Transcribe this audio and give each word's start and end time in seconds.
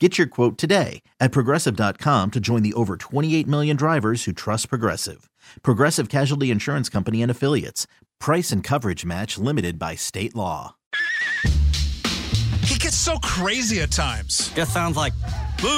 Get 0.00 0.18
your 0.18 0.26
quote 0.26 0.58
today 0.58 1.02
at 1.20 1.30
progressive.com 1.30 2.32
to 2.32 2.40
join 2.40 2.64
the 2.64 2.72
over 2.74 2.96
28 2.96 3.46
million 3.46 3.76
drivers 3.76 4.24
who 4.24 4.32
trust 4.32 4.68
Progressive. 4.68 5.30
Progressive 5.62 6.08
Casualty 6.08 6.50
Insurance 6.50 6.88
Company 6.88 7.22
and 7.22 7.30
Affiliates. 7.30 7.86
Price 8.18 8.50
and 8.50 8.64
coverage 8.64 9.04
match 9.04 9.38
limited 9.38 9.78
by 9.78 9.94
state 9.94 10.34
law. 10.34 10.74
He 12.62 12.76
gets 12.76 12.96
so 12.96 13.18
crazy 13.18 13.82
at 13.82 13.92
times. 13.92 14.52
Just 14.54 14.72
sounds 14.72 14.96
like. 14.96 15.12
You 15.62 15.70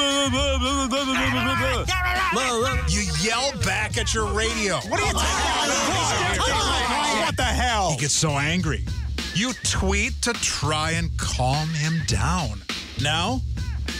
yell 3.20 3.52
back 3.64 3.98
at 3.98 4.14
your 4.14 4.32
radio. 4.32 4.76
What 4.76 4.98
are 4.98 5.06
you 5.06 5.12
talking 5.12 6.38
about? 6.38 7.26
What 7.26 7.36
the 7.36 7.42
hell? 7.42 7.90
He 7.90 7.98
gets 7.98 8.14
so 8.14 8.30
angry. 8.30 8.86
You 9.34 9.52
tweet 9.64 10.22
to 10.22 10.32
try 10.32 10.92
and 10.92 11.14
calm 11.18 11.68
him 11.68 12.00
down. 12.06 12.62
Now, 13.02 13.42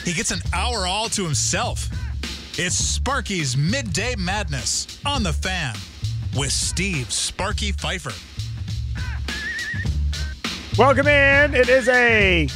he 0.04 0.12
gets 0.12 0.30
an 0.30 0.40
hour 0.52 0.86
all 0.86 1.08
to 1.10 1.24
himself. 1.24 1.88
It's 2.58 2.74
Sparky's 2.74 3.56
Midday 3.56 4.14
Madness 4.16 5.00
on 5.04 5.22
the 5.22 5.32
fan 5.32 5.74
with 6.36 6.52
Steve 6.52 7.12
Sparky 7.12 7.72
Pfeiffer. 7.72 8.12
Welcome 10.78 11.06
in. 11.06 11.54
It 11.54 11.68
is 11.68 11.88
a 11.88 12.48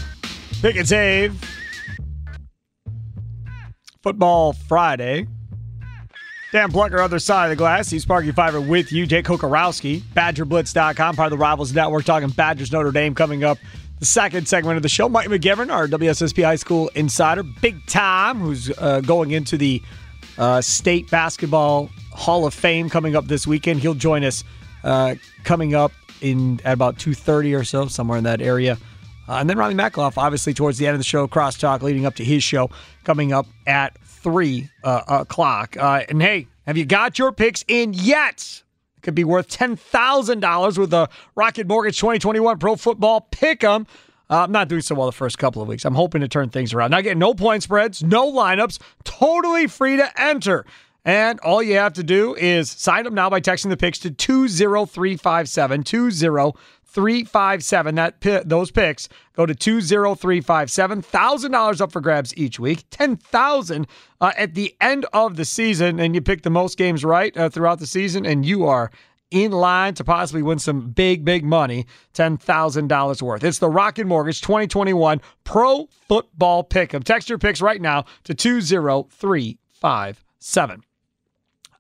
pick 0.62 0.76
and 0.76 0.88
save 0.88 1.38
football 4.02 4.52
Friday. 4.52 5.26
Dan 6.52 6.72
Plucker, 6.72 7.00
other 7.00 7.18
side 7.18 7.44
of 7.44 7.50
the 7.50 7.56
glass. 7.56 7.86
Steve 7.86 8.02
Sparky 8.02 8.32
Pfeiffer 8.32 8.60
with 8.60 8.90
you. 8.90 9.06
Jake 9.06 9.24
Kocorowski, 9.24 10.00
BadgerBlitz.com, 10.00 11.16
part 11.16 11.32
of 11.32 11.38
the 11.38 11.42
Rivals 11.42 11.72
Network, 11.72 12.04
talking 12.04 12.28
Badgers 12.28 12.72
Notre 12.72 12.90
Dame 12.90 13.14
coming 13.14 13.44
up 13.44 13.58
the 14.00 14.06
second 14.06 14.48
segment 14.48 14.76
of 14.76 14.82
the 14.82 14.88
show. 14.88 15.08
Mike 15.08 15.28
McGivern, 15.28 15.70
our 15.70 15.86
WSSP 15.86 16.42
High 16.42 16.56
School 16.56 16.90
insider, 16.94 17.42
big 17.42 17.84
time, 17.86 18.38
who's 18.38 18.70
uh, 18.78 19.00
going 19.02 19.30
into 19.30 19.56
the 19.56 19.82
uh, 20.38 20.60
State 20.62 21.10
Basketball 21.10 21.90
Hall 22.12 22.46
of 22.46 22.54
Fame 22.54 22.88
coming 22.88 23.14
up 23.14 23.26
this 23.26 23.46
weekend. 23.46 23.80
He'll 23.80 23.94
join 23.94 24.24
us 24.24 24.42
uh, 24.82 25.14
coming 25.44 25.74
up 25.74 25.92
in 26.22 26.60
at 26.64 26.72
about 26.72 26.96
2.30 26.96 27.58
or 27.58 27.64
so, 27.64 27.86
somewhere 27.86 28.16
in 28.16 28.24
that 28.24 28.40
area. 28.40 28.78
Uh, 29.28 29.34
and 29.34 29.48
then 29.48 29.58
Ronnie 29.58 29.74
Metcalf, 29.74 30.18
obviously, 30.18 30.54
towards 30.54 30.78
the 30.78 30.86
end 30.86 30.94
of 30.94 31.00
the 31.00 31.04
show, 31.04 31.28
crosstalk 31.28 31.82
leading 31.82 32.06
up 32.06 32.16
to 32.16 32.24
his 32.24 32.42
show 32.42 32.70
coming 33.04 33.32
up 33.32 33.46
at 33.66 33.96
3 34.02 34.68
uh, 34.82 35.02
o'clock. 35.08 35.76
Uh, 35.76 36.02
and 36.08 36.22
hey, 36.22 36.48
have 36.66 36.76
you 36.76 36.86
got 36.86 37.18
your 37.18 37.32
picks 37.32 37.64
in 37.68 37.92
yet? 37.92 38.62
Could 39.02 39.14
be 39.14 39.24
worth 39.24 39.48
$10,000 39.48 40.78
with 40.78 40.90
the 40.90 41.08
Rocket 41.34 41.66
Mortgage 41.66 41.98
2021 41.98 42.58
Pro 42.58 42.76
Football 42.76 43.28
Pick'em. 43.32 43.86
Uh, 44.28 44.44
I'm 44.44 44.52
not 44.52 44.68
doing 44.68 44.82
so 44.82 44.94
well 44.94 45.06
the 45.06 45.12
first 45.12 45.38
couple 45.38 45.60
of 45.60 45.68
weeks. 45.68 45.84
I'm 45.84 45.94
hoping 45.94 46.20
to 46.20 46.28
turn 46.28 46.50
things 46.50 46.72
around. 46.72 46.92
Not 46.92 47.02
getting 47.02 47.18
no 47.18 47.34
point 47.34 47.64
spreads, 47.64 48.02
no 48.02 48.30
lineups, 48.30 48.78
totally 49.02 49.66
free 49.66 49.96
to 49.96 50.20
enter. 50.20 50.64
And 51.04 51.40
all 51.40 51.62
you 51.62 51.74
have 51.76 51.94
to 51.94 52.04
do 52.04 52.34
is 52.36 52.70
sign 52.70 53.06
up 53.06 53.12
now 53.12 53.30
by 53.30 53.40
texting 53.40 53.70
the 53.70 53.76
picks 53.76 53.98
to 54.00 54.10
20357 54.10 55.82
20357. 55.82 56.52
That 57.96 58.20
those 58.44 58.70
picks 58.70 59.08
go 59.34 59.46
to 59.46 59.54
20357. 59.54 61.02
$1,000 61.02 61.80
up 61.80 61.92
for 61.92 62.00
grabs 62.00 62.36
each 62.36 62.58
week. 62.58 62.88
10000 62.90 63.86
uh, 64.20 64.32
at 64.36 64.54
the 64.54 64.74
end 64.80 65.06
of 65.12 65.36
the 65.36 65.44
season 65.44 66.00
and 66.00 66.14
you 66.14 66.20
pick 66.20 66.42
the 66.42 66.50
most 66.50 66.76
games 66.76 67.04
right 67.04 67.36
uh, 67.36 67.48
throughout 67.48 67.78
the 67.78 67.86
season 67.86 68.26
and 68.26 68.44
you 68.44 68.66
are 68.66 68.90
in 69.30 69.52
line 69.52 69.94
to 69.94 70.04
possibly 70.04 70.42
win 70.42 70.58
some 70.58 70.90
big, 70.90 71.24
big 71.24 71.44
money, 71.44 71.86
$10,000 72.14 73.22
worth. 73.22 73.44
It's 73.44 73.58
the 73.58 73.70
Rocket 73.70 74.06
Mortgage 74.06 74.40
2021 74.40 75.20
Pro 75.44 75.86
Football 76.08 76.64
Pick'em. 76.64 77.04
Text 77.04 77.28
your 77.28 77.38
picks 77.38 77.60
right 77.60 77.80
now 77.80 78.06
to 78.24 78.34
20357. 78.34 80.82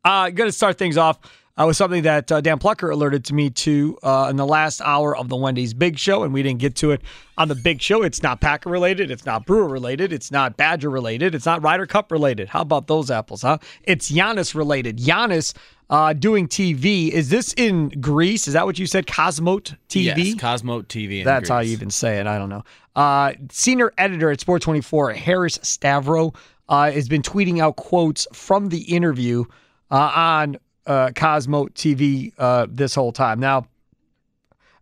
Uh, 0.02 0.30
going 0.30 0.48
to 0.48 0.52
start 0.52 0.78
things 0.78 0.96
off 0.96 1.18
uh, 1.60 1.66
was 1.66 1.76
something 1.76 2.02
that 2.04 2.30
uh, 2.32 2.40
Dan 2.40 2.58
Plucker 2.58 2.90
alerted 2.90 3.24
to 3.26 3.34
me 3.34 3.50
to 3.50 3.98
uh, 4.02 4.28
in 4.30 4.36
the 4.36 4.46
last 4.46 4.80
hour 4.80 5.16
of 5.16 5.28
the 5.28 5.36
Wendy's 5.36 5.74
Big 5.74 5.98
Show, 5.98 6.22
and 6.22 6.32
we 6.32 6.42
didn't 6.42 6.60
get 6.60 6.74
to 6.76 6.90
it 6.92 7.02
on 7.36 7.48
the 7.48 7.54
Big 7.54 7.82
Show. 7.82 8.02
It's 8.02 8.22
not 8.22 8.40
Packer 8.40 8.70
related, 8.70 9.10
it's 9.10 9.26
not 9.26 9.44
Brewer 9.44 9.68
related, 9.68 10.12
it's 10.12 10.30
not 10.30 10.56
Badger 10.56 10.88
related, 10.88 11.34
it's 11.34 11.44
not 11.44 11.62
Ryder 11.62 11.86
Cup 11.86 12.10
related. 12.10 12.48
How 12.48 12.62
about 12.62 12.86
those 12.86 13.10
apples, 13.10 13.42
huh? 13.42 13.58
It's 13.82 14.10
Giannis 14.10 14.54
related. 14.54 14.98
Giannis 14.98 15.54
uh, 15.90 16.14
doing 16.14 16.48
TV. 16.48 17.10
Is 17.10 17.28
this 17.28 17.52
in 17.54 17.88
Greece? 18.00 18.48
Is 18.48 18.54
that 18.54 18.64
what 18.64 18.78
you 18.78 18.86
said? 18.86 19.06
Cosmote 19.06 19.76
TV? 19.88 20.04
Yes, 20.04 20.34
Cosmote 20.36 20.86
TV. 20.86 21.24
That's 21.24 21.40
Greece. 21.40 21.48
how 21.50 21.58
you 21.60 21.72
even 21.72 21.90
say 21.90 22.18
it. 22.18 22.26
I 22.26 22.38
don't 22.38 22.48
know. 22.48 22.64
Uh, 22.96 23.32
senior 23.50 23.92
editor 23.98 24.30
at 24.30 24.40
Sport 24.40 24.62
24, 24.62 25.12
Harris 25.12 25.58
Stavrou, 25.58 26.34
uh, 26.68 26.90
has 26.90 27.08
been 27.08 27.22
tweeting 27.22 27.60
out 27.60 27.76
quotes 27.76 28.26
from 28.32 28.68
the 28.68 28.82
interview 28.82 29.44
uh, 29.90 30.12
on 30.14 30.56
uh, 30.90 31.12
Cosmo 31.14 31.66
TV 31.66 32.32
uh, 32.36 32.66
this 32.68 32.96
whole 32.96 33.12
time. 33.12 33.38
Now, 33.38 33.66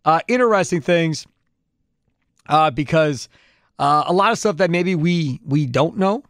uh, 0.07 0.21
interesting 0.27 0.81
things 0.81 1.27
uh, 2.49 2.71
because 2.71 3.29
uh, 3.79 4.05
a 4.07 4.13
lot 4.15 4.33
of 4.33 4.39
stuff 4.39 4.57
that 4.57 4.71
maybe 4.71 4.95
we 4.95 5.39
we 5.45 5.67
don't 5.67 5.99
know. 5.99 6.23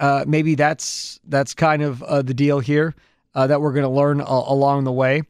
Uh, 0.00 0.24
maybe 0.26 0.56
that's 0.56 1.20
that's 1.28 1.54
kind 1.54 1.82
of 1.82 2.00
the 2.26 2.34
deal 2.34 2.58
here 2.58 2.96
that 3.34 3.60
we're 3.60 3.72
going 3.72 3.84
to 3.84 3.88
learn 3.88 4.20
along 4.20 4.84
the 4.84 4.92
way. 4.92 5.22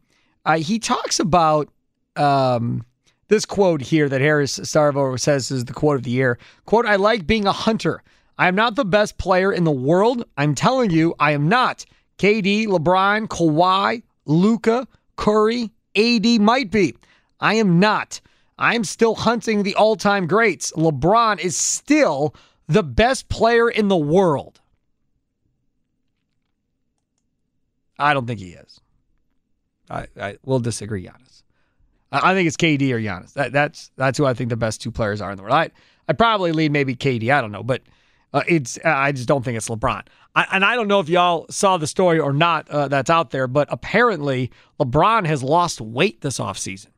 He 0.56 0.78
talks 0.78 1.20
about 1.20 1.69
um, 2.16 2.82
this 3.28 3.44
quote 3.44 3.82
here 3.82 4.09
that 4.09 4.22
Harris 4.22 4.59
Stavrou 4.59 5.20
says 5.20 5.50
is 5.50 5.66
the 5.66 5.75
quote 5.75 5.97
of 5.97 6.03
the 6.04 6.10
year. 6.10 6.38
Quote: 6.65 6.86
"I 6.86 6.97
like 6.97 7.26
being 7.26 7.47
a 7.47 7.53
hunter. 7.53 8.03
I 8.38 8.48
am 8.48 8.54
not 8.54 8.75
the 8.75 8.86
best 8.86 9.19
player 9.19 9.53
in 9.53 9.65
the 9.65 9.70
world. 9.70 10.25
I'm 10.38 10.54
telling 10.54 10.91
you, 10.91 11.15
I 11.20 11.32
am 11.32 11.47
not." 11.50 11.84
KD, 12.19 12.66
LeBron, 12.66 13.28
Kawhi, 13.28 14.03
Luka, 14.25 14.87
Curry, 15.16 15.71
AD 15.94 16.27
might 16.41 16.71
be. 16.71 16.94
I 17.41 17.54
am 17.54 17.78
not. 17.78 18.21
I'm 18.59 18.84
still 18.84 19.15
hunting 19.15 19.62
the 19.62 19.75
all 19.75 19.97
time 19.97 20.27
greats. 20.27 20.72
LeBron 20.72 21.38
is 21.41 21.56
still 21.56 22.34
the 22.69 22.82
best 22.82 23.28
player 23.28 23.69
in 23.69 23.88
the 23.88 23.97
world. 23.97 24.60
I 27.98 28.15
don't 28.15 28.27
think 28.27 28.41
he 28.41 28.51
is. 28.51 28.80
I, 29.89 30.07
I 30.21 30.39
will 30.45 30.59
disagree, 30.59 31.04
Giannis. 31.04 31.42
I, 32.13 32.30
I 32.30 32.34
think 32.34 32.47
it's 32.47 32.57
KD 32.57 32.91
or 32.91 33.01
Giannis. 33.01 33.34
That, 33.34 33.53
that's 33.53 33.91
that's 33.97 34.18
who 34.18 34.27
I 34.27 34.34
think 34.34 34.51
the 34.51 34.57
best 34.57 34.83
two 34.83 34.91
players 34.91 35.21
are 35.21 35.30
in 35.30 35.36
the 35.36 35.42
world. 35.42 35.54
I 35.54 35.71
I 36.09 36.13
probably 36.13 36.53
lead 36.53 36.72
maybe 36.72 36.97
KD. 36.97 37.30
I 37.33 37.41
don't 37.41 37.53
know, 37.53 37.63
but 37.63 37.83
uh, 38.33 38.43
it's 38.47 38.78
I 38.84 39.13
just 39.13 39.28
don't 39.28 39.45
think 39.45 39.57
it's 39.57 39.69
LeBron. 39.69 40.03
I, 40.34 40.47
and 40.53 40.65
I 40.65 40.75
don't 40.75 40.89
know 40.89 41.01
if 41.01 41.09
y'all 41.09 41.47
saw 41.49 41.77
the 41.77 41.87
story 41.87 42.19
or 42.19 42.33
not 42.33 42.69
uh, 42.69 42.89
that's 42.89 43.11
out 43.11 43.31
there, 43.31 43.47
but 43.47 43.69
apparently 43.71 44.51
LeBron 44.78 45.27
has 45.27 45.43
lost 45.43 45.81
weight 45.81 46.21
this 46.21 46.39
offseason. 46.39 46.89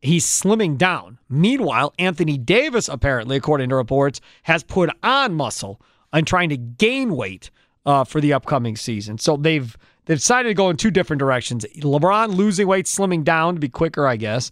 He's 0.00 0.26
slimming 0.26 0.76
down. 0.76 1.18
Meanwhile, 1.30 1.94
Anthony 1.98 2.36
Davis, 2.36 2.88
apparently, 2.88 3.36
according 3.36 3.70
to 3.70 3.76
reports, 3.76 4.20
has 4.42 4.62
put 4.62 4.90
on 5.02 5.34
muscle 5.34 5.80
and 6.12 6.26
trying 6.26 6.50
to 6.50 6.58
gain 6.58 7.16
weight 7.16 7.50
uh, 7.86 8.04
for 8.04 8.20
the 8.20 8.34
upcoming 8.34 8.76
season. 8.76 9.16
So 9.16 9.36
they've 9.38 9.76
they've 10.04 10.18
decided 10.18 10.50
to 10.50 10.54
go 10.54 10.68
in 10.68 10.76
two 10.76 10.90
different 10.90 11.20
directions. 11.20 11.64
LeBron 11.78 12.34
losing 12.34 12.66
weight, 12.66 12.84
slimming 12.84 13.24
down 13.24 13.54
to 13.54 13.60
be 13.60 13.68
quicker, 13.70 14.06
I 14.06 14.16
guess, 14.16 14.50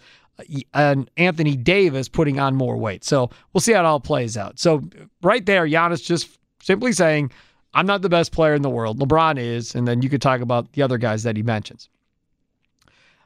and 0.75 1.11
Anthony 1.17 1.57
Davis 1.57 2.09
putting 2.09 2.41
on 2.41 2.55
more 2.55 2.77
weight. 2.77 3.05
So 3.05 3.31
we'll 3.53 3.61
see 3.61 3.73
how 3.73 3.81
it 3.81 3.87
all 3.87 4.01
plays 4.01 4.37
out. 4.37 4.59
So 4.59 4.83
right 5.23 5.45
there, 5.45 5.67
Giannis 5.67 6.05
just 6.05 6.39
simply 6.61 6.93
saying, 6.93 7.31
I'm 7.75 7.87
not 7.87 8.03
the 8.03 8.09
best 8.09 8.33
player 8.33 8.55
in 8.55 8.63
the 8.63 8.71
world. 8.71 8.99
LeBron 8.99 9.39
is, 9.39 9.75
and 9.75 9.87
then 9.89 10.03
you 10.03 10.09
could 10.09 10.23
talk 10.23 10.41
about 10.41 10.73
the 10.73 10.83
other 10.83 10.99
guys 10.99 11.23
that 11.23 11.37
he 11.37 11.43
mentions. 11.43 11.89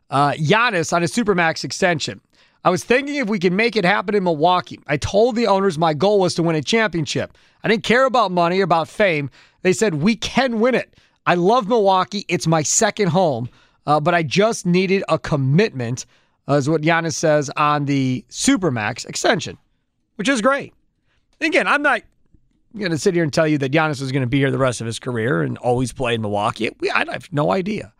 Uh, 0.08 0.32
Giannis 0.32 0.93
on 0.93 1.03
a 1.03 1.06
Supermax 1.06 1.64
extension. 1.64 2.20
I 2.64 2.70
was 2.70 2.82
thinking 2.82 3.17
if 3.17 3.29
we 3.29 3.38
can 3.38 3.55
make 3.55 3.76
it 3.76 3.85
happen 3.85 4.14
in 4.14 4.25
Milwaukee. 4.25 4.81
I 4.87 4.97
told 4.97 5.37
the 5.37 5.47
owners 5.47 5.79
my 5.79 5.94
goal 5.94 6.20
was 6.20 6.35
to 6.35 6.43
win 6.43 6.56
a 6.56 6.62
championship. 6.62 7.37
I 7.62 7.69
didn't 7.69 7.85
care 7.85 8.06
about 8.06 8.32
money 8.32 8.61
or 8.61 8.64
about 8.64 8.88
fame. 8.88 9.31
They 9.62 9.73
said, 9.73 9.94
we 9.94 10.17
can 10.17 10.61
win 10.61 10.75
it. 10.75 10.94
I 11.26 11.35
love 11.35 11.69
Milwaukee. 11.69 12.25
It's 12.29 12.47
my 12.47 12.62
second 12.62 13.09
home, 13.09 13.49
uh, 13.87 14.00
but 14.00 14.14
I 14.14 14.23
just 14.23 14.67
needed 14.67 15.02
a 15.09 15.19
commitment, 15.19 16.06
is 16.49 16.69
what 16.69 16.83
Giannis 16.83 17.15
says 17.15 17.51
on 17.57 17.87
the 17.87 18.25
Supermax 18.31 19.07
extension, 19.07 19.59
which 20.17 20.29
is 20.29 20.41
great. 20.41 20.73
Again, 21.41 21.67
I'm 21.67 21.83
not 21.83 22.03
going 22.79 22.91
to 22.91 22.99
sit 22.99 23.15
here 23.15 23.25
and 23.25 23.33
tell 23.33 23.49
you 23.49 23.59
that 23.59 23.73
Giannis 23.73 24.01
is 24.01 24.13
going 24.13 24.23
to 24.23 24.29
be 24.29 24.39
here 24.39 24.51
the 24.51 24.59
rest 24.59 24.81
of 24.81 24.87
his 24.87 24.99
career 24.99 25.43
and 25.43 25.59
always 25.59 25.93
play 25.93 26.15
in 26.15 26.23
Milwaukee. 26.23 26.71
I 26.95 27.05
have 27.11 27.33
no 27.33 27.53
idea. 27.53 27.93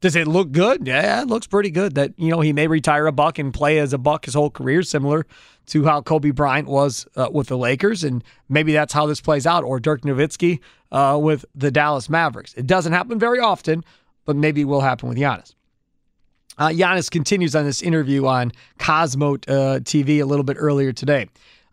Does 0.00 0.16
it 0.16 0.26
look 0.26 0.50
good? 0.50 0.84
Yeah, 0.84 1.22
it 1.22 1.28
looks 1.28 1.46
pretty 1.46 1.70
good. 1.70 1.94
That 1.94 2.12
you 2.16 2.28
know 2.28 2.40
he 2.40 2.52
may 2.52 2.66
retire 2.66 3.06
a 3.06 3.12
buck 3.12 3.38
and 3.38 3.54
play 3.54 3.78
as 3.78 3.92
a 3.92 3.98
buck 3.98 4.24
his 4.24 4.34
whole 4.34 4.50
career, 4.50 4.82
similar 4.82 5.24
to 5.66 5.84
how 5.84 6.02
Kobe 6.02 6.32
Bryant 6.32 6.66
was 6.66 7.06
uh, 7.14 7.28
with 7.32 7.46
the 7.46 7.56
Lakers, 7.56 8.02
and 8.02 8.24
maybe 8.48 8.72
that's 8.72 8.92
how 8.92 9.06
this 9.06 9.20
plays 9.20 9.46
out. 9.46 9.62
Or 9.62 9.78
Dirk 9.78 10.02
Nowitzki 10.02 10.58
uh, 10.90 11.20
with 11.22 11.44
the 11.54 11.70
Dallas 11.70 12.10
Mavericks. 12.10 12.52
It 12.54 12.66
doesn't 12.66 12.92
happen 12.92 13.20
very 13.20 13.38
often, 13.38 13.84
but 14.24 14.34
maybe 14.34 14.62
it 14.62 14.64
will 14.64 14.80
happen 14.80 15.08
with 15.08 15.18
Giannis. 15.18 15.54
Uh, 16.58 16.68
Giannis 16.68 17.10
continues 17.10 17.56
on 17.56 17.64
this 17.64 17.82
interview 17.82 18.26
on 18.26 18.52
Cosmo 18.78 19.34
uh, 19.34 19.80
TV 19.80 20.20
a 20.20 20.24
little 20.24 20.44
bit 20.44 20.56
earlier 20.58 20.92
today. 20.92 21.28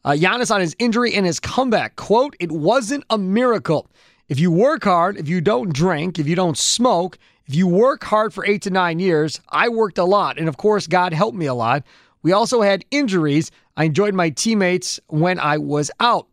Uh, 0.06 0.12
Giannis 0.12 0.54
on 0.54 0.62
his 0.62 0.76
injury 0.80 1.14
and 1.14 1.26
his 1.26 1.40
comeback. 1.40 1.96
Quote, 1.98 2.36
it 2.40 2.52
wasn't 2.52 3.04
a 3.10 3.18
miracle. 3.18 3.88
If 4.30 4.40
you 4.40 4.52
work 4.52 4.86
hard, 4.86 5.18
if 5.18 5.28
you 5.28 5.42
don't 5.42 5.74
drink, 5.74 6.20
if 6.20 6.28
you 6.28 6.36
don't 6.36 6.58
smoke, 6.58 7.18
if 7.46 7.56
you 7.56 7.68
work 7.68 8.04
hard 8.04 8.34
for 8.34 8.46
eight 8.46 8.62
to 8.62 8.70
nine 8.70 9.00
years, 9.00 9.42
I 9.50 9.70
worked 9.70 9.98
a 9.98 10.06
lot. 10.06 10.38
And 10.38 10.48
of 10.48 10.58
course, 10.58 10.88
God 10.88 11.14
helped 11.14 11.38
me 11.38 11.48
a 11.48 11.54
lot. 11.54 11.84
We 12.22 12.32
also 12.32 12.62
had 12.62 12.86
injuries. 12.92 13.52
I 13.76 13.86
enjoyed 13.86 14.14
my 14.14 14.30
teammates 14.30 15.00
when 15.08 15.40
I 15.40 15.58
was 15.58 15.92
out. 16.00 16.28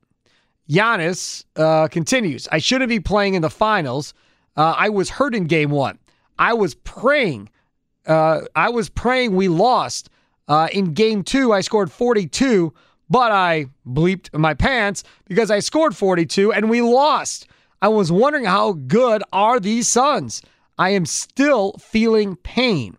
Giannis 0.68 1.44
uh, 1.56 1.88
continues. 1.88 2.48
I 2.52 2.58
shouldn't 2.58 2.88
be 2.88 3.00
playing 3.00 3.34
in 3.34 3.42
the 3.42 3.50
finals. 3.50 4.14
Uh, 4.56 4.74
I 4.76 4.88
was 4.88 5.10
hurt 5.10 5.34
in 5.34 5.44
game 5.44 5.70
one. 5.70 5.98
I 6.38 6.54
was 6.54 6.74
praying. 6.74 7.48
Uh, 8.06 8.42
I 8.54 8.70
was 8.70 8.88
praying 8.88 9.34
we 9.34 9.48
lost. 9.48 10.10
Uh, 10.48 10.68
in 10.72 10.94
game 10.94 11.24
two, 11.24 11.52
I 11.52 11.60
scored 11.60 11.90
42 11.90 12.72
but 13.08 13.32
I 13.32 13.66
bleeped 13.86 14.36
my 14.36 14.54
pants 14.54 15.04
because 15.26 15.50
I 15.50 15.60
scored 15.60 15.96
42 15.96 16.52
and 16.52 16.68
we 16.68 16.80
lost. 16.82 17.46
I 17.80 17.88
was 17.88 18.10
wondering 18.10 18.44
how 18.44 18.72
good 18.72 19.22
are 19.32 19.60
these 19.60 19.88
Suns? 19.88 20.42
I 20.78 20.90
am 20.90 21.06
still 21.06 21.72
feeling 21.74 22.36
pain. 22.36 22.96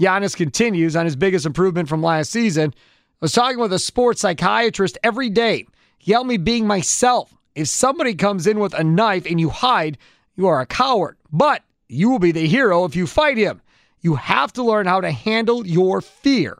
Giannis 0.00 0.36
continues 0.36 0.96
on 0.96 1.04
his 1.04 1.16
biggest 1.16 1.46
improvement 1.46 1.88
from 1.88 2.02
last 2.02 2.30
season. 2.30 2.74
I 2.76 3.16
was 3.20 3.32
talking 3.32 3.58
with 3.58 3.72
a 3.72 3.78
sports 3.78 4.20
psychiatrist 4.20 4.98
every 5.02 5.30
day. 5.30 5.66
He 5.98 6.12
helped 6.12 6.28
me 6.28 6.36
being 6.36 6.66
myself. 6.66 7.34
If 7.54 7.68
somebody 7.68 8.14
comes 8.14 8.46
in 8.46 8.58
with 8.58 8.74
a 8.74 8.84
knife 8.84 9.26
and 9.26 9.40
you 9.40 9.50
hide, 9.50 9.98
you 10.36 10.46
are 10.46 10.60
a 10.60 10.66
coward. 10.66 11.16
But 11.32 11.62
you 11.88 12.10
will 12.10 12.18
be 12.18 12.32
the 12.32 12.46
hero 12.46 12.84
if 12.84 12.96
you 12.96 13.06
fight 13.06 13.38
him. 13.38 13.62
You 14.04 14.16
have 14.16 14.52
to 14.52 14.62
learn 14.62 14.86
how 14.86 15.00
to 15.00 15.10
handle 15.10 15.66
your 15.66 16.02
fear. 16.02 16.58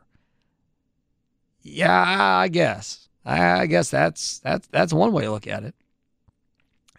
Yeah, 1.61 1.93
I 2.03 2.47
guess. 2.47 3.07
I 3.23 3.67
guess 3.67 3.91
that's 3.91 4.39
that's 4.39 4.67
that's 4.67 4.91
one 4.91 5.13
way 5.13 5.25
to 5.25 5.31
look 5.31 5.45
at 5.45 5.63
it. 5.63 5.75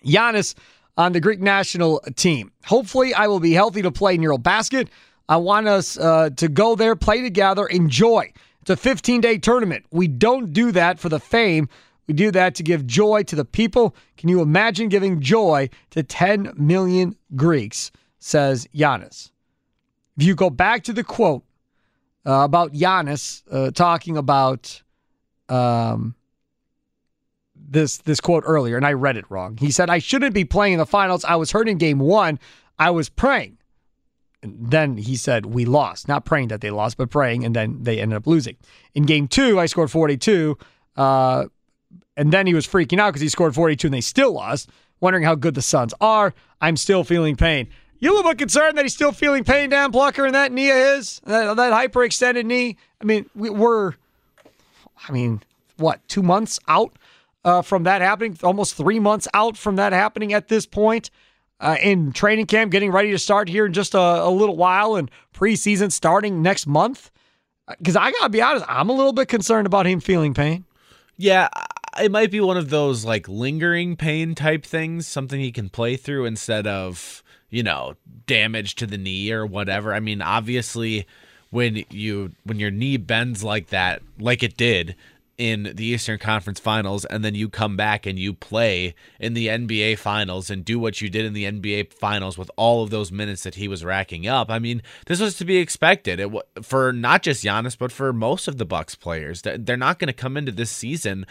Giannis 0.04 0.54
on 0.96 1.12
the 1.12 1.20
Greek 1.20 1.40
national 1.40 2.00
team. 2.14 2.52
Hopefully, 2.64 3.12
I 3.12 3.26
will 3.26 3.40
be 3.40 3.54
healthy 3.54 3.82
to 3.82 3.90
play 3.90 4.14
in 4.14 4.20
EuroBasket. 4.20 4.86
I 5.28 5.36
want 5.38 5.66
us 5.66 5.98
uh, 5.98 6.30
to 6.36 6.48
go 6.48 6.76
there, 6.76 6.94
play 6.94 7.22
together, 7.22 7.66
enjoy. 7.66 8.32
It's 8.60 8.70
a 8.70 8.76
15 8.76 9.20
day 9.20 9.38
tournament. 9.38 9.86
We 9.90 10.06
don't 10.06 10.52
do 10.52 10.70
that 10.70 11.00
for 11.00 11.08
the 11.08 11.18
fame. 11.18 11.68
We 12.06 12.14
do 12.14 12.30
that 12.30 12.54
to 12.54 12.62
give 12.62 12.86
joy 12.86 13.24
to 13.24 13.34
the 13.34 13.44
people. 13.44 13.96
Can 14.16 14.28
you 14.28 14.42
imagine 14.42 14.90
giving 14.90 15.20
joy 15.20 15.70
to 15.90 16.04
10 16.04 16.52
million 16.56 17.16
Greeks? 17.34 17.90
Says 18.20 18.68
Giannis. 18.72 19.32
If 20.16 20.24
you 20.24 20.34
go 20.34 20.50
back 20.50 20.84
to 20.84 20.92
the 20.92 21.04
quote 21.04 21.44
uh, 22.26 22.42
about 22.44 22.72
Giannis 22.72 23.42
uh, 23.50 23.70
talking 23.70 24.16
about 24.16 24.82
um, 25.48 26.14
this 27.54 27.98
this 27.98 28.20
quote 28.20 28.44
earlier, 28.46 28.76
and 28.76 28.86
I 28.86 28.92
read 28.92 29.16
it 29.16 29.24
wrong. 29.30 29.56
He 29.58 29.70
said, 29.70 29.90
"I 29.90 29.98
shouldn't 29.98 30.34
be 30.34 30.44
playing 30.44 30.74
in 30.74 30.78
the 30.78 30.86
finals. 30.86 31.24
I 31.24 31.36
was 31.36 31.52
hurt 31.52 31.68
in 31.68 31.78
game 31.78 31.98
one. 31.98 32.38
I 32.78 32.90
was 32.90 33.08
praying." 33.08 33.58
And 34.42 34.70
then 34.70 34.96
he 34.96 35.16
said, 35.16 35.46
"We 35.46 35.64
lost." 35.64 36.08
Not 36.08 36.24
praying 36.24 36.48
that 36.48 36.60
they 36.60 36.70
lost, 36.70 36.96
but 36.96 37.10
praying, 37.10 37.44
and 37.44 37.54
then 37.54 37.82
they 37.82 38.00
ended 38.00 38.16
up 38.16 38.26
losing. 38.26 38.56
In 38.94 39.04
game 39.04 39.28
two, 39.28 39.60
I 39.60 39.66
scored 39.66 39.90
42, 39.90 40.58
uh, 40.96 41.46
and 42.16 42.32
then 42.32 42.46
he 42.46 42.54
was 42.54 42.66
freaking 42.66 42.98
out 42.98 43.10
because 43.10 43.22
he 43.22 43.28
scored 43.28 43.54
42 43.54 43.88
and 43.88 43.94
they 43.94 44.00
still 44.00 44.32
lost. 44.32 44.70
Wondering 44.98 45.24
how 45.24 45.34
good 45.34 45.54
the 45.54 45.62
Suns 45.62 45.92
are. 46.00 46.32
I'm 46.60 46.76
still 46.76 47.04
feeling 47.04 47.36
pain. 47.36 47.68
You 47.98 48.12
a 48.12 48.14
little 48.14 48.30
bit 48.30 48.38
concerned 48.38 48.76
that 48.76 48.84
he's 48.84 48.94
still 48.94 49.12
feeling 49.12 49.44
pain 49.44 49.70
down 49.70 49.90
Plucker 49.90 50.26
and 50.26 50.34
that 50.34 50.52
knee 50.52 50.70
of 50.70 50.76
his, 50.76 51.20
that, 51.24 51.56
that 51.56 51.72
hyperextended 51.72 52.44
knee. 52.44 52.76
I 53.00 53.04
mean, 53.04 53.28
we, 53.34 53.48
are 53.48 53.96
I 55.08 55.12
mean, 55.12 55.42
what, 55.76 56.06
two 56.08 56.22
months 56.22 56.58
out 56.68 56.98
uh, 57.44 57.62
from 57.62 57.84
that 57.84 58.02
happening? 58.02 58.38
Almost 58.42 58.74
three 58.74 58.98
months 58.98 59.28
out 59.32 59.56
from 59.56 59.76
that 59.76 59.92
happening 59.92 60.32
at 60.32 60.48
this 60.48 60.66
point 60.66 61.10
uh, 61.60 61.76
in 61.82 62.12
training 62.12 62.46
camp, 62.46 62.70
getting 62.70 62.90
ready 62.90 63.10
to 63.12 63.18
start 63.18 63.48
here 63.48 63.66
in 63.66 63.72
just 63.72 63.94
a, 63.94 63.98
a 63.98 64.30
little 64.30 64.56
while 64.56 64.96
and 64.96 65.10
preseason 65.34 65.90
starting 65.90 66.42
next 66.42 66.66
month. 66.66 67.10
Because 67.78 67.96
uh, 67.96 68.00
I 68.00 68.12
got 68.12 68.24
to 68.24 68.28
be 68.28 68.42
honest, 68.42 68.64
I'm 68.68 68.90
a 68.90 68.94
little 68.94 69.12
bit 69.12 69.28
concerned 69.28 69.66
about 69.66 69.86
him 69.86 70.00
feeling 70.00 70.34
pain. 70.34 70.64
Yeah, 71.16 71.48
it 71.98 72.12
might 72.12 72.30
be 72.30 72.40
one 72.40 72.58
of 72.58 72.68
those 72.68 73.04
like 73.04 73.26
lingering 73.26 73.96
pain 73.96 74.34
type 74.34 74.64
things, 74.64 75.06
something 75.06 75.40
he 75.40 75.50
can 75.50 75.70
play 75.70 75.96
through 75.96 76.26
instead 76.26 76.66
of 76.66 77.22
you 77.50 77.62
know, 77.62 77.94
damage 78.26 78.74
to 78.76 78.86
the 78.86 78.98
knee 78.98 79.30
or 79.30 79.46
whatever. 79.46 79.94
I 79.94 80.00
mean, 80.00 80.22
obviously 80.22 81.06
when 81.50 81.84
you 81.90 82.32
when 82.44 82.58
your 82.58 82.70
knee 82.70 82.96
bends 82.96 83.42
like 83.44 83.68
that, 83.68 84.02
like 84.18 84.42
it 84.42 84.56
did, 84.56 84.96
in 85.38 85.72
the 85.74 85.84
Eastern 85.84 86.18
Conference 86.18 86.58
Finals 86.58 87.04
and 87.04 87.24
then 87.24 87.34
you 87.34 87.48
come 87.48 87.76
back 87.76 88.06
and 88.06 88.18
you 88.18 88.32
play 88.32 88.94
in 89.20 89.34
the 89.34 89.48
NBA 89.48 89.98
Finals 89.98 90.48
and 90.50 90.64
do 90.64 90.78
what 90.78 91.00
you 91.00 91.10
did 91.10 91.24
in 91.24 91.34
the 91.34 91.44
NBA 91.44 91.92
Finals 91.92 92.38
with 92.38 92.50
all 92.56 92.82
of 92.82 92.90
those 92.90 93.12
minutes 93.12 93.42
that 93.42 93.56
he 93.56 93.68
was 93.68 93.84
racking 93.84 94.26
up. 94.26 94.50
I 94.50 94.58
mean, 94.58 94.82
this 95.06 95.20
was 95.20 95.36
to 95.36 95.44
be 95.44 95.58
expected 95.58 96.20
it, 96.20 96.30
for 96.62 96.92
not 96.92 97.22
just 97.22 97.44
Giannis 97.44 97.76
but 97.76 97.92
for 97.92 98.12
most 98.12 98.48
of 98.48 98.56
the 98.56 98.64
Bucks 98.64 98.94
players. 98.94 99.42
They're 99.42 99.76
not 99.76 99.98
going 99.98 100.08
to 100.08 100.14
come 100.14 100.36
into 100.36 100.52
this 100.52 100.70
season 100.70 101.26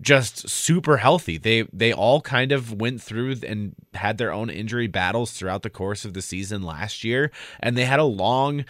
just 0.00 0.48
super 0.48 0.98
healthy. 0.98 1.38
They 1.38 1.62
they 1.72 1.92
all 1.92 2.20
kind 2.20 2.52
of 2.52 2.72
went 2.72 3.02
through 3.02 3.36
and 3.46 3.74
had 3.94 4.18
their 4.18 4.32
own 4.32 4.50
injury 4.50 4.86
battles 4.86 5.32
throughout 5.32 5.62
the 5.62 5.70
course 5.70 6.04
of 6.04 6.14
the 6.14 6.22
season 6.22 6.62
last 6.62 7.02
year 7.02 7.32
and 7.58 7.76
they 7.76 7.84
had 7.84 7.98
a 7.98 8.04
long 8.04 8.64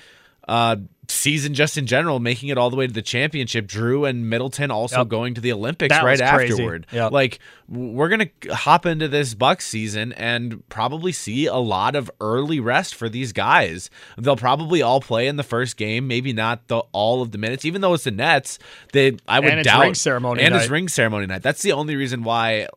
uh, 0.49 0.77
season 1.19 1.55
just 1.55 1.77
in 1.77 1.87
general, 1.87 2.21
making 2.21 2.49
it 2.49 2.59
all 2.59 2.71
the 2.71 2.77
way 2.77 2.87
to 2.87 2.93
the 2.93 3.03
championship. 3.03 3.67
Jrue 3.67 4.09
and 4.09 4.29
Middleton 4.29 4.71
also 4.71 4.99
yep. 4.99 5.09
going 5.09 5.35
to 5.35 5.41
the 5.41 5.53
Olympics 5.53 5.95
that 5.95 6.05
right 6.05 6.21
afterward. 6.21 6.87
Yep. 6.93 7.13
Like 7.13 7.41
we're 7.69 8.09
gonna 8.09 8.31
hop 8.51 8.87
into 8.87 9.09
this 9.09 9.35
Bucks 9.35 9.67
season 9.67 10.13
and 10.15 10.67
probably 10.69 11.13
see 11.13 11.47
a 11.47 11.57
lot 11.57 11.97
of 11.97 12.11
early 12.21 12.61
rest 12.61 12.95
for 12.95 13.09
these 13.09 13.33
guys. 13.33 13.91
They'll 14.17 14.37
probably 14.37 14.81
all 14.83 15.01
play 15.01 15.27
in 15.27 15.37
the 15.37 15.43
first 15.43 15.77
game, 15.77 16.07
maybe 16.07 16.33
not 16.33 16.69
the 16.69 16.79
all 16.93 17.23
of 17.23 17.33
the 17.33 17.39
minutes, 17.39 17.65
even 17.65 17.81
though 17.81 17.95
it's 17.95 18.05
the 18.05 18.11
Nets. 18.11 18.59
They 18.93 19.17
I 19.27 19.41
would 19.41 19.53
and 19.53 19.65
doubt 19.65 19.83
ring 19.83 19.95
ceremony 19.95 20.43
and 20.43 20.55
night. 20.55 20.63
it's 20.63 20.71
ring 20.71 20.89
ceremony 20.89 21.27
night. 21.27 21.43
That's 21.43 21.63
the 21.63 21.73
only 21.73 21.97
reason 21.97 22.23
why 22.23 22.69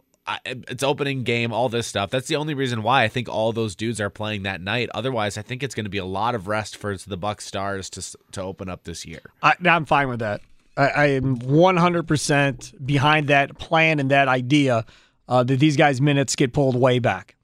it's 0.46 0.84
opening 0.84 1.24
game, 1.24 1.52
all 1.52 1.70
this 1.70 1.88
stuff. 1.88 2.10
That's 2.10 2.28
the 2.28 2.36
only 2.36 2.54
reason 2.54 2.84
why 2.84 3.04
I 3.04 3.08
think 3.08 3.28
all 3.28 3.52
those 3.52 3.76
dudes 3.76 4.00
are 4.00 4.10
playing 4.10 4.44
that 4.44 4.62
night. 4.62 4.90
Otherwise, 4.94 5.38
I 5.38 5.42
think 5.42 5.64
it's 5.64 5.76
going 5.76 5.86
to 5.86 5.90
be 5.90 5.98
a 5.98 6.06
lot 6.06 6.36
of 6.36 6.48
rest 6.48 6.78
for 6.78 6.96
the 6.96 7.18
Buck 7.18 7.42
Stars 7.42 7.90
to 7.92 8.18
to 8.34 8.42
open 8.42 8.70
up 8.70 8.84
this 8.84 9.06
year. 9.06 9.22
I, 9.42 9.56
am 9.66 9.86
fine 9.86 10.10
with 10.10 10.20
that. 10.20 10.42
I, 10.78 10.88
I, 10.88 11.06
am 11.08 11.38
100% 11.40 12.86
behind 12.86 13.28
that 13.28 13.58
plan 13.58 14.00
and 14.00 14.12
that 14.12 14.28
idea 14.28 14.86
uh, 15.28 15.44
that 15.44 15.60
these 15.60 15.76
guys' 15.76 16.00
minutes 16.00 16.36
get 16.36 16.54
pulled 16.54 16.76
way 16.76 17.00
back. 17.00 17.36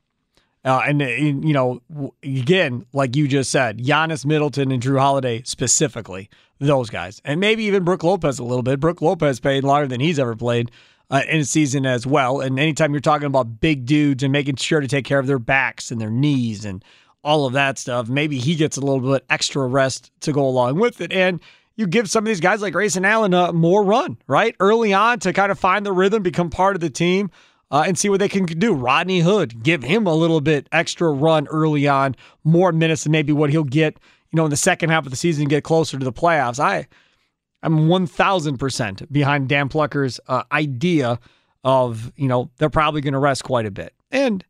Uh, 0.63 0.81
and, 0.85 1.01
and, 1.01 1.47
you 1.47 1.53
know, 1.53 1.81
again, 2.23 2.85
like 2.91 3.15
you 3.15 3.27
just 3.27 3.51
said, 3.51 3.79
Giannis 3.79 4.25
Middleton 4.25 4.71
and 4.71 4.83
Jrue 4.83 4.99
Holiday 4.99 5.41
specifically, 5.43 6.29
those 6.59 6.89
guys, 6.89 7.21
and 7.23 7.39
maybe 7.39 7.63
even 7.63 7.83
Brook 7.83 8.03
Lopez 8.03 8.39
a 8.39 8.43
little 8.43 8.63
bit. 8.63 8.79
Brook 8.79 9.01
Lopez 9.01 9.39
played 9.39 9.63
longer 9.63 9.87
than 9.87 10.01
he's 10.01 10.19
ever 10.19 10.35
played 10.35 10.71
uh, 11.09 11.23
in 11.27 11.41
a 11.41 11.45
season 11.45 11.85
as 11.85 12.05
well. 12.05 12.41
And 12.41 12.59
anytime 12.59 12.93
you're 12.93 13.01
talking 13.01 13.27
about 13.27 13.59
big 13.59 13.85
dudes 13.85 14.23
and 14.23 14.31
making 14.31 14.57
sure 14.57 14.81
to 14.81 14.87
take 14.87 15.05
care 15.05 15.19
of 15.19 15.27
their 15.27 15.39
backs 15.39 15.91
and 15.91 16.01
their 16.01 16.09
knees 16.09 16.65
and 16.65 16.83
all 17.23 17.45
of 17.45 17.53
that 17.53 17.77
stuff, 17.77 18.09
maybe 18.09 18.37
he 18.37 18.55
gets 18.55 18.77
a 18.77 18.81
little 18.81 18.99
bit 19.11 19.25
extra 19.29 19.65
rest 19.67 20.11
to 20.21 20.31
go 20.31 20.45
along 20.45 20.79
with 20.79 21.01
it. 21.01 21.11
And 21.11 21.41
you 21.75 21.87
give 21.87 22.09
some 22.09 22.23
of 22.23 22.27
these 22.27 22.39
guys 22.39 22.61
like 22.61 22.73
Grayson 22.73 23.05
Allen 23.05 23.55
more 23.55 23.83
run, 23.83 24.17
right? 24.27 24.55
Early 24.59 24.93
on 24.93 25.19
to 25.19 25.33
kind 25.33 25.51
of 25.51 25.59
find 25.59 25.85
the 25.85 25.91
rhythm, 25.91 26.23
become 26.23 26.49
part 26.49 26.75
of 26.75 26.81
the 26.81 26.89
team. 26.89 27.29
uh, 27.71 27.83
and 27.85 27.97
see 27.97 28.09
what 28.09 28.19
they 28.19 28.29
can 28.29 28.45
do. 28.45 28.73
Rodney 28.73 29.19
Hood, 29.19 29.63
give 29.63 29.83
him 29.83 30.07
a 30.07 30.13
little 30.13 30.41
bit 30.41 30.67
extra 30.71 31.11
run 31.11 31.47
early 31.47 31.87
on, 31.87 32.15
more 32.43 32.71
minutes 32.71 33.03
than 33.03 33.11
maybe 33.11 33.33
what 33.33 33.49
he'll 33.49 33.63
get, 33.63 33.99
you 34.31 34.37
know, 34.37 34.45
in 34.45 34.49
the 34.49 34.57
second 34.57 34.89
half 34.89 35.05
of 35.05 35.11
the 35.11 35.17
season, 35.17 35.47
get 35.47 35.63
closer 35.63 35.97
to 35.97 36.05
the 36.05 36.13
playoffs. 36.13 36.59
I, 36.59 36.87
I'm 37.63 37.87
1,000% 37.87 39.11
behind 39.11 39.49
Dan 39.49 39.69
Plucker's 39.69 40.19
uh, 40.27 40.43
idea 40.51 41.19
of, 41.63 42.11
you 42.15 42.27
know, 42.27 42.49
they're 42.57 42.69
probably 42.69 43.01
going 43.01 43.13
to 43.13 43.19
rest 43.19 43.43
quite 43.43 43.65
a 43.65 43.71
bit. 43.71 43.93
And 44.11 44.45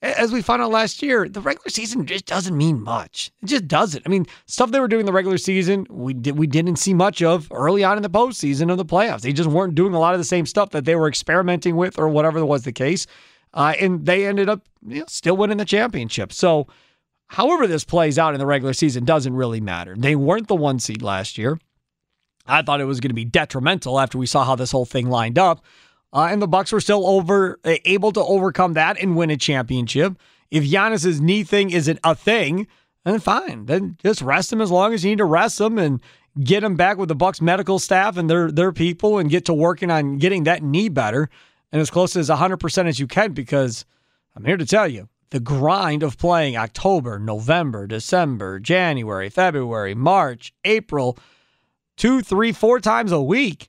as 0.00 0.32
we 0.32 0.42
found 0.42 0.62
out 0.62 0.70
last 0.70 1.02
year, 1.02 1.28
the 1.28 1.40
regular 1.40 1.68
season 1.70 2.06
just 2.06 2.26
doesn't 2.26 2.56
mean 2.56 2.80
much. 2.80 3.32
It 3.42 3.46
just 3.46 3.68
doesn't. 3.68 4.04
I 4.06 4.08
mean, 4.08 4.26
stuff 4.46 4.70
they 4.70 4.80
were 4.80 4.88
doing 4.88 5.06
the 5.06 5.12
regular 5.12 5.38
season, 5.38 5.86
we 5.90 6.14
did 6.14 6.38
we 6.38 6.46
didn't 6.46 6.76
see 6.76 6.94
much 6.94 7.20
of 7.22 7.48
early 7.50 7.82
on 7.82 7.96
in 7.96 8.02
the 8.02 8.10
postseason 8.10 8.70
of 8.70 8.78
the 8.78 8.84
playoffs. 8.84 9.22
They 9.22 9.32
just 9.32 9.50
weren't 9.50 9.74
doing 9.74 9.94
a 9.94 9.98
lot 9.98 10.14
of 10.14 10.20
the 10.20 10.24
same 10.24 10.46
stuff 10.46 10.70
that 10.70 10.84
they 10.84 10.94
were 10.94 11.08
experimenting 11.08 11.76
with, 11.76 11.98
or 11.98 12.08
whatever 12.08 12.44
was 12.44 12.62
the 12.62 12.72
case. 12.72 13.06
Uh, 13.54 13.74
and 13.80 14.04
they 14.04 14.26
ended 14.26 14.48
up 14.48 14.68
you 14.86 15.00
know, 15.00 15.04
still 15.08 15.36
winning 15.36 15.56
the 15.56 15.64
championship. 15.64 16.32
So, 16.32 16.68
however 17.28 17.66
this 17.66 17.84
plays 17.84 18.18
out 18.18 18.34
in 18.34 18.40
the 18.40 18.46
regular 18.46 18.74
season 18.74 19.04
doesn't 19.04 19.34
really 19.34 19.60
matter. 19.60 19.96
They 19.96 20.14
weren't 20.14 20.48
the 20.48 20.54
one 20.54 20.78
seed 20.78 21.02
last 21.02 21.38
year. 21.38 21.58
I 22.48 22.62
thought 22.62 22.80
it 22.80 22.86
was 22.86 23.00
going 23.00 23.10
to 23.10 23.14
be 23.14 23.24
detrimental 23.24 24.00
after 24.00 24.18
we 24.18 24.26
saw 24.26 24.44
how 24.44 24.56
this 24.56 24.72
whole 24.72 24.86
thing 24.86 25.08
lined 25.08 25.38
up. 25.38 25.64
Uh, 26.12 26.28
and 26.30 26.40
the 26.40 26.48
Bucks 26.48 26.72
were 26.72 26.80
still 26.80 27.06
over 27.06 27.60
able 27.64 28.12
to 28.12 28.24
overcome 28.24 28.72
that 28.72 29.00
and 29.00 29.16
win 29.16 29.30
a 29.30 29.36
championship. 29.36 30.16
If 30.50 30.64
Giannis's 30.64 31.20
knee 31.20 31.44
thing 31.44 31.70
isn't 31.70 31.98
a 32.02 32.14
thing, 32.14 32.66
then 33.04 33.20
fine. 33.20 33.66
Then 33.66 33.96
just 34.02 34.22
rest 34.22 34.52
him 34.52 34.60
as 34.60 34.70
long 34.70 34.94
as 34.94 35.04
you 35.04 35.10
need 35.10 35.18
to 35.18 35.24
rest 35.24 35.60
him 35.60 35.78
and 35.78 36.00
get 36.42 36.64
him 36.64 36.76
back 36.76 36.96
with 36.96 37.08
the 37.08 37.14
Bucks 37.14 37.40
medical 37.40 37.78
staff 37.78 38.16
and 38.16 38.30
their 38.30 38.50
their 38.50 38.72
people 38.72 39.18
and 39.18 39.30
get 39.30 39.44
to 39.46 39.54
working 39.54 39.90
on 39.90 40.18
getting 40.18 40.44
that 40.44 40.62
knee 40.62 40.88
better 40.88 41.28
and 41.72 41.82
as 41.82 41.90
close 41.90 42.16
as 42.16 42.30
100% 42.30 42.86
as 42.86 42.98
you 42.98 43.06
can 43.06 43.32
because 43.32 43.84
I'm 44.34 44.44
here 44.44 44.56
to 44.56 44.66
tell 44.66 44.88
you 44.88 45.08
the 45.30 45.40
grind 45.40 46.02
of 46.02 46.16
playing 46.16 46.56
October, 46.56 47.18
November, 47.18 47.86
December, 47.86 48.58
January, 48.58 49.28
February, 49.28 49.94
March, 49.94 50.54
April, 50.64 51.18
two, 51.98 52.22
three, 52.22 52.52
four 52.52 52.80
times 52.80 53.12
a 53.12 53.20
week 53.20 53.68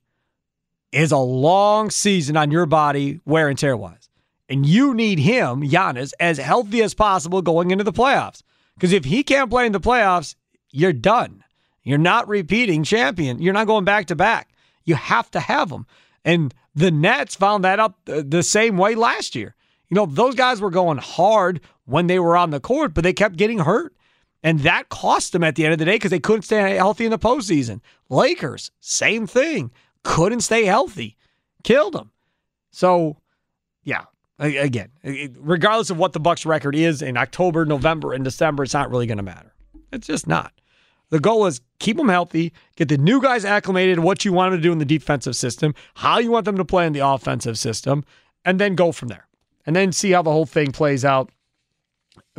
is 0.92 1.12
a 1.12 1.18
long 1.18 1.90
season 1.90 2.38
on 2.38 2.52
your 2.52 2.66
body, 2.66 3.20
wear 3.26 3.50
and 3.50 3.60
tear 3.60 3.76
wise. 3.76 4.10
And 4.48 4.66
you 4.66 4.94
need 4.94 5.20
him, 5.20 5.62
Giannis, 5.62 6.14
as 6.20 6.38
healthy 6.38 6.82
as 6.82 6.94
possible 6.94 7.42
going 7.42 7.72
into 7.72 7.84
the 7.84 7.94
playoffs. 7.94 8.42
Because 8.76 8.94
if 8.94 9.06
he 9.06 9.24
can't 9.24 9.50
play 9.50 9.66
in 9.66 9.74
the 9.74 9.80
playoffs, 9.80 10.36
you're 10.72 10.94
done. 10.94 11.44
You're 11.84 11.98
not 11.98 12.28
repeating 12.28 12.84
champion. 12.84 13.42
You're 13.42 13.54
not 13.54 13.68
going 13.68 13.86
back 13.86 14.08
to 14.08 14.16
back. 14.16 14.50
You 14.86 14.96
have 14.96 15.30
to 15.32 15.40
have 15.40 15.70
him. 15.70 15.86
And 16.26 16.54
the 16.74 16.92
Nets 16.92 17.36
found 17.36 17.64
that 17.64 17.80
up 17.80 18.00
the 18.06 18.44
same 18.44 18.78
way 18.78 18.96
last 18.96 19.36
year. 19.36 19.56
You 19.90 19.96
know, 19.96 20.06
those 20.06 20.36
guys 20.36 20.62
were 20.62 20.70
going 20.70 20.98
hard 20.98 21.62
when 21.86 22.08
they 22.08 22.20
were 22.20 22.38
on 22.38 22.52
the 22.52 22.60
court, 22.60 22.94
but 22.94 23.04
they 23.04 23.14
kept 23.14 23.38
getting 23.38 23.60
hurt. 23.60 23.94
And 24.41 24.62
that 24.62 24.89
cost 24.89 25.34
them 25.34 25.43
at 25.43 25.55
the 25.55 25.65
end 25.65 25.74
of 25.74 25.79
the 25.79 25.86
day 25.86 25.96
because 25.96 26.12
they 26.12 26.19
couldn't 26.19 26.43
stay 26.43 26.75
healthy 26.75 27.05
in 27.05 27.12
the 27.12 27.19
postseason. 27.19 27.81
Lakers, 28.10 28.72
same 28.79 29.27
thing 29.27 29.72
couldn't 30.03 30.41
stay 30.41 30.65
healthy, 30.65 31.17
killed 31.63 31.93
them. 31.93 32.12
So, 32.72 33.17
yeah, 33.84 34.05
again, 34.38 34.89
regardless 35.38 35.89
of 35.89 35.98
what 35.98 36.13
the 36.13 36.19
Bucks 36.19 36.46
record 36.46 36.75
is 36.75 37.01
in 37.01 37.17
October, 37.17 37.65
November, 37.65 38.13
and 38.13 38.24
December, 38.24 38.63
it's 38.63 38.74
not 38.74 38.89
really 38.89 39.08
going 39.08 39.17
to 39.17 39.24
matter. 39.24 39.53
It's 39.91 40.08
just 40.08 40.27
not. 40.27 40.53
The 41.10 41.19
goal 41.19 41.48
is 41.48 41.62
keep 41.79 41.98
them 41.98 42.10
healthy, 42.10 42.53
get 42.75 42.88
the 42.88 42.98
new 42.98 43.22
guys 43.22 43.43
acclimated 43.43 44.00
what 44.00 44.24
you 44.24 44.31
want 44.31 44.51
them 44.51 44.60
to 44.60 44.63
do 44.63 44.72
in 44.72 44.77
the 44.77 44.86
defensive 44.86 45.36
system, 45.36 45.74
how 45.96 46.19
you 46.19 46.31
want 46.31 46.46
them 46.46 46.58
to 46.58 46.65
play 46.65 46.86
in 46.86 46.93
the 46.93 47.05
offensive 47.05 47.58
system, 47.58 48.05
and 48.46 48.60
then 48.60 48.75
go 48.75 48.91
from 48.91 49.08
there. 49.08 49.27
And 49.65 49.75
then 49.75 49.91
see 49.91 50.12
how 50.12 50.22
the 50.22 50.31
whole 50.31 50.46
thing 50.46 50.72
plays 50.72 51.03
out 51.03 51.31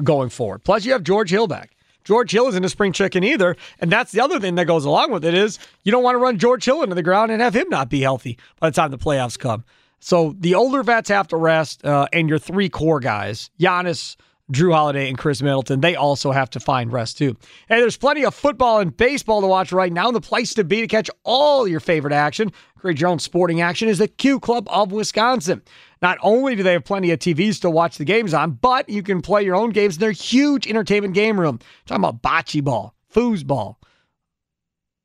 going 0.03 0.31
forward. 0.31 0.65
Plus, 0.65 0.85
you 0.85 0.93
have 0.93 1.03
George 1.03 1.31
Hill 1.31 1.47
back. 1.47 1.77
George 2.05 2.31
Hill 2.31 2.49
isn't 2.49 2.65
a 2.65 2.69
spring 2.69 2.93
chicken 2.93 3.25
either. 3.25 3.57
And 3.79 3.91
that's 3.91 4.13
the 4.13 4.21
other 4.21 4.41
thing 4.41 4.55
that 4.57 4.67
goes 4.67 4.85
along 4.85 5.13
with 5.13 5.25
it 5.25 5.35
is 5.35 5.59
you 5.85 5.93
don't 5.93 6.03
want 6.03 6.15
to 6.15 6.21
run 6.21 6.39
George 6.39 6.65
Hill 6.65 6.83
into 6.83 6.95
the 6.95 7.03
ground 7.03 7.31
and 7.31 7.41
have 7.43 7.55
him 7.55 7.69
not 7.69 7.89
be 7.89 8.01
healthy 8.01 8.39
by 8.59 8.71
the 8.71 8.77
time 8.77 8.91
the 8.91 8.99
playoffs 8.99 9.39
come. 9.39 9.65
So 10.01 10.35
the 10.39 10.55
older 10.55 10.83
vets 10.83 11.11
have 11.11 11.29
to 11.29 11.37
rest, 11.37 11.85
uh, 11.85 12.07
and 12.13 12.29
your 12.29 12.39
three 12.39 12.71
core 12.71 13.01
guys, 13.01 13.51
Giannis, 13.61 14.17
Jrue 14.51 14.73
Holiday, 14.73 15.09
and 15.09 15.17
Khris 15.17 15.43
Middleton, 15.43 15.81
they 15.81 15.95
also 15.95 16.33
have 16.33 16.51
to 16.51 16.61
find 16.61 16.93
rest 16.93 17.19
too. 17.19 17.37
And 17.69 17.81
there's 17.81 17.97
plenty 17.97 18.25
of 18.25 18.35
football 18.35 18.81
and 18.81 18.97
baseball 18.97 19.41
to 19.43 19.47
watch 19.47 19.73
right 19.73 19.93
now. 19.93 20.11
The 20.11 20.21
place 20.21 20.55
to 20.55 20.65
be 20.65 20.81
to 20.81 20.87
catch 20.87 21.09
all 21.23 21.69
your 21.69 21.81
favorite 21.81 22.13
action, 22.13 22.51
create 22.79 23.01
your 23.01 23.11
own 23.11 23.19
sporting 23.19 23.61
action, 23.61 23.89
is 23.89 23.99
the 23.99 24.09
Q 24.09 24.41
Club 24.41 24.67
of 24.71 24.91
Wisconsin. 24.91 25.63
Not 26.03 26.19
only 26.23 26.57
do 26.57 26.63
they 26.63 26.73
have 26.73 26.85
plenty 26.85 27.11
of 27.11 27.19
TVs 27.19 27.61
to 27.61 27.71
watch 27.71 27.99
the 27.99 28.05
games 28.05 28.33
on, 28.33 28.53
but 28.53 28.89
you 28.89 29.03
can 29.03 29.21
play 29.21 29.43
your 29.43 29.55
own 29.55 29.71
games 29.71 29.97
in 29.97 30.01
their 30.01 30.13
huge 30.13 30.67
entertainment 30.67 31.15
game 31.15 31.39
room. 31.39 31.59
talking 31.87 32.03
about 32.03 32.23
bocce 32.23 32.65
ball, 32.65 32.95
foosball, 33.13 33.77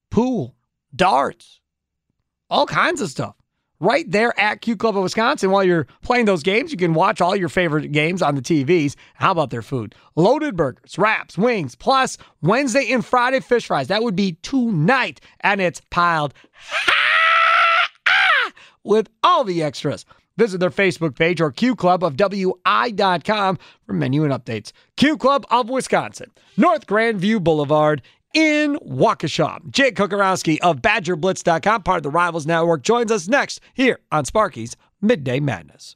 pool, 0.10 0.56
darts, 0.96 1.60
all 2.50 2.66
kinds 2.66 3.02
of 3.02 3.10
stuff. 3.10 3.36
Right 3.82 4.10
there 4.10 4.38
at 4.40 4.62
Q 4.62 4.78
Club 4.78 4.96
of 4.96 5.04
Wisconsin, 5.04 5.52
while 5.52 5.64
you're 5.66 5.86
playing 6.02 6.26
those 6.26 6.44
games, 6.44 6.72
you 6.72 6.78
can 6.78 6.94
watch 6.94 7.20
all 7.20 7.36
your 7.36 7.50
favorite 7.50 7.92
games 7.92 8.22
on 8.22 8.36
the 8.36 8.42
TVs. 8.42 8.96
How 9.16 9.32
about 9.32 9.50
their 9.50 9.62
food? 9.62 9.94
Loaded 10.16 10.56
burgers, 10.56 10.98
wraps, 10.98 11.38
wings, 11.38 11.76
plus 11.76 12.18
Wednesday 12.42 12.90
and 12.94 13.06
Friday 13.06 13.42
fish 13.42 13.68
fries. 13.68 13.90
That 13.90 14.02
would 14.02 14.16
be 14.16 14.38
tonight, 14.44 15.20
and 15.42 15.60
it's 15.60 15.82
piled 15.90 16.34
with 18.86 19.10
all 19.24 19.44
the 19.44 19.62
extras. 19.62 20.06
Visit 20.38 20.60
their 20.60 20.70
Facebook 20.70 21.16
page 21.16 21.40
or 21.40 21.52
Q 21.52 21.76
Club 21.76 22.04
of 22.04 22.18
WI.com 22.18 23.58
for 23.86 23.94
menu 23.94 24.24
and 24.24 24.34
updates. 24.34 24.72
Q 24.98 25.18
Club 25.18 25.46
of 25.50 25.70
Wisconsin, 25.70 26.32
North 26.58 26.88
Grandview 26.88 27.44
Boulevard 27.44 28.02
in 28.34 28.76
Waukesha. 28.86 29.70
Jake 29.72 29.96
Kocorowski 29.96 30.60
of 30.62 30.82
BadgerBlitz.com, 30.82 31.84
part 31.84 31.98
of 31.98 32.04
the 32.04 32.10
Rivals 32.10 32.46
Network, 32.46 32.84
joins 32.84 33.12
us 33.12 33.28
next 33.28 33.62
here 33.74 34.00
on 34.12 34.26
Sparky's 34.26 34.76
Midday 35.02 35.40
Madness. 35.40 35.96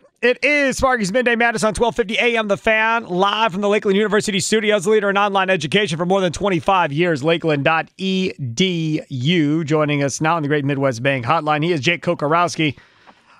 It 0.21 0.45
is 0.45 0.77
Sparky's 0.77 1.11
Midday 1.11 1.35
Madness 1.35 1.63
on 1.63 1.73
1250 1.73 2.19
AM 2.19 2.47
The 2.47 2.55
Fan, 2.55 3.07
live 3.07 3.53
from 3.53 3.61
the 3.61 3.67
Lakeland 3.67 3.97
University 3.97 4.39
studios, 4.39 4.85
leader 4.85 5.09
in 5.09 5.17
online 5.17 5.49
education 5.49 5.97
for 5.97 6.05
more 6.05 6.21
than 6.21 6.31
25 6.31 6.91
years, 6.91 7.23
lakeland.edu. 7.23 9.65
Joining 9.65 10.03
us 10.03 10.21
now 10.21 10.35
on 10.35 10.43
the 10.43 10.47
Great 10.47 10.63
Midwest 10.63 11.01
Bank 11.01 11.25
Hotline, 11.25 11.63
he 11.63 11.71
is 11.71 11.81
Jake 11.81 12.03
Kocorowski 12.03 12.77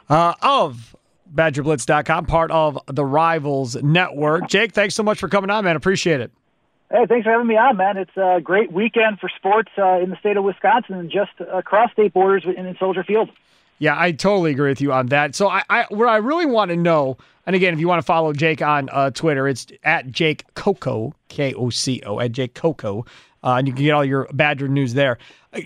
uh, 0.09 0.33
of 0.41 0.95
BadgerBlitz.com, 1.31 2.25
part 2.25 2.49
of 2.49 2.79
the 2.87 3.05
Rivals 3.05 3.75
Network. 3.83 4.49
Jake, 4.49 4.71
thanks 4.71 4.95
so 4.95 5.03
much 5.03 5.19
for 5.19 5.27
coming 5.27 5.51
on, 5.51 5.63
man. 5.63 5.75
Appreciate 5.75 6.19
it. 6.19 6.31
Hey, 6.89 7.05
thanks 7.05 7.25
for 7.25 7.31
having 7.31 7.45
me 7.45 7.57
on, 7.57 7.77
man. 7.77 7.97
It's 7.97 8.17
a 8.17 8.41
great 8.43 8.71
weekend 8.71 9.19
for 9.19 9.29
sports 9.29 9.69
uh, 9.77 9.99
in 9.99 10.09
the 10.09 10.17
state 10.17 10.35
of 10.35 10.43
Wisconsin 10.43 10.95
and 10.95 11.11
just 11.11 11.33
across 11.53 11.91
state 11.91 12.11
borders 12.11 12.43
in 12.43 12.75
Soldier 12.79 13.03
Field. 13.03 13.29
Yeah, 13.81 13.95
I 13.97 14.11
totally 14.11 14.51
agree 14.51 14.69
with 14.69 14.79
you 14.79 14.93
on 14.93 15.07
that. 15.07 15.33
So 15.33 15.49
I, 15.49 15.63
I 15.67 15.85
what 15.89 16.07
I 16.07 16.17
really 16.17 16.45
want 16.45 16.69
to 16.69 16.77
know, 16.77 17.17
and 17.47 17.55
again, 17.55 17.73
if 17.73 17.79
you 17.79 17.87
want 17.87 17.97
to 17.97 18.05
follow 18.05 18.31
Jake 18.31 18.61
on 18.61 18.89
uh, 18.91 19.09
Twitter, 19.09 19.47
it's 19.47 19.65
at 19.83 20.11
Jake 20.11 20.43
Coco, 20.53 21.15
K 21.29 21.55
O 21.55 21.71
C 21.71 21.99
O, 22.05 22.19
at 22.19 22.31
Jake 22.31 22.53
Coco, 22.53 23.07
uh, 23.43 23.55
and 23.55 23.67
you 23.67 23.73
can 23.73 23.83
get 23.83 23.89
all 23.93 24.05
your 24.05 24.27
Badger 24.33 24.67
news 24.67 24.93
there. 24.93 25.17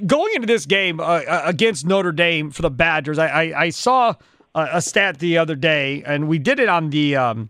Going 0.05 0.34
into 0.34 0.48
this 0.48 0.65
game 0.65 1.01
uh, 1.01 1.24
against 1.43 1.86
Notre 1.86 2.13
Dame 2.13 2.51
for 2.51 2.62
the 2.62 2.69
Badgers, 2.69 3.19
I, 3.19 3.27
I, 3.27 3.63
I 3.63 3.69
saw 3.69 4.13
a, 4.55 4.69
a, 4.75 4.81
stat 4.81 5.19
the 5.19 5.38
other 5.38 5.55
day, 5.57 6.01
and 6.05 6.29
we 6.29 6.39
did 6.39 6.62
it 6.62 6.69
on 6.69 6.91
the 6.91 7.17
um, 7.17 7.50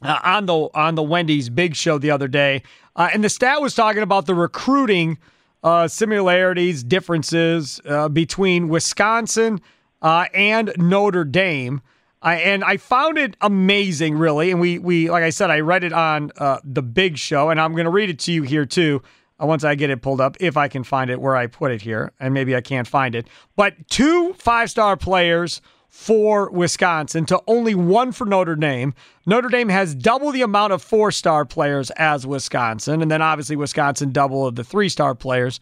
uh, 0.00 0.18
on 0.24 0.46
the 0.46 0.70
on 0.74 0.94
the 0.94 1.02
Wendy's 1.02 1.50
Big 1.50 1.76
Show 1.76 1.98
the 1.98 2.10
other 2.10 2.26
day, 2.26 2.62
uh, 2.96 3.10
and 3.12 3.22
the 3.22 3.28
stat 3.28 3.60
was 3.60 3.74
talking 3.74 4.02
about 4.02 4.24
the 4.24 4.34
recruiting. 4.34 5.18
Uh, 5.62 5.88
similarities, 5.88 6.84
differences 6.84 7.80
uh, 7.86 8.06
between 8.10 8.68
Wisconsin 8.68 9.58
uh, 10.04 10.26
and 10.34 10.72
Notre 10.76 11.24
Dame. 11.24 11.80
I, 12.22 12.36
and 12.36 12.62
I 12.62 12.76
found 12.76 13.18
it 13.18 13.36
amazing, 13.40 14.16
really. 14.16 14.50
And 14.50 14.60
we, 14.60 14.78
we 14.78 15.10
like 15.10 15.24
I 15.24 15.30
said, 15.30 15.50
I 15.50 15.60
read 15.60 15.82
it 15.82 15.92
on 15.92 16.30
uh, 16.38 16.60
the 16.62 16.82
Big 16.82 17.18
Show, 17.18 17.50
and 17.50 17.60
I'm 17.60 17.72
going 17.72 17.86
to 17.86 17.90
read 17.90 18.10
it 18.10 18.18
to 18.20 18.32
you 18.32 18.42
here 18.42 18.66
too. 18.66 19.02
Uh, 19.42 19.46
once 19.46 19.64
I 19.64 19.74
get 19.74 19.90
it 19.90 20.00
pulled 20.00 20.20
up, 20.20 20.36
if 20.40 20.56
I 20.56 20.68
can 20.68 20.84
find 20.84 21.10
it 21.10 21.20
where 21.20 21.34
I 21.34 21.48
put 21.48 21.72
it 21.72 21.82
here, 21.82 22.12
and 22.20 22.32
maybe 22.32 22.54
I 22.54 22.60
can't 22.60 22.86
find 22.86 23.14
it. 23.14 23.26
But 23.56 23.88
two 23.88 24.34
five 24.34 24.70
star 24.70 24.96
players 24.96 25.60
for 25.88 26.50
Wisconsin 26.50 27.24
to 27.26 27.40
only 27.46 27.74
one 27.74 28.12
for 28.12 28.26
Notre 28.26 28.56
Dame. 28.56 28.94
Notre 29.26 29.48
Dame 29.48 29.68
has 29.68 29.94
double 29.94 30.32
the 30.32 30.42
amount 30.42 30.72
of 30.72 30.82
four 30.82 31.10
star 31.12 31.44
players 31.44 31.90
as 31.92 32.26
Wisconsin, 32.26 33.00
and 33.00 33.10
then 33.10 33.22
obviously 33.22 33.56
Wisconsin 33.56 34.12
double 34.12 34.46
of 34.46 34.54
the 34.54 34.64
three 34.64 34.88
star 34.88 35.14
players. 35.14 35.60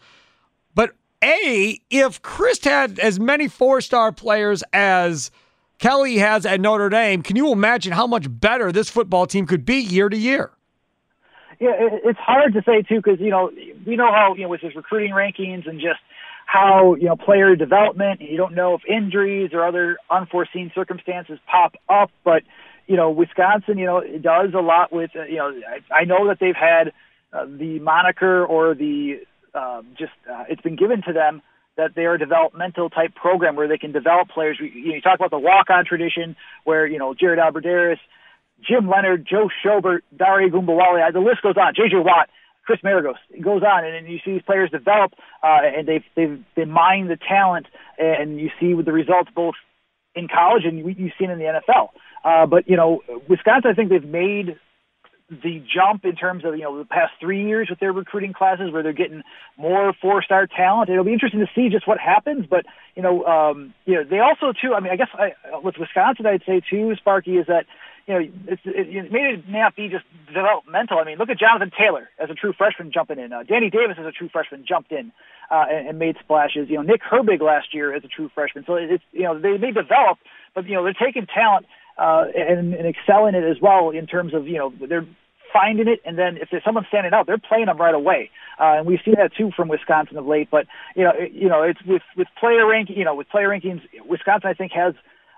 A, 1.23 1.81
if 1.91 2.21
Chryst 2.23 2.65
had 2.65 2.99
as 2.99 3.21
many 3.21 3.49
four 3.49 3.81
star 3.81 4.13
players 4.13 4.63
as 4.73 5.31
Kelly 5.79 6.19
has 6.19 6.45
at 6.47 6.61
Notre 6.61 6.89
Dame, 6.89 7.23
can 7.23 7.37
you 7.37 7.53
imagine 7.53 7.93
how 7.93 8.07
much 8.07 8.27
better 8.29 8.73
this 8.73 8.89
football 8.89 9.27
team 9.27 9.47
could 9.47 9.65
be 9.65 9.77
year 9.77 10.09
to 10.09 10.17
year? 10.17 10.51
Yeah, 11.61 11.75
it's 11.79 12.19
hard 12.19 12.55
to 12.55 12.63
say 12.63 12.83
too 12.83 12.97
because 12.97 13.21
you 13.21 13.31
know 13.31 13.51
we 13.87 13.95
know 13.95 14.11
how 14.13 14.35
you 14.35 14.43
know 14.43 14.49
with 14.49 14.61
his 14.61 14.75
recruiting 14.75 15.13
rankings 15.13 15.69
and 15.69 15.81
just 15.81 16.01
how 16.47 16.97
you 16.97 17.07
know 17.07 17.15
player 17.15 17.55
development. 17.55 18.21
You 18.21 18.37
don't 18.37 18.55
know 18.55 18.75
if 18.75 18.83
injuries 18.85 19.51
or 19.53 19.65
other 19.65 19.97
unforeseen 20.11 20.73
circumstances 20.75 21.39
pop 21.47 21.75
up, 21.89 22.11
but 22.25 22.43
you 22.89 22.97
know 22.97 23.11
Wisconsin, 23.11 23.79
you 23.79 23.87
know, 23.87 23.99
it 23.99 24.23
does 24.23 24.55
a 24.55 24.61
lot 24.61 24.93
with 24.93 25.13
uh, 25.15 25.23
you 25.23 25.37
know 25.37 25.53
I, 25.91 26.01
I 26.01 26.05
know 26.05 26.27
that 26.27 26.39
they've 26.41 26.57
had 26.57 26.93
uh, 27.33 27.45
the 27.47 27.79
moniker 27.79 28.45
or 28.45 28.75
the 28.75 29.21
um, 29.55 29.87
just 29.99 30.13
uh, 30.31 30.45
it's 30.49 30.63
been 30.63 30.77
given 30.77 31.03
to 31.07 31.13
them 31.13 31.43
that 31.77 31.95
they 31.95 32.05
are 32.05 32.15
a 32.15 32.19
developmental 32.19 32.91
type 32.91 33.15
program 33.15 33.57
where 33.57 33.69
they 33.69 33.79
can 33.79 33.93
develop 33.93 34.29
players. 34.29 34.59
You, 34.61 34.67
you, 34.67 34.93
you 34.95 35.01
talk 35.01 35.17
about 35.17 35.31
the 35.31 35.39
walk-on 35.39 35.85
tradition 35.85 36.37
where 36.65 36.87
you 36.87 36.99
know 36.99 37.15
Jared 37.15 37.39
Abbrederis, 37.39 37.99
Jim 38.67 38.89
Leonhard, 38.89 39.27
Joe 39.29 39.49
Schobert, 39.65 40.01
Dare 40.17 40.49
Ogunbowale, 40.49 41.13
the 41.13 41.21
list 41.21 41.43
goes 41.43 41.57
on. 41.57 41.75
J.J. 41.75 41.97
Watt. 41.97 42.29
Chris 42.65 42.79
Maragos. 42.85 43.17
It 43.31 43.43
goes 43.43 43.63
on, 43.65 43.85
and, 43.85 43.93
and 43.93 44.09
you 44.09 44.21
see 44.25 44.35
these 44.35 44.43
players 44.43 44.71
develop, 44.71 45.15
uh, 45.43 45.59
and 45.65 45.89
they've 45.89 46.05
they've 46.15 46.45
they 46.55 46.65
mine 46.65 47.09
the 47.09 47.17
talent, 47.17 47.67
and 47.99 48.39
you 48.39 48.51
see 48.61 48.75
with 48.75 48.87
the 48.87 48.93
results 48.93 49.31
both 49.35 49.57
in 50.15 50.29
college 50.29 50.65
and 50.65 50.79
you've 50.79 51.13
seen 51.19 51.31
in 51.31 51.39
the 51.39 51.45
NFL. 51.45 51.89
Uh, 52.25 52.47
but 52.47 52.69
you 52.69 52.77
know, 52.77 53.03
Wisconsin, 53.29 53.71
I 53.71 53.75
think 53.75 53.91
they've 53.91 54.05
made 54.05 54.59
the 55.43 55.63
jump 55.73 56.05
in 56.05 56.15
terms 56.15 56.45
of 56.45 56.55
you 56.55 56.63
know 56.63 56.77
the 56.79 56.85
past 56.85 57.13
three 57.21 57.47
years 57.47 57.69
with 57.71 57.81
their 57.81 57.93
recruiting 57.93 58.33
classes 58.33 58.71
where 58.73 58.83
they're 58.83 58.93
getting 58.93 59.23
more 59.57 59.95
four 60.01 60.23
star 60.23 60.47
talent. 60.47 60.91
It'll 60.91 61.05
be 61.05 61.13
interesting 61.13 61.41
to 61.41 61.51
see 61.55 61.69
just 61.71 61.89
what 61.89 61.99
happens. 61.99 62.47
But 62.49 62.67
you 62.95 63.03
know, 63.03 63.25
um, 63.25 63.73
you 63.87 63.95
know, 63.95 64.05
they 64.05 64.19
also 64.19 64.53
too. 64.53 64.75
I 64.75 64.81
mean, 64.81 64.93
I 64.93 64.97
guess 64.97 65.09
I, 65.15 65.33
with 65.63 65.77
Wisconsin, 65.79 66.27
I'd 66.27 66.43
say 66.47 66.61
too, 66.69 66.95
Sparky 66.97 67.39
is 67.39 67.47
that 67.47 67.65
you 68.07 68.15
know 68.15 68.21
it's, 68.49 68.63
it, 68.65 68.89
it 68.89 69.13
may 69.13 69.43
not 69.49 69.75
be 69.75 69.89
just 69.89 70.05
developmental. 70.27 70.99
I 70.99 71.05
mean, 71.05 71.19
look 71.19 71.31
at 71.31 71.39
Jonathan 71.39 71.71
Taylor 71.77 72.11
as 72.19 72.29
a 72.29 72.35
true 72.35 72.53
freshman 72.53 72.93
jumping 72.93 73.19
in. 73.19 73.33
Uh, 73.33 73.43
Danny 73.45 73.71
Davis 73.71 73.97
as 73.99 74.07
a 74.07 74.13
true 74.13 74.29
freshman 74.29 74.65
jumped 74.69 74.93
in 74.93 75.13
uh, 75.51 75.65
and, 75.71 75.89
and 75.89 75.99
made 75.99 76.17
splashes. 76.21 76.69
You 76.69 76.77
know, 76.77 76.83
Nick 76.83 77.01
Herbig 77.03 77.41
last 77.41 77.73
year 77.73 77.95
as 77.95 78.05
a 78.05 78.09
true 78.09 78.31
freshman. 78.35 78.65
So 78.67 78.75
it's 78.75 79.05
you 79.13 79.23
know 79.23 79.41
they 79.41 79.57
may 79.57 79.73
develop, 79.73 80.19
but 80.55 80.67
you 80.69 80.75
know 80.75 80.85
they're 80.85 80.93
taking 80.93 81.27
talent 81.27 81.67
uh, 81.97 82.25
and, 82.35 82.75
and 82.75 82.87
excelling 82.87 83.35
it 83.35 83.45
as 83.45 83.61
well 83.61 83.91
in 83.91 84.07
terms 84.07 84.35
of 84.35 84.47
you 84.47 84.59
know 84.59 84.73
they're 84.89 85.07
finding 85.53 85.89
it, 85.89 86.01
and 86.05 86.19
then 86.19 86.37
if 86.37 86.49
there's 86.51 86.65
someone 86.65 86.85
standing 86.89 87.13
out, 87.13 87.27
they're 87.27 87.39
playing 87.39 87.67
them 87.67 87.79
right 87.79 87.95
away. 87.95 88.31
Uh, 88.59 88.79
and 88.79 88.87
we've 88.87 89.01
seen 89.05 89.15
that 89.19 89.35
too 89.35 89.51
from 89.55 89.69
Wisconsin 89.69 90.17
of 90.17 90.27
late. 90.27 90.49
But 90.51 90.67
you 90.97 91.05
know, 91.05 91.13
it, 91.15 91.33
you 91.33 91.49
know, 91.49 91.63
it's 91.63 91.83
with 91.85 92.03
with 92.17 92.29
player 92.39 92.67
ranking, 92.67 92.97
you 92.97 93.05
know, 93.05 93.15
with 93.15 93.29
player 93.29 93.49
rankings, 93.49 93.83
Wisconsin 94.07 94.49
I 94.49 94.55
think 94.55 94.73
has. 94.73 94.95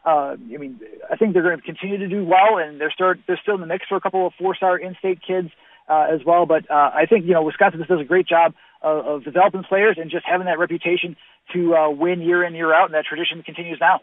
Uh, 0.06 0.36
I 0.36 0.58
mean, 0.58 0.80
I 1.10 1.16
think 1.16 1.32
they're 1.32 1.42
going 1.42 1.56
to 1.56 1.62
continue 1.62 1.96
to 1.96 2.08
do 2.08 2.24
well, 2.24 2.58
and 2.58 2.78
they're 2.78 2.90
start 2.90 3.20
they're 3.26 3.40
still 3.42 3.54
in 3.54 3.60
the 3.60 3.66
mix 3.66 3.86
for 3.88 3.96
a 3.96 4.00
couple 4.00 4.26
of 4.26 4.34
four-star 4.38 4.76
in-state 4.76 5.20
kids 5.26 5.48
uh, 5.88 6.06
as 6.12 6.20
well. 6.26 6.44
But 6.44 6.70
uh, 6.70 6.90
I 6.94 7.06
think 7.08 7.24
you 7.24 7.32
know 7.32 7.42
Wisconsin 7.42 7.80
just 7.80 7.88
does 7.88 8.00
a 8.00 8.04
great 8.04 8.28
job 8.28 8.52
of, 8.82 9.06
of 9.06 9.24
developing 9.24 9.62
players 9.62 9.96
and 9.98 10.10
just 10.10 10.26
having 10.26 10.46
that 10.46 10.58
reputation 10.58 11.16
to 11.54 11.74
uh, 11.74 11.90
win 11.90 12.20
year 12.20 12.44
in 12.44 12.54
year 12.54 12.74
out, 12.74 12.86
and 12.86 12.94
that 12.94 13.06
tradition 13.06 13.42
continues 13.42 13.78
now. 13.80 14.00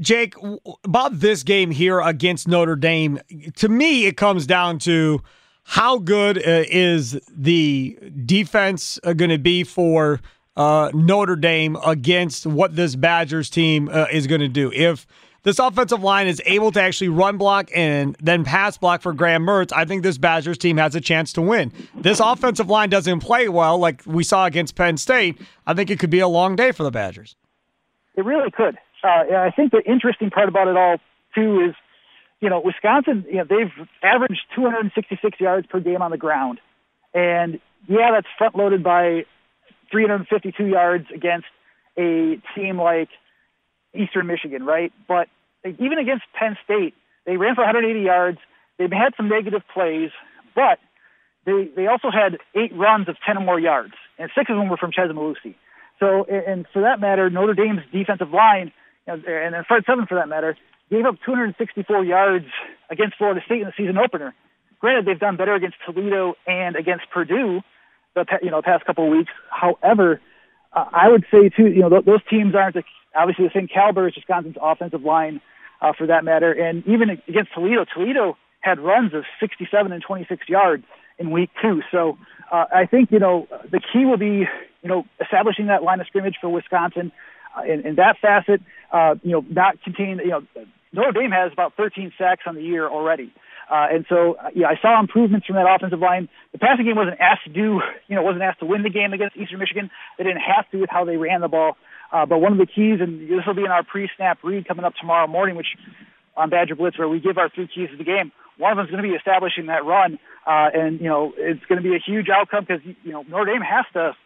Jake, 0.00 0.34
about 0.84 1.18
this 1.18 1.42
game 1.42 1.70
here 1.70 2.00
against 2.00 2.46
Notre 2.46 2.76
Dame, 2.76 3.20
to 3.56 3.68
me, 3.68 4.06
it 4.06 4.16
comes 4.16 4.46
down 4.46 4.78
to 4.80 5.22
how 5.64 5.98
good 5.98 6.38
uh, 6.38 6.64
is 6.68 7.20
the 7.30 7.98
defense 8.24 8.98
uh, 9.04 9.12
going 9.12 9.30
to 9.30 9.38
be 9.38 9.64
for 9.64 10.20
uh, 10.56 10.90
Notre 10.94 11.36
Dame 11.36 11.76
against 11.84 12.46
what 12.46 12.76
this 12.76 12.96
Badgers 12.96 13.50
team 13.50 13.88
uh, 13.92 14.06
is 14.10 14.26
going 14.26 14.40
to 14.40 14.48
do. 14.48 14.72
If 14.72 15.06
this 15.42 15.58
offensive 15.58 16.02
line 16.02 16.26
is 16.26 16.40
able 16.46 16.72
to 16.72 16.80
actually 16.80 17.08
run 17.08 17.36
block 17.36 17.70
and 17.74 18.16
then 18.20 18.44
pass 18.44 18.78
block 18.78 19.02
for 19.02 19.12
Graham 19.12 19.44
Mertz, 19.44 19.72
I 19.72 19.84
think 19.84 20.04
this 20.04 20.16
Badgers 20.16 20.58
team 20.58 20.76
has 20.76 20.94
a 20.94 21.00
chance 21.00 21.32
to 21.34 21.42
win. 21.42 21.72
This 21.96 22.20
offensive 22.20 22.70
line 22.70 22.88
doesn't 22.88 23.20
play 23.20 23.48
well 23.48 23.78
like 23.78 24.02
we 24.06 24.24
saw 24.24 24.46
against 24.46 24.74
Penn 24.74 24.96
State. 24.96 25.40
I 25.66 25.74
think 25.74 25.90
it 25.90 25.98
could 25.98 26.10
be 26.10 26.20
a 26.20 26.28
long 26.28 26.56
day 26.56 26.72
for 26.72 26.82
the 26.82 26.90
Badgers. 26.90 27.36
It 28.16 28.24
really 28.24 28.50
could 28.50 28.78
uh, 29.02 29.08
I 29.08 29.50
think 29.54 29.72
the 29.72 29.82
interesting 29.84 30.30
part 30.30 30.48
about 30.48 30.68
it 30.68 30.76
all 30.76 30.98
too 31.34 31.68
is, 31.68 31.74
you 32.40 32.48
know, 32.48 32.60
Wisconsin, 32.64 33.24
you 33.28 33.36
know, 33.36 33.44
they've 33.44 33.86
averaged 34.02 34.40
266 34.54 35.40
yards 35.40 35.66
per 35.66 35.80
game 35.80 36.02
on 36.02 36.10
the 36.10 36.16
ground, 36.16 36.60
and 37.14 37.60
yeah, 37.86 38.10
that's 38.12 38.26
front 38.36 38.56
loaded 38.56 38.82
by 38.82 39.24
352 39.90 40.66
yards 40.66 41.06
against 41.14 41.46
a 41.96 42.40
team 42.54 42.78
like 42.78 43.08
Eastern 43.94 44.26
Michigan, 44.26 44.64
right? 44.64 44.92
But 45.06 45.28
even 45.64 45.98
against 45.98 46.24
Penn 46.38 46.56
State, 46.64 46.94
they 47.26 47.36
ran 47.36 47.54
for 47.54 47.62
180 47.62 48.00
yards. 48.00 48.38
They've 48.78 48.90
had 48.90 49.14
some 49.16 49.28
negative 49.28 49.62
plays, 49.72 50.10
but 50.54 50.78
they 51.44 51.68
they 51.74 51.86
also 51.86 52.10
had 52.10 52.38
eight 52.54 52.74
runs 52.76 53.08
of 53.08 53.16
10 53.26 53.38
or 53.38 53.44
more 53.44 53.60
yards, 53.60 53.94
and 54.18 54.30
six 54.36 54.50
of 54.50 54.56
them 54.56 54.68
were 54.68 54.76
from 54.76 54.92
Chez 54.92 55.08
Mellusi. 55.12 55.54
So, 55.98 56.24
and 56.24 56.66
for 56.72 56.82
that 56.82 57.00
matter, 57.00 57.28
Notre 57.28 57.54
Dame's 57.54 57.82
defensive 57.92 58.30
line 58.30 58.72
and 59.08 59.54
then 59.54 59.64
front 59.66 59.86
seven 59.86 60.06
for 60.06 60.16
that 60.16 60.28
matter, 60.28 60.56
gave 60.90 61.04
up 61.04 61.16
264 61.24 62.04
yards 62.04 62.46
against 62.90 63.16
Florida 63.16 63.40
State 63.44 63.60
in 63.60 63.66
the 63.66 63.72
season 63.76 63.98
opener. 63.98 64.34
Granted, 64.80 65.06
they've 65.06 65.18
done 65.18 65.36
better 65.36 65.54
against 65.54 65.76
Toledo 65.84 66.34
and 66.46 66.76
against 66.76 67.10
Purdue, 67.12 67.62
the 68.14 68.24
you 68.42 68.50
know 68.50 68.62
past 68.62 68.84
couple 68.84 69.06
of 69.06 69.10
weeks. 69.10 69.32
However, 69.50 70.20
uh, 70.72 70.84
I 70.92 71.08
would 71.08 71.24
say 71.30 71.48
too, 71.48 71.66
you 71.66 71.80
know, 71.80 71.88
th- 71.88 72.04
those 72.04 72.20
teams 72.30 72.54
aren't 72.54 72.74
the, 72.74 72.84
obviously 73.14 73.46
the 73.46 73.52
same 73.54 73.68
caliber 73.68 74.06
as 74.06 74.14
Wisconsin's 74.14 74.56
offensive 74.60 75.02
line, 75.02 75.40
uh, 75.80 75.92
for 75.96 76.06
that 76.06 76.24
matter. 76.24 76.52
And 76.52 76.86
even 76.86 77.10
against 77.10 77.52
Toledo, 77.54 77.84
Toledo 77.92 78.36
had 78.60 78.78
runs 78.78 79.14
of 79.14 79.24
67 79.40 79.92
and 79.92 80.02
26 80.02 80.48
yards 80.48 80.84
in 81.18 81.30
week 81.30 81.50
two. 81.60 81.82
So 81.90 82.18
uh, 82.50 82.64
I 82.74 82.86
think 82.86 83.10
you 83.10 83.18
know 83.18 83.48
the 83.70 83.80
key 83.80 84.04
will 84.04 84.16
be 84.16 84.46
you 84.82 84.88
know 84.88 85.04
establishing 85.20 85.66
that 85.66 85.82
line 85.82 86.00
of 86.00 86.06
scrimmage 86.06 86.36
for 86.40 86.48
Wisconsin 86.48 87.12
uh, 87.56 87.62
in, 87.62 87.86
in 87.86 87.94
that 87.96 88.16
facet. 88.20 88.60
Uh, 88.92 89.14
you 89.22 89.32
know, 89.32 89.44
not 89.48 89.82
containing 89.82 90.18
you 90.20 90.30
know 90.30 90.42
Notre 90.92 91.12
Dame 91.12 91.30
has 91.30 91.52
about 91.52 91.74
13 91.76 92.12
sacks 92.18 92.44
on 92.46 92.54
the 92.54 92.62
year 92.62 92.88
already. 92.88 93.32
Uh, 93.70 93.86
and 93.90 94.06
so, 94.08 94.34
uh, 94.34 94.48
yeah, 94.54 94.66
I 94.66 94.80
saw 94.80 94.98
improvements 94.98 95.46
from 95.46 95.56
that 95.56 95.66
offensive 95.68 96.00
line. 96.00 96.28
The 96.52 96.58
passing 96.58 96.86
game 96.86 96.96
wasn't 96.96 97.20
asked 97.20 97.44
to 97.44 97.52
do, 97.52 97.82
you 98.08 98.16
know, 98.16 98.22
wasn't 98.22 98.42
asked 98.42 98.60
to 98.60 98.66
win 98.66 98.82
the 98.82 98.90
game 98.90 99.12
against 99.12 99.36
Eastern 99.36 99.58
Michigan. 99.58 99.90
They 100.16 100.24
didn't 100.24 100.40
have 100.40 100.70
to 100.70 100.78
with 100.78 100.90
how 100.90 101.04
they 101.04 101.18
ran 101.18 101.42
the 101.42 101.48
ball. 101.48 101.76
Uh, 102.10 102.24
but 102.24 102.38
one 102.38 102.52
of 102.52 102.58
the 102.58 102.66
keys, 102.66 103.00
and 103.00 103.28
this 103.28 103.44
will 103.46 103.54
be 103.54 103.64
in 103.64 103.70
our 103.70 103.84
pre-snap 103.84 104.38
read 104.42 104.66
coming 104.66 104.86
up 104.86 104.94
tomorrow 104.98 105.26
morning, 105.26 105.56
which 105.56 105.66
on 106.36 106.48
Badger 106.48 106.76
Blitz, 106.76 106.98
where 106.98 107.08
we 107.08 107.20
give 107.20 107.36
our 107.36 107.50
three 107.50 107.68
keys 107.68 107.90
to 107.90 107.96
the 107.96 108.04
game. 108.04 108.32
One 108.56 108.72
of 108.72 108.78
them 108.78 108.86
is 108.86 108.90
going 108.90 109.02
to 109.02 109.08
be 109.08 109.14
establishing 109.14 109.66
that 109.66 109.84
run, 109.84 110.18
uh, 110.46 110.70
and 110.72 111.00
you 111.00 111.08
know 111.08 111.32
it's 111.36 111.64
going 111.66 111.82
to 111.82 111.88
be 111.88 111.94
a 111.94 112.00
huge 112.00 112.28
outcome 112.28 112.64
because 112.66 112.82
you 113.04 113.12
know 113.12 113.22
Notre 113.28 113.52
Dame 113.52 113.60
has 113.60 113.84
to 113.92 114.16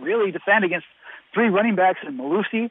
really 0.00 0.32
defend 0.32 0.64
against 0.64 0.86
three 1.32 1.48
running 1.48 1.76
backs 1.76 2.00
in 2.06 2.18
Mellusi, 2.18 2.70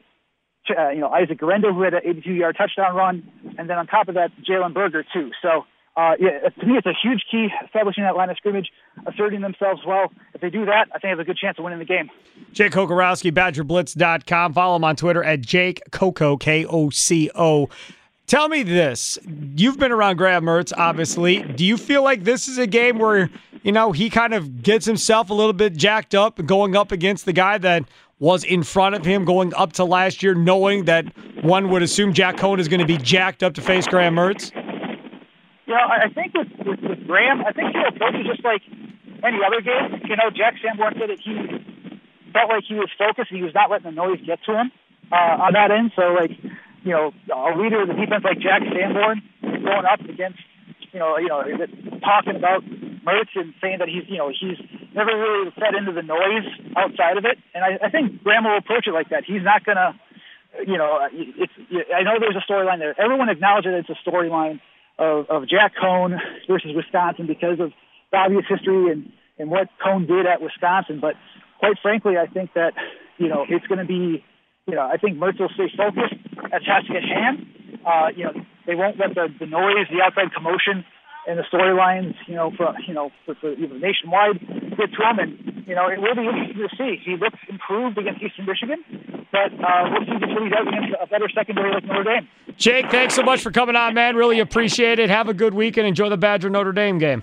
uh, 0.70 0.90
you 0.90 1.00
know 1.00 1.08
Isaac 1.08 1.38
Guerendo, 1.38 1.72
who 1.72 1.82
had 1.82 1.94
an 1.94 2.02
82-yard 2.04 2.56
touchdown 2.56 2.94
run, 2.94 3.22
and 3.58 3.68
then 3.68 3.78
on 3.78 3.86
top 3.86 4.08
of 4.08 4.14
that, 4.14 4.30
Jalen 4.48 4.74
Berger 4.74 5.04
too. 5.12 5.30
So 5.42 5.64
uh, 5.96 6.12
yeah, 6.18 6.48
to 6.48 6.66
me, 6.66 6.78
it's 6.78 6.86
a 6.86 6.94
huge 7.02 7.24
key 7.30 7.48
establishing 7.64 8.04
that 8.04 8.16
line 8.16 8.30
of 8.30 8.36
scrimmage, 8.38 8.70
asserting 9.06 9.42
themselves 9.42 9.82
well. 9.86 10.10
If 10.32 10.40
they 10.40 10.48
do 10.48 10.64
that, 10.64 10.86
I 10.88 10.92
think 10.92 11.02
they 11.02 11.08
have 11.10 11.18
a 11.18 11.24
good 11.24 11.36
chance 11.36 11.58
of 11.58 11.64
winning 11.64 11.80
the 11.80 11.84
game. 11.84 12.08
Jake 12.52 12.72
Kocorowski, 12.72 13.30
BadgerBlitz.com. 13.30 14.54
Follow 14.54 14.76
him 14.76 14.84
on 14.84 14.96
Twitter 14.96 15.22
at 15.22 15.42
Jake 15.42 15.82
Coco, 15.90 16.36
K 16.38 16.64
O 16.64 16.88
C 16.90 17.30
O. 17.34 17.68
Tell 18.26 18.48
me 18.48 18.62
this. 18.62 19.18
You've 19.56 19.78
been 19.78 19.92
around 19.92 20.16
Graham 20.16 20.44
Mertz, 20.44 20.72
obviously. 20.74 21.42
Do 21.42 21.66
you 21.66 21.76
feel 21.76 22.02
like 22.02 22.24
this 22.24 22.48
is 22.48 22.56
a 22.56 22.66
game 22.66 22.98
where, 22.98 23.28
you 23.62 23.72
know, 23.72 23.92
he 23.92 24.08
kind 24.08 24.32
of 24.32 24.62
gets 24.62 24.86
himself 24.86 25.28
a 25.28 25.34
little 25.34 25.52
bit 25.52 25.76
jacked 25.76 26.14
up 26.14 26.42
going 26.46 26.74
up 26.74 26.92
against 26.92 27.26
the 27.26 27.34
guy 27.34 27.58
that 27.58 27.84
was 28.22 28.44
in 28.44 28.62
front 28.62 28.94
of 28.94 29.04
him 29.04 29.24
going 29.24 29.52
up 29.54 29.72
to 29.72 29.84
last 29.84 30.22
year, 30.22 30.32
knowing 30.32 30.84
that 30.84 31.04
one 31.42 31.68
would 31.70 31.82
assume 31.82 32.12
Jack 32.12 32.36
Coan 32.36 32.60
is 32.60 32.68
going 32.68 32.78
to 32.78 32.86
be 32.86 32.96
jacked 32.96 33.42
up 33.42 33.52
to 33.54 33.60
face 33.60 33.84
Graham 33.84 34.14
Mertz? 34.14 34.54
You 35.66 35.74
know, 35.74 35.82
I 35.82 36.08
think 36.08 36.32
with, 36.32 36.46
with, 36.64 36.78
with 36.88 37.04
Graham, 37.04 37.42
I 37.42 37.50
think 37.50 37.74
he'll 37.74 37.88
approach 37.88 38.14
it 38.14 38.26
just 38.30 38.44
like 38.44 38.62
any 39.26 39.38
other 39.44 39.60
game. 39.60 40.00
You 40.06 40.14
know, 40.14 40.30
Jack 40.30 40.54
Sanborn 40.62 40.94
said 41.00 41.10
that 41.10 41.18
he 41.18 41.34
felt 42.32 42.48
like 42.48 42.62
he 42.62 42.74
was 42.74 42.90
focused 42.96 43.32
and 43.32 43.38
he 43.38 43.42
was 43.42 43.54
not 43.54 43.70
letting 43.70 43.90
the 43.90 43.96
noise 43.96 44.20
get 44.24 44.38
to 44.46 44.54
him 44.54 44.70
uh, 45.10 45.42
on 45.42 45.54
that 45.54 45.72
end. 45.72 45.90
So, 45.96 46.14
like, 46.14 46.30
you 46.84 46.94
know, 46.94 47.10
a 47.26 47.58
leader 47.58 47.82
of 47.82 47.88
the 47.88 47.94
defense 47.94 48.22
like 48.22 48.38
Jack 48.38 48.62
Sanborn 48.70 49.22
going 49.42 49.84
up 49.84 49.98
against, 49.98 50.38
you 50.92 51.00
know, 51.00 51.18
you 51.18 51.26
know, 51.26 51.42
talking 51.98 52.36
about 52.36 52.62
Mertz 53.02 53.34
and 53.34 53.52
saying 53.60 53.78
that 53.80 53.88
he's, 53.88 54.06
you 54.06 54.18
know, 54.18 54.30
he's 54.30 54.62
never 54.94 55.10
really 55.10 55.50
fed 55.52 55.74
into 55.74 55.92
the 55.92 56.02
noise 56.02 56.46
outside 56.76 57.16
of 57.16 57.24
it. 57.24 57.38
And 57.54 57.64
I, 57.64 57.86
I 57.86 57.90
think 57.90 58.22
Graham 58.22 58.44
will 58.44 58.58
approach 58.58 58.86
it 58.86 58.92
like 58.92 59.10
that. 59.10 59.24
He's 59.24 59.42
not 59.42 59.64
gonna, 59.64 59.98
you 60.66 60.78
know, 60.78 61.08
it's. 61.12 61.52
I 61.94 62.02
know 62.02 62.18
there's 62.20 62.36
a 62.36 62.44
storyline 62.50 62.78
there. 62.78 62.94
Everyone 63.00 63.28
acknowledges 63.28 63.72
that 63.72 63.84
it's 63.88 63.90
a 63.90 64.00
storyline 64.08 64.60
of, 64.98 65.26
of 65.28 65.48
Jack 65.48 65.72
Coan 65.80 66.18
versus 66.48 66.70
Wisconsin 66.74 67.26
because 67.26 67.60
of 67.60 67.72
the 68.10 68.18
obvious 68.18 68.44
history 68.48 68.92
and, 68.92 69.12
and 69.38 69.50
what 69.50 69.68
Coan 69.84 70.06
did 70.06 70.26
at 70.26 70.40
Wisconsin. 70.40 71.00
But 71.00 71.14
quite 71.58 71.76
frankly, 71.80 72.14
I 72.18 72.26
think 72.26 72.54
that, 72.54 72.74
you 73.18 73.28
know, 73.28 73.44
it's 73.48 73.66
going 73.66 73.78
to 73.78 73.86
be, 73.86 74.24
you 74.66 74.74
know, 74.74 74.82
I 74.82 74.96
think 74.96 75.18
Mertz 75.18 75.40
will 75.40 75.50
stay 75.54 75.70
focused 75.76 76.14
at 76.52 76.62
task 76.62 76.90
at 76.90 77.02
hand. 77.02 77.46
Uh, 77.84 78.08
you 78.14 78.24
know, 78.24 78.32
they 78.66 78.74
won't 78.74 78.98
let 78.98 79.14
the, 79.14 79.28
the 79.40 79.46
noise, 79.46 79.86
the 79.90 80.02
outside 80.04 80.32
commotion, 80.34 80.84
and 81.26 81.38
the 81.38 81.44
storylines, 81.52 82.14
you 82.26 82.34
know, 82.34 82.52
for 82.56 82.74
you 82.86 82.94
know, 82.94 83.10
for, 83.24 83.34
for 83.36 83.54
know, 83.54 83.76
nationwide 83.78 84.38
him, 84.90 85.18
and 85.18 85.66
you 85.66 85.74
know, 85.74 85.88
it 85.88 86.00
will 86.00 86.14
be 86.14 86.26
interesting 86.26 86.68
to 86.68 86.76
see. 86.76 87.00
He 87.04 87.16
looks 87.16 87.38
improved 87.48 87.98
against 87.98 88.22
Eastern 88.22 88.46
Michigan, 88.46 88.82
but 89.30 89.52
uh, 89.52 89.90
we'll 89.90 90.04
see 90.06 90.12
what 90.12 90.42
he 90.42 90.48
does 90.48 90.66
against 90.66 90.96
a 91.00 91.06
better 91.06 91.28
secondary 91.34 91.72
like 91.72 91.84
Notre 91.84 92.04
Dame. 92.04 92.28
Jake, 92.56 92.90
thanks 92.90 93.14
so 93.14 93.22
much 93.22 93.40
for 93.42 93.50
coming 93.50 93.76
on, 93.76 93.94
man. 93.94 94.16
Really 94.16 94.40
appreciate 94.40 94.98
it. 94.98 95.08
Have 95.10 95.28
a 95.28 95.34
good 95.34 95.54
week 95.54 95.76
and 95.76 95.86
enjoy 95.86 96.08
the 96.08 96.16
Badger 96.16 96.50
Notre 96.50 96.72
Dame 96.72 96.98
game. 96.98 97.22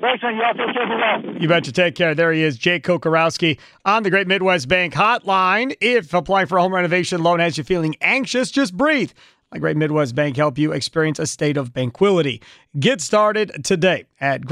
Thanks, 0.00 0.22
man. 0.22 0.36
You 0.36 0.42
all 0.44 0.54
take 0.54 0.74
care. 0.74 0.86
Well. 0.86 1.42
You 1.42 1.48
betcha. 1.48 1.72
Take 1.72 1.94
care. 1.96 2.14
There 2.14 2.32
he 2.32 2.42
is, 2.42 2.56
Jake 2.56 2.84
Kocorowski 2.84 3.58
on 3.84 4.04
the 4.04 4.10
Great 4.10 4.28
Midwest 4.28 4.68
Bank 4.68 4.94
Hotline. 4.94 5.74
If 5.80 6.14
applying 6.14 6.46
for 6.46 6.58
a 6.58 6.62
home 6.62 6.74
renovation 6.74 7.22
loan 7.22 7.40
has 7.40 7.58
you 7.58 7.64
feeling 7.64 7.96
anxious, 8.00 8.50
just 8.50 8.76
breathe. 8.76 9.10
Let 9.52 9.60
Great 9.60 9.76
Midwest 9.76 10.14
Bank 10.14 10.36
help 10.36 10.58
you 10.58 10.72
experience 10.72 11.18
a 11.18 11.26
state 11.26 11.56
of 11.56 11.72
tranquility. 11.72 12.42
Get 12.78 13.00
started 13.00 13.64
today 13.64 14.04
at 14.20 14.44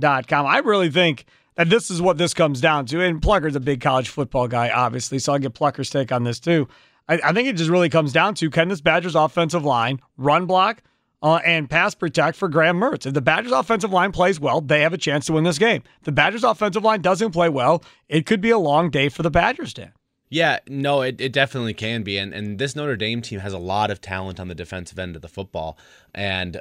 greatmidwestbank.com. 0.00 0.46
I 0.46 0.58
really 0.58 0.90
think 0.90 1.24
that 1.56 1.68
this 1.68 1.90
is 1.90 2.00
what 2.00 2.18
this 2.18 2.34
comes 2.34 2.60
down 2.60 2.86
to. 2.86 3.02
And 3.02 3.20
Plucker's 3.20 3.56
a 3.56 3.60
big 3.60 3.80
college 3.80 4.08
football 4.08 4.48
guy, 4.48 4.70
obviously, 4.70 5.18
so 5.18 5.32
I'll 5.32 5.38
get 5.38 5.54
Plucker's 5.54 5.90
take 5.90 6.12
on 6.12 6.24
this 6.24 6.40
too. 6.40 6.68
I, 7.08 7.20
I 7.24 7.32
think 7.32 7.48
it 7.48 7.56
just 7.56 7.70
really 7.70 7.88
comes 7.88 8.12
down 8.12 8.34
to 8.36 8.50
can 8.50 8.68
this 8.68 8.80
Badgers 8.80 9.14
offensive 9.14 9.64
line 9.64 10.00
run 10.16 10.46
block 10.46 10.82
uh, 11.22 11.36
and 11.44 11.68
pass 11.68 11.94
protect 11.94 12.36
for 12.36 12.48
Graham 12.48 12.78
Mertz? 12.78 13.06
If 13.06 13.14
the 13.14 13.20
Badgers 13.20 13.52
offensive 13.52 13.92
line 13.92 14.12
plays 14.12 14.40
well, 14.40 14.60
they 14.60 14.80
have 14.82 14.92
a 14.92 14.98
chance 14.98 15.26
to 15.26 15.32
win 15.32 15.44
this 15.44 15.58
game. 15.58 15.82
If 15.98 16.04
the 16.04 16.12
Badgers 16.12 16.44
offensive 16.44 16.84
line 16.84 17.02
doesn't 17.02 17.32
play 17.32 17.48
well, 17.48 17.82
it 18.08 18.26
could 18.26 18.40
be 18.40 18.50
a 18.50 18.58
long 18.58 18.90
day 18.90 19.08
for 19.08 19.22
the 19.22 19.30
Badgers, 19.30 19.74
Dan. 19.74 19.92
Yeah, 20.32 20.60
no, 20.68 21.02
it, 21.02 21.20
it 21.20 21.32
definitely 21.32 21.74
can 21.74 22.04
be. 22.04 22.16
And, 22.16 22.32
and 22.32 22.58
this 22.60 22.76
Notre 22.76 22.94
Dame 22.94 23.20
team 23.20 23.40
has 23.40 23.52
a 23.52 23.58
lot 23.58 23.90
of 23.90 24.00
talent 24.00 24.38
on 24.38 24.46
the 24.46 24.54
defensive 24.54 24.96
end 24.96 25.16
of 25.16 25.22
the 25.22 25.28
football. 25.28 25.76
And 26.14 26.60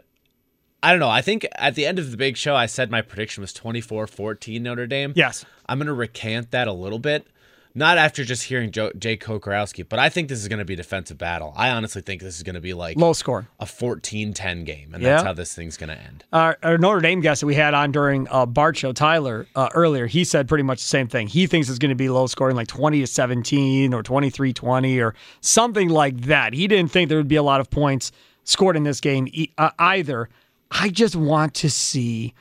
I 0.81 0.91
don't 0.91 0.99
know. 0.99 1.09
I 1.09 1.21
think 1.21 1.45
at 1.55 1.75
the 1.75 1.85
end 1.85 1.99
of 1.99 2.11
the 2.11 2.17
big 2.17 2.37
show, 2.37 2.55
I 2.55 2.65
said 2.65 2.89
my 2.89 3.01
prediction 3.01 3.41
was 3.41 3.53
24 3.53 4.07
14 4.07 4.63
Notre 4.63 4.87
Dame. 4.87 5.13
Yes. 5.15 5.45
I'm 5.67 5.77
going 5.77 5.87
to 5.87 5.93
recant 5.93 6.51
that 6.51 6.67
a 6.67 6.73
little 6.73 6.99
bit. 6.99 7.27
Not 7.75 7.99
after 7.99 8.25
just 8.25 8.43
hearing 8.43 8.71
Joe, 8.71 8.91
Jay 8.97 9.15
Kocorowski, 9.15 9.87
but 9.87 9.99
I 9.99 10.09
think 10.09 10.27
this 10.27 10.39
is 10.39 10.47
going 10.47 10.57
to 10.57 10.65
be 10.65 10.73
a 10.73 10.77
defensive 10.77 11.19
battle. 11.19 11.53
I 11.55 11.69
honestly 11.69 12.01
think 12.01 12.21
this 12.21 12.35
is 12.35 12.43
going 12.43 12.55
to 12.55 12.61
be 12.61 12.73
like 12.73 12.97
low 12.97 13.13
score, 13.13 13.47
a 13.59 13.65
14-10 13.65 14.65
game, 14.65 14.93
and 14.93 15.03
yeah. 15.03 15.11
that's 15.11 15.23
how 15.23 15.33
this 15.33 15.53
thing's 15.53 15.77
going 15.77 15.89
to 15.89 15.97
end. 15.97 16.23
Our, 16.33 16.57
our, 16.63 16.79
Notre 16.79 16.99
Dame 16.99 17.21
guest 17.21 17.41
that 17.41 17.45
we 17.45 17.53
had 17.53 17.75
on 17.75 17.91
during 17.91 18.27
uh, 18.29 18.47
Bart 18.47 18.75
show, 18.75 18.91
Tyler 18.91 19.45
uh, 19.55 19.69
earlier, 19.75 20.07
he 20.07 20.23
said 20.23 20.47
pretty 20.47 20.63
much 20.63 20.81
the 20.81 20.87
same 20.87 21.07
thing. 21.07 21.27
He 21.27 21.45
thinks 21.45 21.69
it's 21.69 21.77
going 21.77 21.89
to 21.89 21.95
be 21.95 22.09
low 22.09 22.25
scoring, 22.25 22.55
like 22.55 22.67
20 22.67 23.01
to 23.01 23.07
17 23.07 23.93
or 23.93 24.01
23-20 24.01 25.05
or 25.05 25.13
something 25.41 25.89
like 25.89 26.21
that. 26.21 26.53
He 26.53 26.67
didn't 26.67 26.91
think 26.91 27.07
there 27.07 27.19
would 27.19 27.27
be 27.27 27.35
a 27.35 27.43
lot 27.43 27.61
of 27.61 27.69
points 27.69 28.11
scored 28.45 28.77
in 28.77 28.83
this 28.83 28.99
game 28.99 29.27
uh, 29.59 29.69
either. 29.77 30.27
I 30.71 30.89
just 30.89 31.15
want 31.15 31.55
to 31.55 31.69
see 31.69 32.33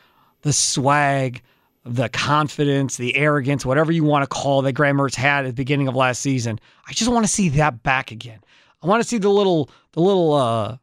the 0.42 0.52
swag 0.52 1.42
the 1.88 2.08
confidence, 2.10 2.98
the 2.98 3.16
arrogance, 3.16 3.64
whatever 3.64 3.90
you 3.90 4.04
want 4.04 4.22
to 4.22 4.26
call 4.26 4.62
that 4.62 4.72
Graham 4.72 4.98
Mertz 4.98 5.14
had 5.14 5.46
at 5.46 5.48
the 5.48 5.54
beginning 5.54 5.88
of 5.88 5.96
last 5.96 6.20
season. 6.20 6.60
I 6.86 6.92
just 6.92 7.10
want 7.10 7.24
to 7.24 7.32
see 7.32 7.48
that 7.50 7.82
back 7.82 8.10
again. 8.10 8.40
I 8.82 8.86
want 8.86 9.02
to 9.02 9.08
see 9.08 9.18
the 9.18 9.30
little, 9.30 9.70
the 9.92 10.00
little, 10.00 10.34
uh, 10.34 10.76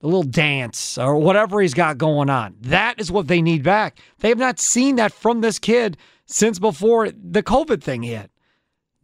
the 0.00 0.06
little 0.06 0.24
dance 0.24 0.98
or 0.98 1.16
whatever 1.16 1.60
he's 1.60 1.74
got 1.74 1.98
going 1.98 2.28
on. 2.28 2.56
That 2.60 3.00
is 3.00 3.10
what 3.10 3.28
they 3.28 3.40
need 3.40 3.62
back. 3.62 3.98
They 4.18 4.28
have 4.28 4.38
not 4.38 4.58
seen 4.58 4.96
that 4.96 5.12
from 5.12 5.40
this 5.40 5.58
kid 5.58 5.96
since 6.26 6.58
before 6.58 7.10
the 7.10 7.42
COVID 7.42 7.82
thing 7.82 8.02
hit. 8.02 8.30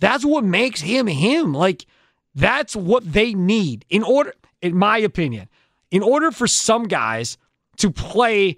That's 0.01 0.25
what 0.25 0.45
makes 0.45 0.81
him 0.81 1.07
him. 1.07 1.55
Like 1.55 1.87
that's 2.35 2.75
what 2.75 3.13
they 3.13 3.33
need 3.33 3.85
in 3.89 4.03
order, 4.03 4.35
in 4.61 4.77
my 4.77 4.99
opinion, 4.99 5.49
in 5.91 6.03
order 6.03 6.31
for 6.31 6.47
some 6.47 6.85
guys 6.85 7.39
to 7.77 7.91
play 7.91 8.57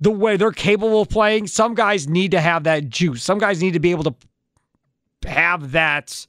the 0.00 0.10
way 0.10 0.36
they're 0.36 0.52
capable 0.52 1.02
of 1.02 1.08
playing, 1.08 1.46
some 1.46 1.74
guys 1.74 2.08
need 2.08 2.30
to 2.30 2.40
have 2.40 2.64
that 2.64 2.88
juice. 2.88 3.22
Some 3.22 3.38
guys 3.38 3.60
need 3.60 3.72
to 3.72 3.80
be 3.80 3.90
able 3.90 4.04
to 4.04 4.14
have 5.26 5.72
that, 5.72 6.26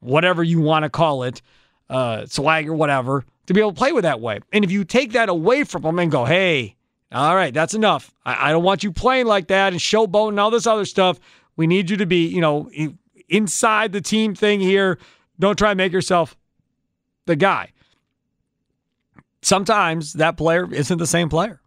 whatever 0.00 0.42
you 0.42 0.60
want 0.60 0.84
to 0.84 0.90
call 0.90 1.24
it, 1.24 1.42
uh, 1.90 2.24
swag 2.26 2.68
or 2.68 2.74
whatever, 2.74 3.24
to 3.46 3.54
be 3.54 3.60
able 3.60 3.72
to 3.72 3.78
play 3.78 3.92
with 3.92 4.04
that 4.04 4.20
way. 4.20 4.40
And 4.52 4.64
if 4.64 4.70
you 4.70 4.84
take 4.84 5.12
that 5.12 5.28
away 5.28 5.64
from 5.64 5.82
them 5.82 5.98
and 5.98 6.10
go, 6.10 6.24
hey, 6.24 6.76
all 7.12 7.34
right, 7.34 7.52
that's 7.52 7.74
enough. 7.74 8.14
I, 8.24 8.48
I 8.48 8.52
don't 8.52 8.62
want 8.62 8.84
you 8.84 8.92
playing 8.92 9.26
like 9.26 9.48
that 9.48 9.72
and 9.72 9.80
showboating 9.80 10.30
and 10.30 10.40
all 10.40 10.50
this 10.50 10.66
other 10.66 10.84
stuff. 10.84 11.18
We 11.56 11.66
need 11.66 11.90
you 11.90 11.96
to 11.98 12.06
be, 12.06 12.26
you 12.26 12.40
know, 12.40 12.70
inside 13.28 13.92
the 13.92 14.00
team 14.00 14.34
thing 14.34 14.60
here. 14.60 14.98
Don't 15.38 15.58
try 15.58 15.72
and 15.72 15.78
make 15.78 15.92
yourself 15.92 16.36
the 17.26 17.36
guy. 17.36 17.72
Sometimes 19.42 20.14
that 20.14 20.36
player 20.36 20.72
isn't 20.72 20.98
the 20.98 21.06
same 21.06 21.28
player. 21.28 21.60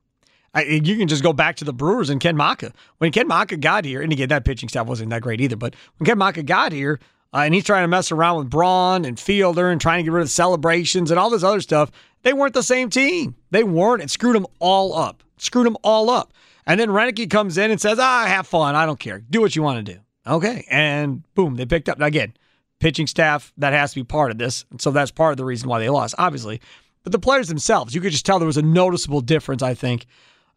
I, 0.53 0.63
you 0.63 0.97
can 0.97 1.07
just 1.07 1.23
go 1.23 1.33
back 1.33 1.55
to 1.57 1.65
the 1.65 1.73
Brewers 1.73 2.09
and 2.09 2.21
Ken 2.21 2.37
Macha. 2.37 2.73
When 2.99 3.11
Ken 3.11 3.27
Macha 3.27 3.57
got 3.57 3.85
here, 3.85 4.01
and 4.01 4.11
again, 4.11 4.29
that 4.29 4.45
pitching 4.45 4.69
staff 4.69 4.85
wasn't 4.85 5.09
that 5.09 5.21
great 5.21 5.41
either, 5.41 5.55
but 5.55 5.75
when 5.97 6.05
Ken 6.05 6.17
Macha 6.17 6.43
got 6.43 6.71
here, 6.71 6.99
uh, 7.33 7.39
and 7.39 7.53
he's 7.53 7.63
trying 7.63 7.83
to 7.83 7.87
mess 7.87 8.11
around 8.11 8.37
with 8.37 8.49
Braun 8.49 9.05
and 9.05 9.19
Fielder 9.19 9.69
and 9.69 9.81
trying 9.81 9.99
to 9.99 10.03
get 10.03 10.13
rid 10.13 10.21
of 10.21 10.29
celebrations 10.29 11.09
and 11.09 11.19
all 11.19 11.31
this 11.31 11.43
other 11.43 11.61
stuff, 11.61 11.91
they 12.21 12.33
weren't 12.33 12.53
the 12.53 12.61
same 12.61 12.89
team. 12.89 13.35
They 13.49 13.63
weren't. 13.63 14.03
It 14.03 14.11
screwed 14.11 14.35
them 14.35 14.45
all 14.59 14.95
up. 14.95 15.23
Screwed 15.37 15.65
them 15.65 15.77
all 15.83 16.09
up. 16.09 16.31
And 16.65 16.79
then 16.79 16.89
Roenicke 16.89 17.29
comes 17.29 17.57
in 17.57 17.71
and 17.71 17.81
says, 17.81 17.97
ah, 17.99 18.25
have 18.25 18.47
fun. 18.47 18.75
I 18.75 18.85
don't 18.85 18.99
care. 18.99 19.19
Do 19.19 19.41
what 19.41 19.55
you 19.55 19.63
want 19.63 19.85
to 19.85 19.93
do. 19.93 19.99
Okay. 20.27 20.65
And 20.69 21.23
boom, 21.33 21.55
they 21.55 21.65
picked 21.65 21.89
up. 21.89 21.97
Now, 21.97 22.05
again, 22.05 22.33
pitching 22.79 23.07
staff, 23.07 23.51
that 23.57 23.73
has 23.73 23.93
to 23.93 23.99
be 23.99 24.03
part 24.03 24.31
of 24.31 24.37
this. 24.37 24.65
And 24.69 24.79
so 24.79 24.91
that's 24.91 25.11
part 25.11 25.31
of 25.31 25.37
the 25.37 25.45
reason 25.45 25.67
why 25.67 25.79
they 25.79 25.89
lost, 25.89 26.15
obviously. 26.17 26.61
but 27.03 27.11
the 27.11 27.19
players 27.19 27.47
themselves, 27.47 27.93
you 27.93 27.99
could 27.99 28.11
just 28.11 28.25
tell 28.25 28.39
there 28.39 28.45
was 28.45 28.57
a 28.57 28.61
noticeable 28.61 29.21
difference, 29.21 29.63
I 29.63 29.73
think, 29.73 30.05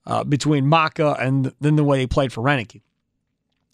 uh, 0.06 0.24
between 0.24 0.66
Macha 0.66 1.16
and 1.18 1.52
then 1.60 1.76
the 1.76 1.84
way 1.84 2.00
he 2.00 2.06
played 2.06 2.32
for 2.32 2.42
Roenicke. 2.42 2.80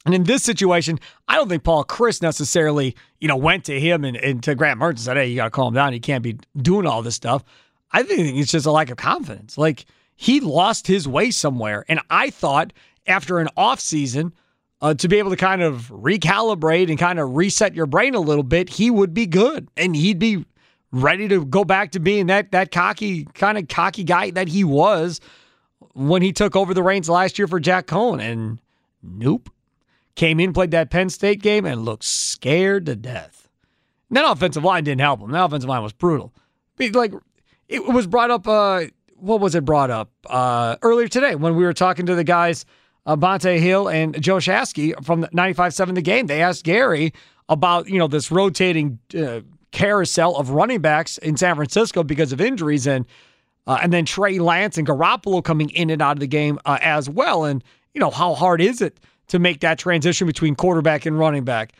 And 0.04 0.14
in 0.14 0.24
this 0.24 0.42
situation, 0.42 0.98
I 1.28 1.36
don't 1.36 1.48
think 1.48 1.62
Paul 1.62 1.84
Chryst 1.84 2.22
necessarily, 2.22 2.96
you 3.20 3.28
know, 3.28 3.36
went 3.36 3.64
to 3.66 3.78
him 3.78 4.04
and, 4.04 4.16
and 4.16 4.42
to 4.42 4.54
Grant 4.54 4.80
Mertz 4.80 4.90
and 4.90 5.00
said, 5.00 5.16
hey, 5.16 5.28
you 5.28 5.36
got 5.36 5.44
to 5.44 5.50
calm 5.50 5.74
down. 5.74 5.92
You 5.92 6.00
can't 6.00 6.24
be 6.24 6.38
doing 6.56 6.86
all 6.86 7.02
this 7.02 7.14
stuff. 7.14 7.44
I 7.92 8.02
think 8.02 8.36
it's 8.36 8.50
just 8.50 8.66
a 8.66 8.72
lack 8.72 8.90
of 8.90 8.96
confidence. 8.96 9.56
Like 9.56 9.84
he 10.16 10.40
lost 10.40 10.86
his 10.86 11.06
way 11.06 11.30
somewhere. 11.30 11.84
And 11.88 12.00
I 12.10 12.30
thought 12.30 12.72
after 13.06 13.38
an 13.38 13.48
off 13.56 13.78
season, 13.78 14.32
uh, 14.80 14.94
to 14.94 15.06
be 15.06 15.18
able 15.18 15.30
to 15.30 15.36
kind 15.36 15.62
of 15.62 15.88
recalibrate 15.94 16.88
and 16.88 16.98
kind 16.98 17.20
of 17.20 17.36
reset 17.36 17.74
your 17.74 17.86
brain 17.86 18.16
a 18.16 18.20
little 18.20 18.42
bit, 18.42 18.68
he 18.68 18.90
would 18.90 19.14
be 19.14 19.26
good 19.26 19.68
and 19.76 19.94
he'd 19.94 20.18
be 20.18 20.44
ready 20.90 21.28
to 21.28 21.44
go 21.44 21.64
back 21.64 21.92
to 21.92 22.00
being 22.00 22.26
that 22.26 22.50
that 22.52 22.70
cocky 22.70 23.24
kind 23.26 23.56
of 23.56 23.66
cocky 23.68 24.04
guy 24.04 24.30
that 24.30 24.48
he 24.48 24.62
was 24.62 25.20
when 25.94 26.22
he 26.22 26.32
took 26.32 26.56
over 26.56 26.74
the 26.74 26.82
reins 26.82 27.08
last 27.08 27.38
year 27.38 27.46
for 27.46 27.60
Jack 27.60 27.86
Coan. 27.86 28.20
And 28.22 28.60
nope, 29.02 29.50
came 30.14 30.40
in, 30.40 30.52
played 30.52 30.70
that 30.72 30.90
Penn 30.90 31.10
State 31.10 31.42
game, 31.42 31.64
and 31.64 31.84
looked 31.84 32.04
scared 32.04 32.86
to 32.86 32.96
death. 32.96 33.48
That 34.10 34.30
offensive 34.30 34.64
line 34.64 34.84
didn't 34.84 35.00
help 35.00 35.20
him. 35.20 35.30
That 35.30 35.44
offensive 35.44 35.68
line 35.68 35.82
was 35.82 35.92
brutal. 35.92 36.34
Like 36.78 37.12
it 37.68 37.84
was 37.84 38.06
brought 38.06 38.30
up. 38.30 38.46
Uh, 38.46 38.84
what 39.16 39.40
was 39.40 39.54
it 39.54 39.64
brought 39.64 39.90
up 39.90 40.10
uh, 40.28 40.76
earlier 40.82 41.08
today 41.08 41.34
when 41.36 41.54
we 41.54 41.64
were 41.64 41.72
talking 41.72 42.06
to 42.06 42.14
the 42.14 42.24
guys? 42.24 42.66
uh, 43.06 43.16
Bonta 43.16 43.58
Hill 43.58 43.88
and 43.88 44.20
Joe 44.20 44.36
Shasky 44.36 44.92
from 45.04 45.24
95.7 45.24 45.94
The 45.94 46.02
Game. 46.02 46.26
They 46.26 46.42
asked 46.42 46.64
Gary 46.64 47.12
about, 47.48 47.88
you 47.88 47.98
know, 47.98 48.06
this 48.06 48.30
rotating 48.30 48.98
uh, 49.16 49.40
carousel 49.72 50.36
of 50.36 50.50
running 50.50 50.80
backs 50.80 51.18
in 51.18 51.36
San 51.36 51.56
Francisco 51.56 52.02
because 52.02 52.32
of 52.32 52.40
injuries 52.40 52.86
and 52.86 53.06
uh, 53.66 53.78
and 53.82 53.92
then 53.92 54.04
Trey 54.04 54.38
Lance 54.38 54.78
and 54.78 54.86
Garoppolo 54.86 55.42
coming 55.42 55.70
in 55.70 55.90
and 55.90 56.02
out 56.02 56.16
of 56.16 56.20
the 56.20 56.26
game 56.26 56.58
uh, 56.64 56.78
as 56.80 57.08
well. 57.08 57.44
And, 57.44 57.62
you 57.94 58.00
know, 58.00 58.10
how 58.10 58.34
hard 58.34 58.60
is 58.60 58.80
it 58.80 58.98
to 59.28 59.38
make 59.38 59.60
that 59.60 59.78
transition 59.78 60.26
between 60.26 60.54
quarterback 60.54 61.06
and 61.06 61.18
running 61.18 61.44
back? 61.44 61.72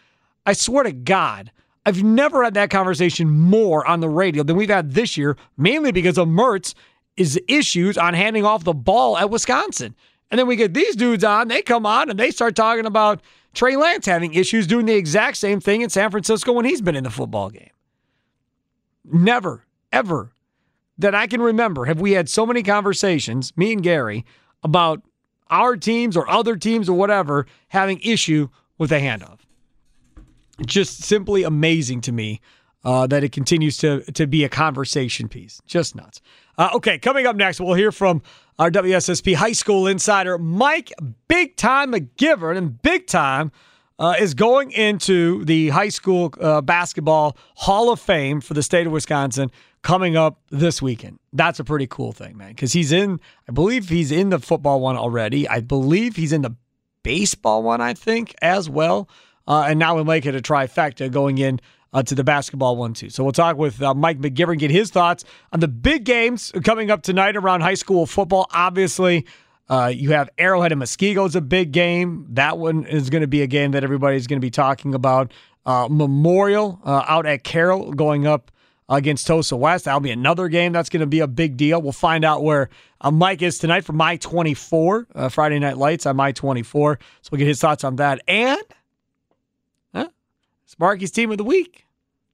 I 0.46 0.52
swear 0.52 0.84
to 0.84 0.92
God, 0.92 1.50
I've 1.84 2.02
never 2.02 2.44
had 2.44 2.54
that 2.54 2.70
conversation 2.70 3.28
more 3.30 3.86
on 3.86 4.00
the 4.00 4.08
radio 4.08 4.42
than 4.42 4.56
we've 4.56 4.68
had 4.68 4.92
this 4.92 5.16
year, 5.16 5.36
mainly 5.56 5.92
because 5.92 6.18
of 6.18 6.28
Mertz' 6.28 6.74
is 7.16 7.40
issues 7.48 7.98
on 7.98 8.14
handing 8.14 8.44
off 8.44 8.64
the 8.64 8.72
ball 8.72 9.18
at 9.18 9.30
Wisconsin. 9.30 9.94
And 10.30 10.38
then 10.38 10.46
we 10.46 10.56
get 10.56 10.72
these 10.72 10.96
dudes 10.96 11.24
on, 11.24 11.48
they 11.48 11.60
come 11.62 11.84
on 11.84 12.08
and 12.08 12.18
they 12.18 12.30
start 12.30 12.56
talking 12.56 12.86
about 12.86 13.20
Trey 13.52 13.76
Lance 13.76 14.06
having 14.06 14.32
issues 14.32 14.66
doing 14.66 14.86
the 14.86 14.94
exact 14.94 15.36
same 15.36 15.60
thing 15.60 15.82
in 15.82 15.90
San 15.90 16.10
Francisco 16.10 16.52
when 16.52 16.64
he's 16.64 16.80
been 16.80 16.96
in 16.96 17.04
the 17.04 17.10
football 17.10 17.50
game. 17.50 17.68
Never, 19.04 19.66
ever 19.92 20.31
that 21.02 21.14
I 21.14 21.26
can 21.26 21.42
remember 21.42 21.84
have 21.84 22.00
we 22.00 22.12
had 22.12 22.28
so 22.28 22.46
many 22.46 22.62
conversations, 22.62 23.52
me 23.56 23.72
and 23.72 23.82
Gary, 23.82 24.24
about 24.62 25.02
our 25.50 25.76
teams 25.76 26.16
or 26.16 26.28
other 26.30 26.56
teams 26.56 26.88
or 26.88 26.96
whatever 26.96 27.46
having 27.68 28.00
issue 28.00 28.48
with 28.78 28.90
a 28.90 29.00
handoff. 29.00 29.40
Just 30.64 31.02
simply 31.02 31.42
amazing 31.42 32.00
to 32.02 32.12
me 32.12 32.40
uh, 32.84 33.06
that 33.08 33.22
it 33.22 33.32
continues 33.32 33.76
to 33.78 34.02
to 34.12 34.26
be 34.26 34.44
a 34.44 34.48
conversation 34.48 35.28
piece. 35.28 35.60
Just 35.66 35.94
nuts. 35.94 36.20
Uh, 36.56 36.70
okay, 36.74 36.98
coming 36.98 37.26
up 37.26 37.36
next, 37.36 37.60
we'll 37.60 37.74
hear 37.74 37.92
from 37.92 38.22
our 38.58 38.70
WSSP 38.70 39.34
high 39.34 39.52
school 39.52 39.86
insider, 39.86 40.38
Mike 40.38 40.92
Big 41.26 41.56
Time 41.56 41.92
McGivern. 41.92 42.56
And 42.56 42.80
Big 42.82 43.06
Time 43.06 43.50
uh, 44.02 44.16
is 44.18 44.34
going 44.34 44.72
into 44.72 45.44
the 45.44 45.68
high 45.68 45.88
school 45.88 46.34
uh, 46.40 46.60
basketball 46.60 47.36
Hall 47.54 47.92
of 47.92 48.00
Fame 48.00 48.40
for 48.40 48.52
the 48.52 48.62
state 48.62 48.84
of 48.84 48.92
Wisconsin 48.92 49.48
coming 49.82 50.16
up 50.16 50.40
this 50.50 50.82
weekend. 50.82 51.20
That's 51.32 51.60
a 51.60 51.64
pretty 51.64 51.86
cool 51.86 52.10
thing, 52.10 52.36
man, 52.36 52.48
because 52.48 52.72
he's 52.72 52.90
in, 52.90 53.20
I 53.48 53.52
believe 53.52 53.88
he's 53.88 54.10
in 54.10 54.30
the 54.30 54.40
football 54.40 54.80
one 54.80 54.96
already. 54.96 55.48
I 55.48 55.60
believe 55.60 56.16
he's 56.16 56.32
in 56.32 56.42
the 56.42 56.56
baseball 57.04 57.62
one, 57.62 57.80
I 57.80 57.94
think, 57.94 58.34
as 58.42 58.68
well. 58.68 59.08
Uh, 59.46 59.66
and 59.68 59.78
now 59.78 59.94
we'll 59.94 60.04
make 60.04 60.26
it 60.26 60.34
a 60.34 60.40
trifecta 60.40 61.10
going 61.10 61.38
in 61.38 61.60
uh, 61.92 62.02
to 62.02 62.16
the 62.16 62.24
basketball 62.24 62.76
one 62.76 62.94
too. 62.94 63.08
So 63.08 63.22
we'll 63.22 63.32
talk 63.32 63.56
with 63.56 63.80
uh, 63.80 63.94
Mike 63.94 64.18
McGivern, 64.18 64.58
get 64.58 64.72
his 64.72 64.90
thoughts 64.90 65.24
on 65.52 65.60
the 65.60 65.68
big 65.68 66.02
games 66.02 66.50
coming 66.64 66.90
up 66.90 67.02
tonight 67.02 67.36
around 67.36 67.60
high 67.60 67.74
school 67.74 68.06
football. 68.06 68.48
Obviously, 68.52 69.26
uh, 69.72 69.88
you 69.88 70.12
have 70.12 70.28
Arrowhead 70.36 70.70
and 70.70 70.82
Muskego 70.82 71.34
a 71.34 71.40
big 71.40 71.72
game. 71.72 72.26
That 72.28 72.58
one 72.58 72.84
is 72.84 73.08
going 73.08 73.22
to 73.22 73.26
be 73.26 73.40
a 73.40 73.46
game 73.46 73.70
that 73.70 73.82
everybody's 73.82 74.26
going 74.26 74.36
to 74.36 74.44
be 74.44 74.50
talking 74.50 74.94
about. 74.94 75.32
Uh, 75.64 75.88
Memorial 75.90 76.78
uh, 76.84 77.04
out 77.06 77.24
at 77.24 77.42
Carroll 77.42 77.94
going 77.94 78.26
up 78.26 78.50
against 78.90 79.26
Tosa 79.26 79.56
West. 79.56 79.86
That'll 79.86 80.00
be 80.00 80.10
another 80.10 80.48
game 80.48 80.72
that's 80.72 80.90
going 80.90 81.00
to 81.00 81.06
be 81.06 81.20
a 81.20 81.26
big 81.26 81.56
deal. 81.56 81.80
We'll 81.80 81.92
find 81.92 82.22
out 82.22 82.42
where 82.42 82.68
uh, 83.00 83.10
Mike 83.10 83.40
is 83.40 83.56
tonight 83.56 83.86
for 83.86 83.94
My 83.94 84.16
24, 84.16 85.06
uh, 85.14 85.28
Friday 85.30 85.58
Night 85.58 85.78
Lights 85.78 86.04
on 86.04 86.16
My 86.16 86.32
24. 86.32 86.98
So 87.22 87.28
we'll 87.32 87.38
get 87.38 87.48
his 87.48 87.58
thoughts 87.58 87.82
on 87.82 87.96
that. 87.96 88.20
And 88.28 88.60
Sparky's 90.66 91.10
team 91.10 91.30
of 91.30 91.38
the 91.38 91.44
week. 91.44 91.86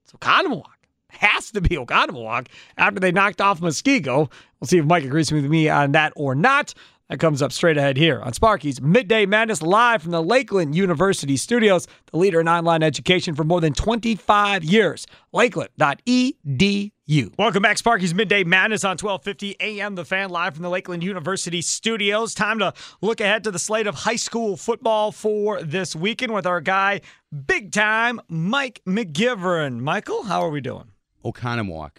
So 0.03 0.17
Oconomowoc. 0.17 0.65
Has 1.11 1.51
to 1.51 1.61
be 1.61 1.69
Oconomowoc 1.69 2.47
after 2.77 2.99
they 2.99 3.11
knocked 3.11 3.41
off 3.41 3.61
Muskego. 3.61 4.31
We'll 4.59 4.67
see 4.67 4.77
if 4.77 4.85
Mike 4.85 5.03
agrees 5.03 5.31
with 5.31 5.45
me 5.45 5.67
on 5.67 5.93
that 5.93 6.13
or 6.15 6.35
not. 6.35 6.73
That 7.09 7.19
comes 7.19 7.41
up 7.41 7.51
straight 7.51 7.75
ahead 7.75 7.97
here 7.97 8.21
on 8.21 8.33
Sparky's 8.33 8.79
Midday 8.79 9.25
Madness 9.25 9.63
live 9.63 10.03
from 10.03 10.11
the 10.11 10.21
Lakeland 10.21 10.75
University 10.75 11.37
studios, 11.37 11.87
the 12.11 12.17
leader 12.17 12.39
in 12.39 12.47
online 12.47 12.83
education 12.83 13.33
for 13.33 13.43
more 13.43 13.59
than 13.59 13.73
25 13.73 14.63
years. 14.63 15.07
Lakeland.edu. 15.33 16.91
Welcome 17.39 17.63
back, 17.63 17.79
Sparky's 17.79 18.13
Midday 18.13 18.43
Madness 18.43 18.83
on 18.83 18.91
1250 18.91 19.55
AM 19.59 19.95
The 19.95 20.05
Fan 20.05 20.29
live 20.29 20.53
from 20.53 20.61
the 20.61 20.69
Lakeland 20.69 21.03
University 21.03 21.63
studios. 21.63 22.35
Time 22.35 22.59
to 22.59 22.75
look 23.01 23.19
ahead 23.21 23.43
to 23.45 23.49
the 23.49 23.57
slate 23.57 23.87
of 23.87 23.95
high 23.95 24.15
school 24.15 24.55
football 24.55 25.11
for 25.11 25.63
this 25.63 25.95
weekend 25.95 26.31
with 26.31 26.45
our 26.45 26.61
guy, 26.61 27.01
big 27.47 27.71
time 27.71 28.21
Mike 28.29 28.83
McGivern. 28.85 29.79
Michael, 29.79 30.25
how 30.25 30.41
are 30.41 30.51
we 30.51 30.61
doing? 30.61 30.91
Oconomowoc. 31.25 31.89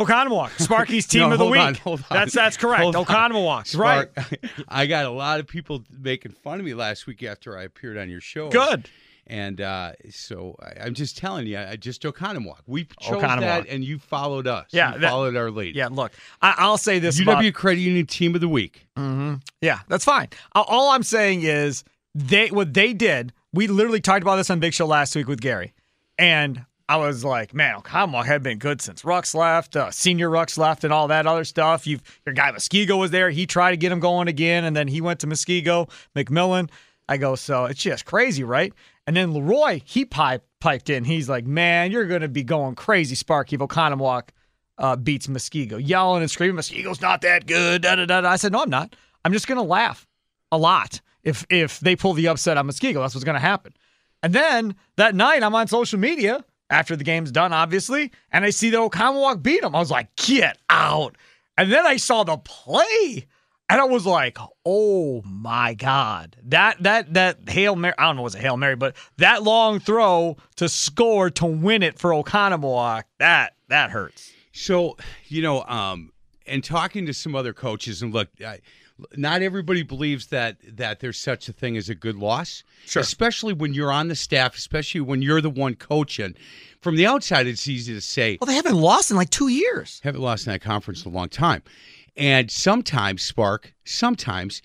Oconomowoc, 0.00 0.50
Sparky's 0.60 1.06
team 1.08 1.22
no, 1.22 1.32
of 1.32 1.38
the 1.38 1.44
hold 1.44 1.52
week. 1.52 1.60
On, 1.60 1.74
hold 1.74 2.00
on. 2.10 2.16
That's 2.16 2.34
that's 2.34 2.56
correct. 2.56 2.94
Oconomowoc, 2.94 3.78
right? 3.78 4.08
I 4.68 4.86
got 4.86 5.06
a 5.06 5.10
lot 5.10 5.40
of 5.40 5.46
people 5.46 5.84
making 5.90 6.32
fun 6.32 6.58
of 6.60 6.66
me 6.66 6.74
last 6.74 7.06
week 7.06 7.22
after 7.22 7.56
I 7.56 7.62
appeared 7.62 7.96
on 7.96 8.10
your 8.10 8.20
show. 8.20 8.50
Good. 8.50 8.90
And 9.28 9.60
uh, 9.60 9.92
so 10.10 10.54
I, 10.60 10.86
am 10.86 10.94
just 10.94 11.18
telling 11.18 11.48
you, 11.48 11.58
I 11.58 11.74
just 11.76 12.02
Oconomowoc. 12.02 12.58
We 12.66 12.86
chose 13.00 13.20
that, 13.20 13.66
and 13.68 13.82
you 13.82 13.98
followed 13.98 14.46
us. 14.46 14.66
Yeah, 14.70 14.94
you 14.94 15.00
that, 15.00 15.10
followed 15.10 15.34
our 15.34 15.50
lead. 15.50 15.74
Yeah, 15.74 15.88
look, 15.88 16.12
I, 16.40 16.68
will 16.68 16.78
say 16.78 16.98
this: 17.00 17.18
UW 17.20 17.48
about, 17.48 17.54
Credit 17.54 17.80
Union 17.80 18.06
Team 18.06 18.34
of 18.36 18.40
the 18.40 18.48
Week. 18.48 18.86
Mm-hmm. 18.96 19.36
Yeah, 19.62 19.80
that's 19.88 20.04
fine. 20.04 20.28
All 20.54 20.90
I'm 20.90 21.02
saying 21.02 21.42
is 21.42 21.82
they 22.14 22.50
what 22.50 22.74
they 22.74 22.92
did. 22.92 23.32
We 23.52 23.66
literally 23.66 24.00
talked 24.00 24.22
about 24.22 24.36
this 24.36 24.50
on 24.50 24.60
Big 24.60 24.74
Show 24.74 24.86
last 24.86 25.16
week 25.16 25.26
with 25.26 25.40
Gary, 25.40 25.72
and 26.18 26.64
I 26.88 26.96
was 26.98 27.24
like, 27.24 27.52
man, 27.52 27.80
Oconomowoc 27.80 28.26
had 28.26 28.42
been 28.42 28.58
good 28.58 28.80
since 28.80 29.02
Rux 29.02 29.34
left, 29.34 29.74
uh, 29.74 29.90
senior 29.90 30.30
Rux 30.30 30.56
left, 30.56 30.84
and 30.84 30.92
all 30.92 31.08
that 31.08 31.26
other 31.26 31.44
stuff. 31.44 31.86
You've 31.86 32.02
your 32.24 32.32
guy 32.32 32.52
Muskego 32.52 32.98
was 32.98 33.10
there. 33.10 33.30
He 33.30 33.44
tried 33.46 33.72
to 33.72 33.76
get 33.76 33.90
him 33.90 33.98
going 33.98 34.28
again, 34.28 34.64
and 34.64 34.76
then 34.76 34.86
he 34.86 35.00
went 35.00 35.20
to 35.20 35.26
Muskego, 35.26 35.90
McMillan. 36.14 36.70
I 37.08 37.16
go, 37.16 37.34
so 37.34 37.64
it's 37.64 37.82
just 37.82 38.04
crazy, 38.04 38.44
right? 38.44 38.72
And 39.06 39.16
then 39.16 39.32
Leroy, 39.32 39.80
he 39.84 40.04
pipe, 40.04 40.44
piped 40.60 40.90
in. 40.90 41.04
He's 41.04 41.28
like, 41.28 41.46
man, 41.46 41.92
you're 41.92 42.06
going 42.06 42.22
to 42.22 42.28
be 42.28 42.42
going 42.42 42.74
crazy, 42.74 43.14
Sparky. 43.14 43.56
Oconomowoc 43.56 44.30
uh, 44.78 44.96
beats 44.96 45.26
Muskego, 45.26 45.80
yelling 45.82 46.22
and 46.22 46.30
screaming, 46.30 46.56
Muskego's 46.56 47.00
not 47.00 47.20
that 47.22 47.46
good. 47.46 47.82
Da, 47.82 47.96
da, 47.96 48.06
da, 48.06 48.28
I 48.28 48.36
said, 48.36 48.52
no, 48.52 48.62
I'm 48.62 48.70
not. 48.70 48.94
I'm 49.24 49.32
just 49.32 49.48
going 49.48 49.58
to 49.58 49.64
laugh 49.64 50.06
a 50.52 50.58
lot 50.58 51.00
if 51.24 51.44
if 51.50 51.80
they 51.80 51.96
pull 51.96 52.12
the 52.12 52.28
upset 52.28 52.56
on 52.56 52.68
Muskego. 52.68 53.02
That's 53.02 53.14
what's 53.14 53.24
going 53.24 53.34
to 53.34 53.40
happen. 53.40 53.72
And 54.22 54.32
then 54.32 54.76
that 54.96 55.14
night, 55.14 55.42
I'm 55.42 55.54
on 55.54 55.66
social 55.66 55.98
media 55.98 56.44
after 56.70 56.96
the 56.96 57.04
game's 57.04 57.30
done, 57.30 57.52
obviously, 57.52 58.12
and 58.32 58.44
I 58.44 58.50
see 58.50 58.70
that 58.70 58.78
Oconomowoc 58.78 59.42
beat 59.42 59.62
him. 59.62 59.74
I 59.74 59.78
was 59.78 59.90
like, 59.90 60.14
get 60.16 60.58
out. 60.68 61.16
And 61.56 61.72
then 61.72 61.86
I 61.86 61.96
saw 61.96 62.24
the 62.24 62.36
play. 62.38 63.26
And 63.68 63.80
I 63.80 63.84
was 63.84 64.06
like, 64.06 64.38
"Oh 64.64 65.22
my 65.22 65.74
god! 65.74 66.36
That 66.44 66.80
that 66.84 67.14
that 67.14 67.48
hail 67.48 67.74
mary! 67.74 67.94
I 67.98 68.04
don't 68.04 68.14
know, 68.14 68.22
was 68.22 68.36
a 68.36 68.38
hail 68.38 68.56
mary, 68.56 68.76
but 68.76 68.94
that 69.16 69.42
long 69.42 69.80
throw 69.80 70.36
to 70.54 70.68
score 70.68 71.30
to 71.30 71.46
win 71.46 71.82
it 71.82 71.98
for 71.98 72.12
Oconomowoc 72.12 73.02
that 73.18 73.56
that 73.68 73.90
hurts." 73.90 74.30
So 74.52 74.96
you 75.26 75.42
know, 75.42 75.64
um, 75.64 76.12
and 76.46 76.62
talking 76.62 77.06
to 77.06 77.12
some 77.12 77.34
other 77.34 77.52
coaches, 77.52 78.02
and 78.02 78.14
look, 78.14 78.28
I, 78.40 78.60
not 79.16 79.42
everybody 79.42 79.82
believes 79.82 80.28
that 80.28 80.56
that 80.76 81.00
there's 81.00 81.18
such 81.18 81.48
a 81.48 81.52
thing 81.52 81.76
as 81.76 81.88
a 81.88 81.94
good 81.94 82.16
loss. 82.16 82.62
Sure. 82.86 83.00
Especially 83.00 83.52
when 83.52 83.74
you're 83.74 83.92
on 83.92 84.08
the 84.08 84.14
staff, 84.14 84.56
especially 84.56 85.00
when 85.00 85.22
you're 85.22 85.40
the 85.40 85.50
one 85.50 85.74
coaching. 85.74 86.34
From 86.80 86.96
the 86.96 87.06
outside, 87.06 87.46
it's 87.46 87.68
easy 87.68 87.94
to 87.94 88.00
say. 88.00 88.38
Well, 88.40 88.46
they 88.46 88.54
haven't 88.54 88.76
lost 88.76 89.10
in 89.10 89.16
like 89.16 89.30
two 89.30 89.48
years. 89.48 90.00
Haven't 90.04 90.20
lost 90.20 90.46
in 90.46 90.52
that 90.52 90.60
conference 90.60 91.04
in 91.04 91.12
a 91.12 91.14
long 91.14 91.28
time. 91.28 91.62
And 92.16 92.50
sometimes, 92.50 93.22
Spark, 93.22 93.74
sometimes 93.84 94.62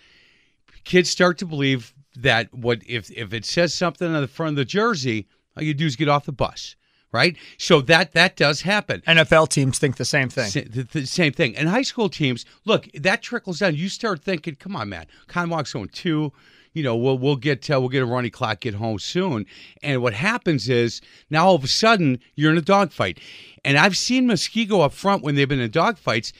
kids 0.83 1.09
start 1.09 1.37
to 1.39 1.45
believe 1.45 1.93
that 2.15 2.53
what 2.53 2.81
if 2.87 3.09
if 3.11 3.33
it 3.33 3.45
says 3.45 3.73
something 3.73 4.07
on 4.07 4.21
the 4.21 4.27
front 4.27 4.51
of 4.51 4.55
the 4.55 4.65
jersey, 4.65 5.27
all 5.57 5.63
you 5.63 5.73
do 5.73 5.85
is 5.85 5.95
get 5.95 6.09
off 6.09 6.25
the 6.25 6.31
bus 6.31 6.75
right? 7.11 7.35
So 7.57 7.81
that 7.81 8.13
that 8.13 8.35
does 8.35 8.61
happen. 8.61 9.01
NFL 9.01 9.49
teams 9.49 9.79
think 9.79 9.97
the 9.97 10.05
same 10.05 10.29
thing. 10.29 10.49
Sa- 10.49 10.61
the, 10.67 10.83
the 10.83 11.05
same 11.05 11.33
thing. 11.33 11.55
And 11.55 11.69
high 11.69 11.81
school 11.81 12.09
teams, 12.09 12.45
look, 12.65 12.87
that 12.93 13.21
trickles 13.21 13.59
down. 13.59 13.75
You 13.75 13.89
start 13.89 14.23
thinking, 14.23 14.55
come 14.55 14.75
on, 14.75 14.89
man, 14.89 15.07
Conwalk's 15.27 15.75
on 15.75 15.89
two. 15.89 16.31
You 16.73 16.83
know, 16.83 16.95
we'll 16.95 17.17
we'll 17.17 17.35
get 17.35 17.69
uh, 17.69 17.79
we'll 17.79 17.89
get 17.89 18.01
a 18.01 18.05
running 18.05 18.31
clock, 18.31 18.61
get 18.61 18.75
home 18.75 18.99
soon. 18.99 19.45
And 19.83 20.01
what 20.01 20.13
happens 20.13 20.69
is 20.69 21.01
now 21.29 21.47
all 21.47 21.55
of 21.55 21.63
a 21.63 21.67
sudden 21.67 22.19
you're 22.35 22.51
in 22.51 22.57
a 22.57 22.61
dogfight. 22.61 23.19
And 23.65 23.77
I've 23.77 23.97
seen 23.97 24.27
Muskego 24.27 24.83
up 24.83 24.93
front 24.93 25.21
when 25.21 25.35
they've 25.35 25.49
been 25.49 25.59
in 25.59 25.69
dogfights. 25.69 26.31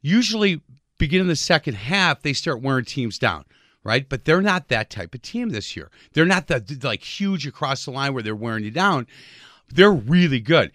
Usually, 0.00 0.60
beginning 0.98 1.28
the 1.28 1.36
second 1.36 1.74
half, 1.74 2.22
they 2.22 2.32
start 2.32 2.60
wearing 2.60 2.84
teams 2.84 3.18
down. 3.18 3.44
Right, 3.84 4.08
but 4.08 4.24
they're 4.24 4.42
not 4.42 4.68
that 4.68 4.90
type 4.90 5.12
of 5.12 5.22
team 5.22 5.48
this 5.48 5.74
year. 5.74 5.90
They're 6.12 6.24
not 6.24 6.46
the 6.46 6.78
like 6.84 7.02
huge 7.02 7.48
across 7.48 7.84
the 7.84 7.90
line 7.90 8.14
where 8.14 8.22
they're 8.22 8.32
wearing 8.32 8.62
you 8.62 8.70
down. 8.70 9.08
They're 9.72 9.92
really 9.92 10.40
good. 10.40 10.72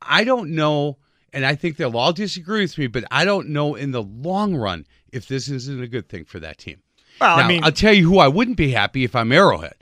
I 0.00 0.24
don't 0.24 0.50
know, 0.50 0.98
and 1.32 1.46
I 1.46 1.54
think 1.54 1.76
they'll 1.76 1.96
all 1.96 2.12
disagree 2.12 2.62
with 2.62 2.76
me, 2.78 2.86
but 2.88 3.04
I 3.10 3.24
don't 3.24 3.48
know 3.50 3.74
in 3.74 3.92
the 3.92 4.02
long 4.02 4.56
run 4.56 4.86
if 5.12 5.28
this 5.28 5.48
isn't 5.48 5.82
a 5.82 5.86
good 5.88 6.08
thing 6.08 6.24
for 6.24 6.40
that 6.40 6.58
team. 6.58 6.78
Well, 7.20 7.36
now, 7.36 7.44
I 7.44 7.48
mean, 7.48 7.62
I'll 7.62 7.72
tell 7.72 7.92
you 7.92 8.08
who 8.08 8.18
I 8.18 8.28
wouldn't 8.28 8.56
be 8.56 8.70
happy 8.72 9.04
if 9.04 9.14
I'm 9.14 9.30
Arrowhead, 9.32 9.74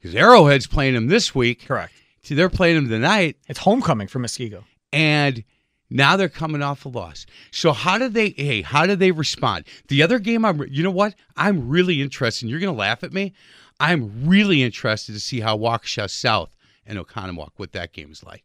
because 0.00 0.14
Arrowhead's 0.14 0.66
playing 0.66 0.94
them 0.94 1.06
this 1.08 1.34
week. 1.34 1.66
correct. 1.66 1.92
See, 2.24 2.34
they're 2.36 2.48
playing 2.48 2.76
them 2.76 2.88
tonight, 2.88 3.36
It's 3.48 3.58
homecoming 3.60 4.06
for 4.08 4.18
Muskego. 4.20 4.64
and 4.92 5.42
now 5.90 6.16
they're 6.16 6.28
coming 6.30 6.62
off 6.62 6.86
a 6.86 6.88
loss. 6.88 7.26
So 7.50 7.72
how 7.72 7.98
do 7.98 8.08
they? 8.08 8.30
Hey, 8.30 8.62
how 8.62 8.86
do 8.86 8.96
they 8.96 9.10
respond? 9.10 9.66
The 9.88 10.02
other 10.02 10.18
game, 10.18 10.42
I'm. 10.44 10.64
You 10.70 10.82
know 10.82 10.90
what? 10.90 11.14
I'm 11.36 11.68
really 11.68 12.00
interested. 12.00 12.48
You're 12.48 12.60
going 12.60 12.72
to 12.72 12.78
laugh 12.78 13.04
at 13.04 13.12
me. 13.12 13.34
I'm 13.78 14.26
really 14.26 14.62
interested 14.62 15.12
to 15.12 15.20
see 15.20 15.40
how 15.40 15.58
Waukesha 15.58 16.08
South 16.08 16.56
and 16.86 16.98
Oconomowoc 16.98 17.50
what 17.56 17.72
that 17.72 17.92
game 17.92 18.10
is 18.10 18.22
like. 18.24 18.44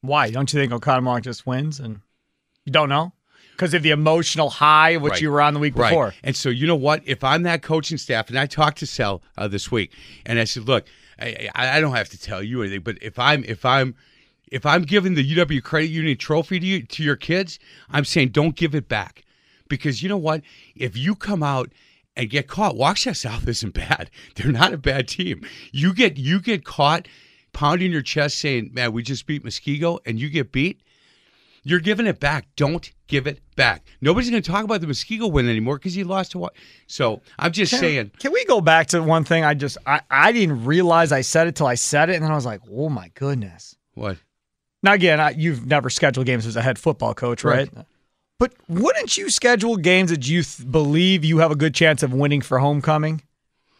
Why? 0.00 0.30
Don't 0.30 0.52
you 0.52 0.60
think 0.60 0.72
Oconomowoc 0.72 1.22
just 1.22 1.46
wins 1.46 1.80
and 1.80 2.00
you 2.64 2.72
don't 2.72 2.88
know? 2.88 3.12
Because 3.52 3.72
of 3.72 3.82
the 3.82 3.90
emotional 3.90 4.50
high 4.50 4.90
of 4.90 5.02
which 5.02 5.12
Right. 5.12 5.22
you 5.22 5.30
were 5.30 5.40
on 5.40 5.54
the 5.54 5.60
week 5.60 5.74
before. 5.76 6.12
And 6.24 6.34
so 6.34 6.48
you 6.48 6.66
know 6.66 6.74
what? 6.76 7.02
If 7.06 7.22
I'm 7.22 7.44
that 7.44 7.62
coaching 7.62 7.98
staff, 7.98 8.28
and 8.28 8.38
I 8.38 8.46
talked 8.46 8.78
to 8.78 8.86
Sal 8.86 9.22
uh, 9.38 9.46
this 9.46 9.70
week, 9.70 9.92
and 10.26 10.38
I 10.40 10.44
said, 10.44 10.64
look, 10.64 10.86
I, 11.20 11.48
I 11.54 11.76
I 11.78 11.80
don't 11.80 11.94
have 11.94 12.08
to 12.08 12.20
tell 12.20 12.42
you 12.42 12.62
anything, 12.62 12.80
but 12.80 12.98
if 13.00 13.16
I'm 13.18 13.44
if 13.44 13.64
I'm 13.64 13.94
if 14.50 14.66
I'm 14.66 14.82
giving 14.82 15.14
the 15.14 15.36
UW 15.36 15.62
Credit 15.62 15.86
Union 15.86 16.16
trophy 16.16 16.58
to 16.58 16.66
you 16.66 16.82
to 16.82 17.02
your 17.04 17.16
kids, 17.16 17.60
I'm 17.90 18.04
saying 18.04 18.30
don't 18.30 18.56
give 18.56 18.74
it 18.74 18.88
back, 18.88 19.24
because 19.68 20.02
you 20.02 20.08
know 20.08 20.16
what? 20.16 20.42
If 20.74 20.96
you 20.96 21.14
come 21.14 21.42
out 21.44 21.70
and 22.16 22.30
get 22.30 22.48
caught, 22.48 22.74
Waukesha 22.74 23.16
South 23.16 23.46
isn't 23.48 23.74
bad. 23.74 24.10
They're 24.36 24.52
not 24.52 24.72
a 24.72 24.78
bad 24.78 25.08
team. 25.08 25.44
You 25.72 25.94
get 25.94 26.16
you 26.16 26.40
get 26.40 26.64
caught 26.64 27.08
pounding 27.52 27.92
your 27.92 28.02
chest 28.02 28.38
saying, 28.38 28.70
"Man, 28.72 28.92
we 28.92 29.02
just 29.02 29.26
beat 29.26 29.44
Muskego," 29.44 29.98
and 30.06 30.18
you 30.18 30.28
get 30.28 30.52
beat. 30.52 30.80
You're 31.66 31.80
giving 31.80 32.06
it 32.06 32.20
back. 32.20 32.46
Don't 32.56 32.90
give 33.06 33.26
it 33.26 33.40
back. 33.56 33.86
Nobody's 34.02 34.28
going 34.28 34.42
to 34.42 34.50
talk 34.50 34.64
about 34.64 34.82
the 34.82 34.86
Muskego 34.86 35.32
win 35.32 35.48
anymore 35.48 35.78
because 35.78 35.96
you 35.96 36.04
lost 36.04 36.32
to 36.32 36.38
what? 36.38 36.54
So 36.86 37.22
I'm 37.38 37.52
just 37.52 37.70
Can- 37.70 37.80
saying. 37.80 38.10
Can 38.18 38.32
we 38.32 38.44
go 38.44 38.60
back 38.60 38.88
to 38.88 39.02
one 39.02 39.24
thing? 39.24 39.44
I 39.44 39.54
just 39.54 39.78
I, 39.86 40.02
I 40.10 40.32
didn't 40.32 40.66
realize 40.66 41.10
I 41.10 41.22
said 41.22 41.46
it 41.46 41.56
till 41.56 41.66
I 41.66 41.74
said 41.74 42.10
it, 42.10 42.16
and 42.16 42.24
then 42.24 42.30
I 42.30 42.34
was 42.34 42.44
like, 42.44 42.60
oh 42.70 42.90
my 42.90 43.10
goodness. 43.14 43.76
What? 43.94 44.18
Now 44.82 44.92
again, 44.92 45.18
I, 45.18 45.30
you've 45.30 45.66
never 45.66 45.88
scheduled 45.88 46.26
games 46.26 46.44
as 46.44 46.56
a 46.56 46.62
head 46.62 46.78
football 46.78 47.14
coach, 47.14 47.42
right? 47.44 47.70
But 48.38 48.52
wouldn't 48.68 49.16
you 49.16 49.30
schedule 49.30 49.76
games 49.76 50.10
that 50.10 50.28
you 50.28 50.42
th- 50.42 50.70
believe 50.70 51.24
you 51.24 51.38
have 51.38 51.50
a 51.50 51.56
good 51.56 51.74
chance 51.74 52.02
of 52.02 52.12
winning 52.12 52.40
for 52.40 52.58
homecoming? 52.58 53.22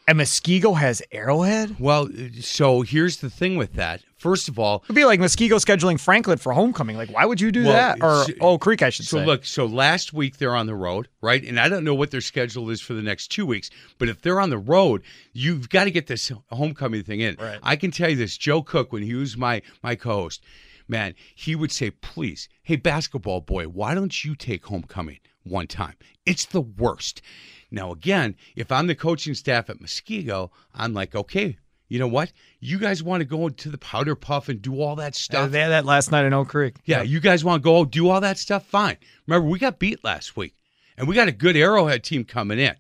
And 0.07 0.21
Muskego 0.21 0.77
has 0.77 1.03
Arrowhead. 1.13 1.77
Well, 1.81 2.09
so 2.41 2.83
here's 2.83 3.17
the 3.19 3.31
thing 3.31 3.57
with 3.57 3.73
that. 3.75 4.03
First 4.19 4.49
of 4.49 4.59
all, 4.59 4.83
It'd 4.85 4.95
be 4.95 5.05
like 5.07 5.19
Muskego 5.19 5.53
scheduling 5.57 5.99
Franklin 5.99 6.37
for 6.39 6.53
homecoming. 6.53 6.97
Like, 6.97 7.11
why 7.11 7.25
would 7.25 7.41
you 7.41 7.51
do 7.51 7.65
Well, 7.65 7.73
that? 7.73 7.99
Or 8.03 8.25
so- 8.27 8.33
Oak 8.41 8.61
Creek, 8.61 8.83
I 8.83 8.91
should 8.91 9.07
so 9.07 9.17
say. 9.19 9.23
So, 9.23 9.27
look, 9.27 9.45
so 9.47 9.67
last 9.67 10.13
week 10.13 10.37
they're 10.37 10.55
on 10.55 10.67
the 10.67 10.75
road, 10.75 11.09
right? 11.23 11.43
And 11.43 11.59
I 11.59 11.69
don't 11.71 11.85
know 11.85 11.95
what 11.95 12.11
their 12.11 12.21
schedule 12.21 12.69
is 12.71 12.81
for 12.83 12.93
the 12.95 13.03
next 13.03 13.29
two 13.29 13.47
weeks, 13.47 13.71
but 13.99 14.09
if 14.09 14.21
they're 14.21 14.41
on 14.41 14.51
the 14.51 14.59
road, 14.59 15.03
you've 15.33 15.69
got 15.71 15.85
to 15.85 15.91
get 15.91 16.07
this 16.07 16.31
homecoming 16.51 17.03
thing 17.03 17.21
in. 17.21 17.37
Right. 17.41 17.59
I 17.63 17.77
can 17.77 17.91
tell 17.91 18.11
you 18.11 18.17
this: 18.17 18.37
Joe 18.37 18.63
Cook, 18.63 18.93
when 18.93 19.03
he 19.03 19.15
was 19.15 19.37
my 19.39 19.63
my 19.83 19.95
co-host, 19.95 20.43
man, 20.89 21.15
he 21.35 21.55
would 21.55 21.73
say, 21.73 21.91
"Please, 21.91 22.49
hey 22.63 22.77
basketball 22.77 23.41
boy, 23.41 23.67
why 23.67 23.95
don't 23.95 24.25
you 24.25 24.35
take 24.35 24.67
homecoming 24.67 25.21
one 25.43 25.67
time? 25.67 25.95
It's 26.27 26.45
the 26.47 26.61
worst." 26.61 27.23
Now 27.71 27.93
again, 27.93 28.37
if 28.55 28.71
I'm 28.71 28.87
the 28.87 28.95
coaching 28.95 29.35
staff 29.35 29.69
at 29.71 29.81
Muskego, 29.81 30.51
I'm 30.75 30.95
like, 30.95 31.15
okay. 31.15 31.59
You 31.89 31.99
know 31.99 32.09
what? 32.09 32.33
You 32.61 32.79
guys 32.79 33.03
want 33.03 33.21
to 33.21 33.25
go 33.27 33.49
to 33.49 33.69
the 33.69 33.79
powder 33.79 34.15
puff 34.15 34.49
and 34.49 34.61
do 34.61 34.81
all 34.81 34.97
that 34.97 35.15
stuff? 35.15 35.51
they 35.51 35.61
had 35.61 35.69
that 35.69 35.85
last 35.85 36.11
night 36.11 36.25
in 36.25 36.33
Oak 36.33 36.49
Creek. 36.49 36.77
Yeah, 36.87 37.03
you 37.03 37.21
guys 37.21 37.45
want 37.45 37.63
to 37.63 37.65
go 37.65 37.85
do 37.85 38.09
all 38.09 38.21
that 38.23 38.39
stuff? 38.39 38.67
Fine. 38.67 38.97
Remember, 39.27 39.49
we 39.49 39.59
got 39.59 39.79
beat 39.79 40.03
last 40.03 40.37
week, 40.37 40.55
and 40.97 41.07
we 41.07 41.15
got 41.15 41.29
a 41.29 41.33
good 41.33 41.57
Arrowhead 41.57 42.03
team 42.03 42.25
coming 42.25 42.59
in. 42.59 42.75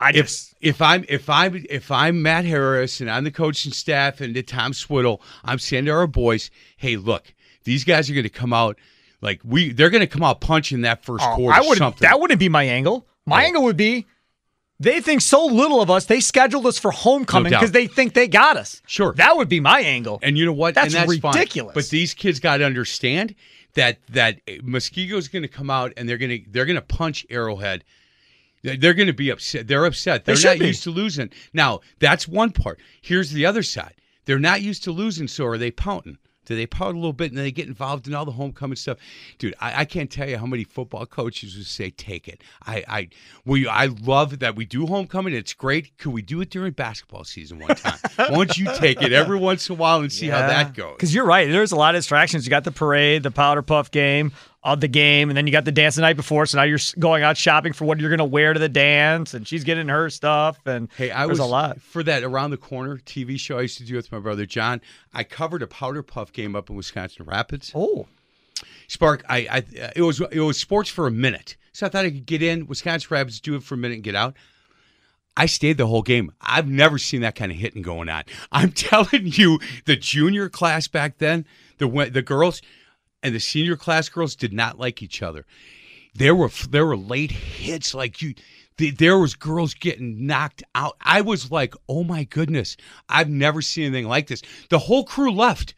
I 0.00 0.10
If 0.10 0.26
just 0.26 0.54
if 0.60 0.82
I'm 0.82 1.04
if 1.08 1.30
I'm 1.30 1.64
if 1.70 1.90
I'm 1.90 2.22
Matt 2.22 2.44
Harris 2.44 3.00
and 3.00 3.10
I'm 3.10 3.24
the 3.24 3.30
coaching 3.30 3.72
staff 3.72 4.20
and 4.20 4.34
the 4.34 4.42
Tom 4.42 4.72
Swiddle, 4.72 5.22
I'm 5.44 5.58
saying 5.58 5.86
to 5.86 5.92
our 5.92 6.06
boys, 6.06 6.50
hey, 6.76 6.96
look, 6.96 7.32
these 7.64 7.84
guys 7.84 8.10
are 8.10 8.14
going 8.14 8.24
to 8.24 8.28
come 8.30 8.52
out 8.52 8.78
like 9.20 9.40
we. 9.44 9.72
They're 9.72 9.90
going 9.90 10.00
to 10.00 10.06
come 10.06 10.22
out 10.22 10.40
punching 10.40 10.82
that 10.82 11.04
first 11.04 11.24
Oh, 11.26 11.36
quarter. 11.36 11.58
I 11.60 11.74
something. 11.74 12.06
That 12.06 12.20
wouldn't 12.20 12.40
be 12.40 12.48
my 12.48 12.64
angle. 12.64 13.06
My 13.26 13.42
Oh. 13.42 13.46
angle 13.46 13.62
would 13.64 13.76
be 13.76 14.06
they 14.80 15.00
think 15.00 15.20
so 15.20 15.46
little 15.46 15.80
of 15.80 15.90
us. 15.90 16.06
They 16.06 16.20
scheduled 16.20 16.66
us 16.66 16.78
for 16.78 16.90
homecoming 16.90 17.50
because 17.50 17.70
they 17.72 17.86
think 17.86 18.14
they 18.14 18.26
got 18.28 18.56
us. 18.56 18.82
Sure. 18.86 19.12
that 19.14 19.36
would 19.36 19.48
be 19.48 19.60
my 19.60 19.80
angle. 19.80 20.18
And 20.22 20.36
you 20.36 20.44
know 20.44 20.52
what? 20.52 20.74
That's 20.74 20.94
and 20.94 21.08
that's 21.08 21.18
fine. 21.20 21.32
ridiculous. 21.32 21.74
But 21.74 21.88
these 21.88 22.12
kids 22.12 22.40
got 22.40 22.58
to 22.58 22.64
understand 22.66 23.34
that 23.74 23.98
that 24.10 24.40
Muskego's 24.62 25.28
going 25.28 25.42
to 25.42 25.48
come 25.48 25.70
out 25.70 25.92
and 25.96 26.08
they're 26.08 26.18
going 26.18 26.44
to 26.44 26.50
they're 26.50 26.66
going 26.66 26.76
to 26.76 26.82
punch 26.82 27.24
Arrowhead. 27.30 27.84
They're- 28.64 28.94
going 28.94 29.06
to 29.08 29.12
be 29.12 29.30
upset. 29.30 29.68
They're 29.68 29.84
upset. 29.84 30.24
They 30.24 30.32
They're 30.32 30.36
should 30.40 30.48
not 30.48 30.58
be. 30.60 30.66
used 30.68 30.82
to 30.84 30.90
losing. 30.90 31.30
Now 31.52 31.80
that's 31.98 32.26
one 32.26 32.50
part. 32.50 32.80
Here's 33.02 33.30
the 33.30 33.44
other 33.46 33.62
side. 33.62 33.94
They're 34.24 34.38
not 34.38 34.62
used 34.62 34.82
to 34.84 34.90
losing, 34.92 35.28
so 35.28 35.44
are 35.46 35.58
they 35.58 35.70
pouting? 35.70 36.18
Do 36.46 36.54
they 36.54 36.66
pout 36.66 36.92
a 36.92 36.98
little 36.98 37.14
bit 37.14 37.30
and 37.30 37.38
then 37.38 37.44
they 37.44 37.50
get 37.52 37.68
involved 37.68 38.06
in 38.06 38.14
all 38.14 38.26
the 38.26 38.32
homecoming 38.32 38.76
stuff? 38.76 38.98
Dude, 39.38 39.54
I, 39.60 39.80
I 39.80 39.84
can't 39.86 40.10
tell 40.10 40.28
you 40.28 40.36
how 40.36 40.44
many 40.44 40.62
football 40.64 41.06
coaches 41.06 41.56
would 41.56 41.64
say, 41.66 41.88
"Take 41.88 42.28
it." 42.28 42.42
I, 42.66 42.84
I, 42.86 43.08
we, 43.46 43.66
I 43.66 43.86
love 43.86 44.40
that 44.40 44.54
we 44.54 44.66
do 44.66 44.86
homecoming. 44.86 45.32
It's 45.32 45.54
great. 45.54 45.96
Could 45.96 46.12
we 46.12 46.20
do 46.20 46.42
it 46.42 46.50
during 46.50 46.72
basketball 46.72 47.24
season 47.24 47.60
one 47.60 47.74
time? 47.76 47.98
Why 48.16 48.28
don't 48.28 48.58
you 48.58 48.66
take 48.74 49.00
it 49.00 49.10
every 49.12 49.38
once 49.38 49.70
in 49.70 49.74
a 49.76 49.78
while 49.78 50.00
and 50.00 50.12
see 50.12 50.26
how 50.28 50.40
that 50.46 50.74
goes? 50.74 50.96
Because 50.96 51.14
you're 51.14 51.24
right. 51.24 51.50
There's 51.50 51.72
a 51.72 51.76
lot 51.76 51.94
of 51.94 52.00
distractions. 52.00 52.44
You 52.44 52.50
got 52.50 52.64
the 52.64 52.72
parade, 52.72 53.22
the 53.22 53.30
powder 53.30 53.62
puff 53.62 53.90
game, 53.90 54.32
of 54.64 54.80
the 54.80 54.88
game, 54.88 55.28
and 55.28 55.36
then 55.36 55.46
you 55.46 55.52
got 55.52 55.66
the 55.66 55.72
dance 55.72 55.96
the 55.96 56.00
night 56.00 56.16
before. 56.16 56.46
So 56.46 56.56
now 56.56 56.64
you're 56.64 56.78
going 56.98 57.22
out 57.22 57.36
shopping 57.36 57.74
for 57.74 57.84
what 57.84 58.00
you're 58.00 58.08
going 58.08 58.18
to 58.18 58.24
wear 58.24 58.54
to 58.54 58.58
the 58.58 58.68
dance, 58.68 59.34
and 59.34 59.46
she's 59.46 59.62
getting 59.62 59.88
her 59.88 60.08
stuff. 60.08 60.58
And 60.66 60.88
Hey, 60.96 61.10
I 61.10 61.26
was 61.26 61.38
a 61.38 61.44
lot. 61.44 61.80
for 61.82 62.02
that 62.02 62.22
around 62.24 62.50
the 62.50 62.56
corner 62.56 62.96
TV 62.96 63.38
show 63.38 63.58
I 63.58 63.62
used 63.62 63.78
to 63.78 63.84
do 63.84 63.94
with 63.94 64.10
my 64.10 64.18
brother 64.18 64.46
John. 64.46 64.80
I 65.12 65.22
covered 65.22 65.62
a 65.62 65.66
powder 65.66 66.02
puff 66.02 66.32
game 66.32 66.56
up 66.56 66.70
in 66.70 66.76
Wisconsin 66.76 67.26
Rapids. 67.26 67.72
Oh, 67.74 68.06
Spark, 68.88 69.24
I, 69.28 69.38
I 69.50 69.64
it 69.96 70.02
was 70.02 70.20
it 70.32 70.40
was 70.40 70.58
sports 70.58 70.88
for 70.88 71.06
a 71.06 71.10
minute, 71.10 71.56
so 71.72 71.86
I 71.86 71.88
thought 71.90 72.04
I 72.06 72.10
could 72.10 72.26
get 72.26 72.42
in 72.42 72.66
Wisconsin 72.66 73.08
Rapids, 73.10 73.40
do 73.40 73.56
it 73.56 73.62
for 73.62 73.74
a 73.74 73.78
minute, 73.78 73.94
and 73.96 74.04
get 74.04 74.14
out. 74.14 74.34
I 75.36 75.46
stayed 75.46 75.78
the 75.78 75.86
whole 75.88 76.02
game. 76.02 76.32
I've 76.40 76.68
never 76.68 76.96
seen 76.96 77.22
that 77.22 77.34
kind 77.34 77.50
of 77.50 77.58
hitting 77.58 77.82
going 77.82 78.08
on. 78.08 78.22
I'm 78.52 78.70
telling 78.72 79.22
you, 79.26 79.58
the 79.84 79.96
junior 79.96 80.48
class 80.48 80.86
back 80.88 81.18
then, 81.18 81.44
the 81.78 81.88
the 82.10 82.22
girls 82.22 82.62
and 83.24 83.34
the 83.34 83.40
senior 83.40 83.76
class 83.76 84.08
girls 84.08 84.36
did 84.36 84.52
not 84.52 84.78
like 84.78 85.02
each 85.02 85.22
other. 85.22 85.46
There 86.14 86.34
were 86.36 86.50
there 86.68 86.86
were 86.86 86.96
late 86.96 87.32
hits 87.32 87.94
like 87.94 88.22
you. 88.22 88.34
the- 88.76 88.90
There 88.90 89.18
was 89.18 89.34
girls 89.34 89.74
getting 89.74 90.26
knocked 90.26 90.62
out. 90.76 90.96
I 91.00 91.22
was 91.22 91.50
like, 91.50 91.74
oh 91.88 92.04
my 92.04 92.24
goodness, 92.24 92.76
I've 93.08 93.30
never 93.30 93.62
seen 93.62 93.86
anything 93.86 94.06
like 94.06 94.28
this. 94.28 94.42
The 94.68 94.78
whole 94.78 95.04
crew 95.04 95.32
left. 95.32 95.74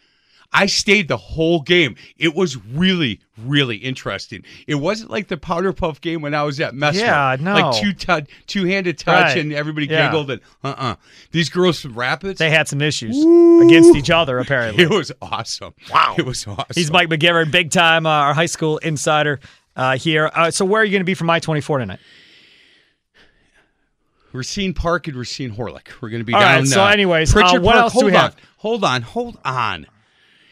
I 0.53 0.67
stayed 0.67 1.09
the 1.09 1.17
whole 1.17 1.61
game. 1.61 1.97
It 2.17 2.35
was 2.35 2.57
really, 2.57 3.21
really 3.37 3.77
interesting. 3.77 4.43
It 4.67 4.77
wasn't 4.77 5.11
like 5.11 5.29
the 5.29 5.37
powder 5.37 5.73
puff 5.73 6.01
game 6.01 6.23
when 6.23 6.35
I 6.35 6.43
was 6.45 6.59
at 6.61 6.73
Messmer. 6.75 7.01
Yeah, 7.01 7.37
no. 7.41 7.55
Like 7.55 7.81
two 7.83 7.93
tu- 7.93 8.27
two 8.47 8.65
handed 8.65 8.99
touch 8.99 9.23
Right. 9.35 9.39
and 9.39 9.53
everybody 9.53 9.87
Yeah. 9.87 10.07
giggled 10.07 10.31
and 10.31 10.41
uh 10.65 10.75
uh 10.79 10.95
These 11.33 11.49
girls 11.51 11.81
from 11.81 11.95
Rapids, 11.95 12.39
they 12.39 12.51
had 12.51 12.69
some 12.69 12.81
issues 12.81 13.17
against 13.63 13.95
each 13.97 14.11
other, 14.11 14.39
apparently. 14.39 14.85
it 14.85 14.91
was 14.91 15.13
awesome. 15.21 15.75
Wow, 15.93 16.15
it 16.19 16.25
was 16.25 16.47
awesome. 16.47 16.65
He's 16.75 16.91
Mike 16.91 17.09
McGivern, 17.09 17.51
big 17.51 17.71
time, 17.71 18.07
uh, 18.07 18.11
our 18.11 18.35
high 18.35 18.47
school 18.47 18.79
insider 18.79 19.41
uh, 19.77 19.97
here. 19.99 20.31
Uh, 20.35 20.51
so, 20.51 20.65
where 20.65 20.81
are 20.81 20.85
you 20.85 20.91
going 20.93 21.01
to 21.03 21.05
be 21.05 21.15
for 21.15 21.25
my 21.25 21.39
24 21.39 21.81
tonight? 21.81 21.99
Racine 24.33 24.75
Park 24.75 25.09
and 25.09 25.17
Racine 25.17 25.55
Horlick. 25.55 25.89
We're 26.01 26.11
going 26.11 26.21
to 26.21 26.25
be 26.25 26.35
All 26.35 26.41
down. 26.41 26.59
right, 26.61 26.67
so 26.67 26.83
uh, 26.85 26.89
anyways, 26.89 27.31
uh, 27.35 27.41
Pritchard 27.41 27.63
what 27.63 27.73
Park. 27.73 27.83
else 27.85 27.93
do 27.93 28.01
hold 28.01 28.13
we 28.13 28.17
on, 28.17 28.23
have? 28.23 28.37
Hold 28.59 28.85
on, 28.85 29.03
hold 29.03 29.39
on. 29.45 29.87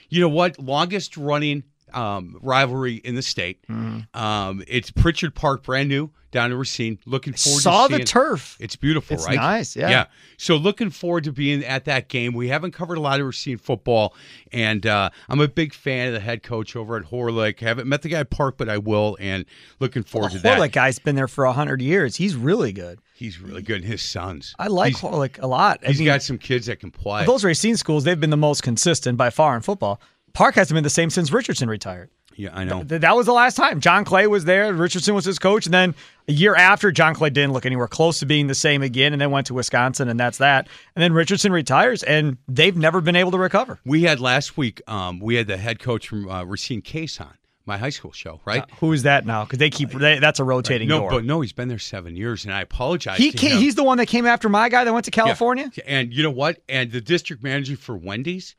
You 0.08 0.20
know 0.20 0.28
what? 0.28 0.58
Longest 0.58 1.16
running. 1.16 1.64
Um, 1.94 2.38
rivalry 2.42 2.94
in 2.96 3.14
the 3.14 3.22
state. 3.22 3.62
Mm-hmm. 3.68 4.16
Um, 4.20 4.62
it's 4.68 4.90
Pritchard 4.90 5.34
Park, 5.34 5.62
brand 5.64 5.88
new 5.88 6.10
down 6.30 6.50
in 6.50 6.58
Racine. 6.58 6.98
Looking 7.06 7.32
forward 7.34 7.56
to 7.58 7.62
Saw 7.62 7.86
to 7.86 7.92
the 7.92 7.96
seeing- 7.98 8.06
turf. 8.06 8.56
It's 8.58 8.74
beautiful, 8.74 9.14
It's 9.16 9.24
right? 9.26 9.36
nice, 9.36 9.76
yeah. 9.76 9.88
Yeah. 9.90 10.06
So 10.36 10.56
looking 10.56 10.90
forward 10.90 11.24
to 11.24 11.32
being 11.32 11.64
at 11.64 11.84
that 11.84 12.08
game. 12.08 12.32
We 12.34 12.48
haven't 12.48 12.72
covered 12.72 12.98
a 12.98 13.00
lot 13.00 13.20
of 13.20 13.26
Racine 13.26 13.56
football, 13.58 14.14
and 14.52 14.84
uh, 14.84 15.10
I'm 15.28 15.40
a 15.40 15.46
big 15.48 15.72
fan 15.72 16.08
of 16.08 16.14
the 16.14 16.20
head 16.20 16.42
coach 16.42 16.74
over 16.74 16.96
at 16.96 17.04
Horlick. 17.04 17.60
Haven't 17.60 17.86
met 17.88 18.02
the 18.02 18.08
guy 18.08 18.18
at 18.20 18.30
Park, 18.30 18.56
but 18.58 18.68
I 18.68 18.78
will, 18.78 19.16
and 19.20 19.44
looking 19.78 20.02
forward 20.02 20.32
to 20.32 20.38
that. 20.40 20.58
Horlick 20.58 20.72
guy's 20.72 20.98
been 20.98 21.14
there 21.14 21.28
for 21.28 21.46
hundred 21.46 21.80
years. 21.80 22.16
He's 22.16 22.34
really 22.34 22.72
good. 22.72 22.98
He's 23.16 23.40
really 23.40 23.62
good. 23.62 23.76
And 23.82 23.84
his 23.84 24.02
sons. 24.02 24.56
I 24.58 24.66
like 24.66 24.96
He's- 24.96 25.02
Horlick 25.02 25.40
a 25.40 25.46
lot. 25.46 25.78
I 25.84 25.88
He's 25.88 25.98
mean, 26.00 26.06
got 26.06 26.20
some 26.22 26.36
kids 26.36 26.66
that 26.66 26.80
can 26.80 26.90
play. 26.90 27.24
those 27.24 27.44
Racine 27.44 27.76
schools, 27.76 28.02
they've 28.02 28.18
been 28.18 28.30
the 28.30 28.36
most 28.36 28.64
consistent 28.64 29.16
by 29.16 29.30
far 29.30 29.54
in 29.54 29.62
football. 29.62 30.00
Park 30.34 30.56
hasn't 30.56 30.76
been 30.76 30.84
the 30.84 30.90
same 30.90 31.08
since 31.10 31.32
Richardson 31.32 31.68
retired. 31.68 32.10
yeah, 32.36 32.50
I 32.52 32.64
know. 32.64 32.82
Th- 32.82 33.00
That 33.00 33.14
was 33.16 33.26
the 33.26 33.32
last 33.32 33.56
time. 33.56 33.80
John 33.80 34.04
Clay 34.04 34.26
was 34.26 34.44
there. 34.44 34.72
Richardson 34.72 35.14
was 35.14 35.24
his 35.24 35.38
coach. 35.38 35.66
And 35.66 35.72
then 35.72 35.94
a 36.28 36.32
year 36.32 36.54
after, 36.56 36.90
John 36.90 37.14
Clay 37.14 37.30
didn't 37.30 37.52
look 37.52 37.64
anywhere 37.64 37.86
close 37.86 38.18
to 38.18 38.26
being 38.26 38.48
the 38.48 38.54
same 38.54 38.82
again 38.82 39.12
and 39.12 39.22
then 39.22 39.30
went 39.30 39.46
to 39.46 39.54
Wisconsin, 39.54 40.08
and 40.08 40.18
that's 40.18 40.38
that. 40.38 40.66
And 40.96 41.02
then 41.02 41.12
Richardson 41.12 41.52
retires, 41.52 42.02
and 42.02 42.36
they've 42.48 42.76
never 42.76 43.00
been 43.00 43.14
able 43.16 43.30
to 43.30 43.38
recover. 43.38 43.78
We 43.84 44.02
had 44.02 44.18
last 44.20 44.56
week. 44.56 44.82
Um, 44.88 45.20
we 45.20 45.36
had 45.36 45.46
the 45.46 45.56
head 45.56 45.78
coach 45.78 46.08
from 46.08 46.28
uh, 46.28 46.44
Racine 46.44 46.82
Case 46.82 47.20
on 47.20 47.34
my 47.66 47.78
high 47.78 47.90
school 47.90 48.12
show, 48.12 48.40
right? 48.44 48.64
Who 48.80 48.92
is 48.92 49.04
that 49.04 49.24
now? 49.24 49.44
Because 49.44 49.58
they 49.58 49.70
keep 49.70 49.90
they, 49.90 50.18
that's 50.18 50.38
a 50.40 50.44
rotating 50.44 50.88
no, 50.88 50.98
door. 51.00 51.10
but 51.10 51.24
no, 51.24 51.40
he's 51.40 51.52
been 51.54 51.68
there 51.68 51.78
seven 51.78 52.14
years, 52.16 52.44
and 52.44 52.52
I 52.52 52.60
apologize. 52.60 53.16
he 53.18 53.30
came, 53.32 53.56
he's 53.58 53.74
the 53.76 53.84
one 53.84 53.96
that 53.98 54.06
came 54.06 54.26
after 54.26 54.48
my 54.50 54.68
guy 54.68 54.82
that 54.84 54.92
went 54.92 55.04
to 55.06 55.10
Yeah. 55.14 55.22
California. 55.24 55.70
And 55.86 56.12
you 56.12 56.22
know 56.24 56.30
what? 56.30 56.58
And 56.68 56.90
the 56.92 57.00
district 57.00 57.42
manager 57.42 57.76
for 57.76 57.96
Wendy's, 57.96 58.54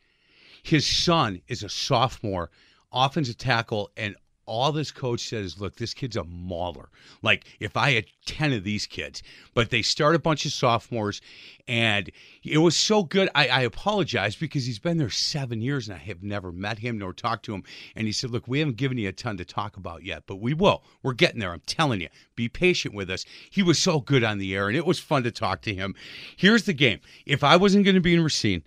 his 0.65 0.87
son 0.87 1.41
is 1.47 1.63
a 1.63 1.69
sophomore, 1.69 2.49
offensive 2.91 3.37
tackle, 3.37 3.91
and 3.95 4.15
all 4.47 4.71
this 4.71 4.91
coach 4.91 5.21
says, 5.21 5.59
look, 5.59 5.75
this 5.75 5.93
kid's 5.93 6.15
a 6.15 6.23
mauler. 6.23 6.89
Like 7.21 7.45
if 7.59 7.75
I 7.77 7.91
had 7.91 8.05
10 8.25 8.53
of 8.53 8.63
these 8.63 8.85
kids, 8.85 9.23
but 9.53 9.69
they 9.69 9.81
start 9.81 10.15
a 10.15 10.19
bunch 10.19 10.45
of 10.45 10.53
sophomores 10.53 11.21
and 11.67 12.11
it 12.43 12.59
was 12.59 12.75
so 12.75 13.03
good. 13.03 13.29
I, 13.33 13.47
I 13.47 13.61
apologize 13.61 14.35
because 14.35 14.65
he's 14.65 14.79
been 14.79 14.97
there 14.97 15.09
seven 15.09 15.61
years 15.61 15.87
and 15.87 15.95
I 15.95 15.99
have 15.99 16.23
never 16.23 16.51
met 16.51 16.79
him 16.79 16.97
nor 16.97 17.13
talked 17.13 17.45
to 17.45 17.53
him. 17.53 17.63
And 17.95 18.07
he 18.07 18.13
said, 18.13 18.31
look, 18.31 18.47
we 18.47 18.59
haven't 18.59 18.77
given 18.77 18.97
you 18.97 19.09
a 19.09 19.13
ton 19.13 19.37
to 19.37 19.45
talk 19.45 19.77
about 19.77 20.03
yet, 20.03 20.23
but 20.27 20.37
we 20.37 20.53
will. 20.53 20.83
We're 21.01 21.13
getting 21.13 21.39
there. 21.39 21.51
I'm 21.51 21.61
telling 21.65 22.01
you, 22.01 22.09
be 22.35 22.49
patient 22.49 22.93
with 22.93 23.09
us. 23.09 23.25
He 23.49 23.63
was 23.63 23.79
so 23.79 23.99
good 23.99 24.23
on 24.23 24.37
the 24.37 24.55
air 24.55 24.67
and 24.67 24.77
it 24.77 24.85
was 24.85 24.99
fun 24.99 25.23
to 25.23 25.31
talk 25.31 25.61
to 25.63 25.73
him. 25.73 25.95
Here's 26.35 26.63
the 26.63 26.73
game. 26.73 26.99
If 27.25 27.43
I 27.43 27.55
wasn't 27.55 27.85
going 27.85 27.95
to 27.95 28.01
be 28.01 28.13
in 28.13 28.23
Racine 28.23 28.63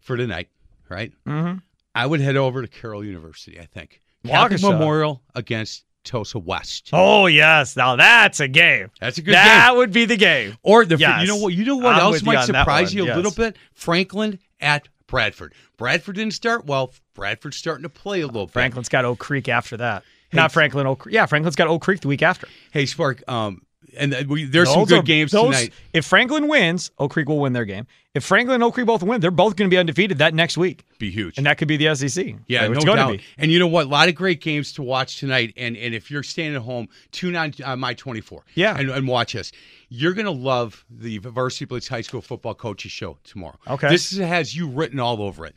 for 0.00 0.16
tonight, 0.16 0.48
right? 0.88 1.12
Mm-hmm. 1.26 1.58
I 1.94 2.06
would 2.06 2.20
head 2.20 2.36
over 2.36 2.62
to 2.62 2.68
Carroll 2.68 3.04
University, 3.04 3.60
I 3.60 3.66
think. 3.66 4.00
Waukesha. 4.24 4.70
Memorial 4.72 5.22
against 5.34 5.84
Tosa 6.04 6.38
West. 6.38 6.90
Oh 6.92 7.26
yes, 7.26 7.76
now 7.76 7.96
that's 7.96 8.40
a 8.40 8.48
game. 8.48 8.90
That's 9.00 9.18
a 9.18 9.22
good 9.22 9.34
that 9.34 9.68
game. 9.68 9.78
would 9.78 9.92
be 9.92 10.04
the 10.04 10.16
game. 10.16 10.56
Or 10.62 10.84
the 10.84 10.96
Yes. 10.96 11.22
you 11.22 11.28
know 11.28 11.36
what 11.36 11.54
you 11.54 11.64
know 11.64 11.76
what 11.76 11.94
I'm 11.94 12.00
else 12.00 12.14
with 12.16 12.22
you 12.22 12.32
might 12.32 12.44
surprise 12.44 12.94
you 12.94 13.04
a 13.04 13.06
yes. 13.06 13.16
little 13.16 13.32
bit? 13.32 13.56
Franklin 13.72 14.38
at 14.60 14.88
Bradford. 15.06 15.54
Bradford 15.76 16.16
didn't 16.16 16.34
start 16.34 16.66
well. 16.66 16.92
Bradford's 17.14 17.56
starting 17.56 17.82
to 17.84 17.88
play 17.88 18.20
a 18.20 18.26
little 18.26 18.46
bit. 18.46 18.52
Franklin's 18.52 18.88
got 18.88 19.04
Oak 19.04 19.18
Creek 19.18 19.48
after 19.48 19.76
that. 19.78 20.04
Not 20.32 20.50
Franklin 20.50 20.86
Oak. 20.86 21.06
Yeah, 21.08 21.26
Franklin's 21.26 21.54
got 21.54 21.68
Oak 21.68 21.82
Creek 21.82 22.00
the 22.00 22.08
week 22.08 22.22
after. 22.22 22.48
Hey 22.72 22.86
Spark, 22.86 23.22
um, 23.28 23.62
and 23.98 24.28
we, 24.28 24.44
there's 24.44 24.70
some 24.72 24.84
good 24.84 25.00
are- 25.00 25.02
games 25.02 25.32
those- 25.32 25.44
tonight. 25.54 25.72
If 25.92 26.04
Franklin 26.04 26.48
wins, 26.48 26.90
Oak 26.98 27.12
Creek 27.12 27.28
will 27.28 27.38
win 27.40 27.52
their 27.52 27.64
game. 27.64 27.86
If 28.14 28.22
Franklin 28.24 28.54
and 28.56 28.62
Oak 28.62 28.74
Creek 28.74 28.86
both 28.86 29.02
win, 29.02 29.20
they're 29.20 29.32
both 29.32 29.56
going 29.56 29.68
to 29.68 29.74
be 29.74 29.78
undefeated 29.78 30.18
that 30.18 30.34
next 30.34 30.56
week, 30.56 30.84
Be 30.98 31.10
huge. 31.10 31.36
and 31.36 31.46
that 31.46 31.58
could 31.58 31.66
be 31.66 31.76
the 31.76 31.94
SEC. 31.96 32.26
Yeah, 32.46 32.66
it's 32.66 32.78
no 32.78 32.84
going 32.84 32.96
doubt. 32.96 33.10
to 33.12 33.18
be. 33.18 33.24
And 33.38 33.50
you 33.50 33.58
know 33.58 33.66
what? 33.66 33.86
A 33.86 33.88
lot 33.88 34.08
of 34.08 34.14
great 34.14 34.40
games 34.40 34.72
to 34.74 34.82
watch 34.82 35.18
tonight. 35.18 35.52
And 35.56 35.76
and 35.76 35.94
if 35.94 36.10
you're 36.12 36.22
staying 36.22 36.54
at 36.54 36.62
home, 36.62 36.88
tune 37.10 37.34
on 37.34 37.52
uh, 37.64 37.74
my 37.74 37.94
24. 37.94 38.44
Yeah. 38.54 38.78
and, 38.78 38.88
and 38.90 39.08
watch 39.08 39.34
us. 39.34 39.50
You're 39.88 40.12
gonna 40.12 40.30
love 40.30 40.84
the 40.90 41.18
Varsity 41.18 41.64
Blitz 41.64 41.88
High 41.88 42.02
School 42.02 42.20
Football 42.20 42.54
Coaches 42.54 42.92
Show 42.92 43.18
tomorrow. 43.24 43.58
Okay. 43.68 43.88
this 43.88 44.12
is- 44.12 44.18
has 44.18 44.54
you 44.54 44.68
written 44.68 45.00
all 45.00 45.20
over 45.20 45.44
it. 45.46 45.56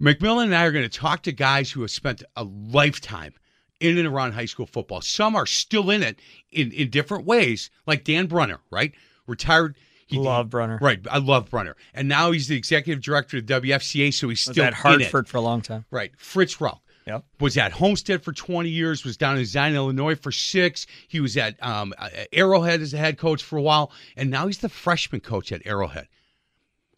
McMillan 0.00 0.44
and 0.44 0.54
I 0.54 0.64
are 0.64 0.70
going 0.70 0.88
to 0.88 0.98
talk 0.98 1.22
to 1.24 1.32
guys 1.32 1.72
who 1.72 1.80
have 1.80 1.90
spent 1.90 2.22
a 2.36 2.44
lifetime 2.44 3.34
in 3.80 3.98
and 3.98 4.06
around 4.08 4.32
high 4.32 4.44
school 4.46 4.66
football. 4.66 5.00
Some 5.00 5.36
are 5.36 5.46
still 5.46 5.90
in 5.90 6.02
it 6.02 6.18
in, 6.50 6.72
in 6.72 6.90
different 6.90 7.24
ways, 7.26 7.70
like 7.86 8.04
Dan 8.04 8.26
Brunner, 8.26 8.60
right? 8.70 8.92
Retired. 9.26 9.76
he- 10.06 10.18
Love 10.18 10.50
Brunner. 10.50 10.78
Right. 10.80 11.00
I 11.10 11.18
love 11.18 11.50
Brunner. 11.50 11.76
And 11.94 12.08
now 12.08 12.30
he's 12.32 12.48
the 12.48 12.56
executive 12.56 13.02
director 13.02 13.38
of 13.38 13.44
WFCA, 13.46 14.12
so 14.12 14.28
he's 14.28 14.46
Was 14.46 14.54
still 14.54 14.64
at 14.64 14.72
in 14.72 14.78
it. 14.78 15.02
Hartford 15.02 15.28
for 15.28 15.36
a 15.36 15.40
long 15.42 15.60
time. 15.60 15.84
Right. 15.90 16.12
Fritz 16.18 16.60
Rauch. 16.60 16.78
Yep. 17.06 17.24
Was 17.40 17.56
at 17.56 17.72
Homestead 17.72 18.22
for 18.22 18.32
20 18.34 18.68
years, 18.68 19.02
was 19.02 19.16
down 19.16 19.38
in 19.38 19.44
Zion, 19.46 19.74
Illinois 19.74 20.14
for 20.14 20.30
six. 20.30 20.86
He 21.08 21.20
was 21.20 21.38
at 21.38 21.56
um, 21.64 21.94
uh, 21.96 22.08
Arrowhead 22.34 22.82
as 22.82 22.92
a 22.92 22.98
head 22.98 23.16
coach 23.16 23.42
for 23.42 23.56
a 23.56 23.62
while, 23.62 23.90
and 24.14 24.28
now 24.30 24.46
he's 24.46 24.58
the 24.58 24.68
freshman 24.68 25.22
coach 25.22 25.50
at 25.50 25.62
Arrowhead. 25.64 26.08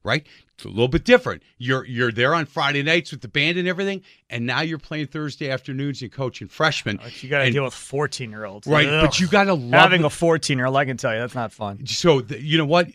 Right? 0.03 0.27
It's 0.55 0.65
a 0.65 0.69
little 0.69 0.89
bit 0.89 1.05
different. 1.05 1.43
You're 1.59 1.85
you're 1.87 2.13
there 2.13 2.35
on 2.35 2.47
Friday 2.47 2.83
nights 2.83 3.11
with 3.11 3.21
the 3.21 3.29
band 3.29 3.59
and 3.59 3.69
everything, 3.69 4.03
and 4.31 4.47
now 4.47 4.61
you're 4.63 4.79
playing 4.79 5.09
Thursday 5.09 5.51
afternoons 5.51 6.01
and 6.03 6.11
coaching 6.11 6.49
freshmen. 6.49 6.99
But 7.03 7.23
you 7.23 7.29
got 7.29 7.45
to 7.45 7.51
deal 7.51 7.65
with 7.65 7.75
14 7.75 8.31
year 8.31 8.45
olds. 8.47 8.67
Right, 8.67 8.89
but 8.89 9.21
you 9.21 9.27
gotta 9.29 9.55
love 9.55 9.71
having 9.73 10.01
the- 10.03 10.07
a 10.07 10.11
14 10.11 10.57
year 10.59 10.67
old. 10.67 10.77
I 10.77 10.85
can 10.87 10.97
tell 10.97 11.13
you 11.13 11.21
that's 11.21 11.35
not 11.35 11.53
fun. 11.53 11.87
so 11.87 12.21
the, 12.21 12.41
you 12.41 12.57
know 12.59 12.67
what 12.67 12.89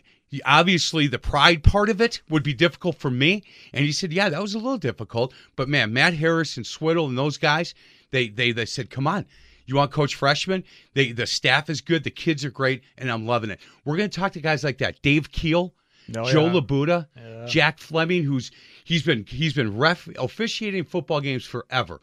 obviously 0.43 1.07
the 1.07 1.19
pride 1.19 1.63
part 1.63 1.89
of 1.89 2.01
it 2.01 2.21
would 2.29 2.43
be 2.43 2.53
difficult 2.53 2.97
for 2.97 3.09
me 3.09 3.43
and 3.73 3.85
he 3.85 3.91
said 3.91 4.11
yeah 4.11 4.27
that 4.27 4.41
was 4.41 4.53
a 4.53 4.57
little 4.57 4.77
difficult 4.77 5.33
but 5.55 5.69
man 5.69 5.93
matt 5.93 6.13
harris 6.13 6.57
and 6.57 6.65
swiddle 6.67 7.05
and 7.07 7.17
those 7.17 7.37
guys 7.37 7.73
they 8.11 8.27
they, 8.27 8.51
they 8.51 8.65
said 8.65 8.89
come 8.89 9.07
on 9.07 9.25
you 9.65 9.75
want 9.75 9.91
coach 9.91 10.15
freshman? 10.15 10.63
they 10.93 11.11
the 11.11 11.25
staff 11.27 11.69
is 11.69 11.79
good 11.79 12.03
the 12.03 12.11
kids 12.11 12.43
are 12.43 12.49
great 12.51 12.83
and 12.97 13.09
i'm 13.09 13.25
loving 13.25 13.49
it 13.49 13.59
we're 13.85 13.95
going 13.95 14.09
to 14.09 14.19
talk 14.19 14.33
to 14.33 14.41
guys 14.41 14.63
like 14.63 14.79
that 14.79 15.01
dave 15.01 15.31
keel 15.31 15.73
Oh, 16.15 16.29
joe 16.29 16.45
yeah. 16.47 16.53
labuda 16.53 17.47
jack 17.47 17.79
fleming 17.79 18.23
who's 18.23 18.51
he's 18.83 19.03
been 19.03 19.25
he's 19.27 19.53
been 19.53 19.77
ref 19.77 20.07
officiating 20.17 20.83
football 20.83 21.21
games 21.21 21.45
forever 21.45 22.01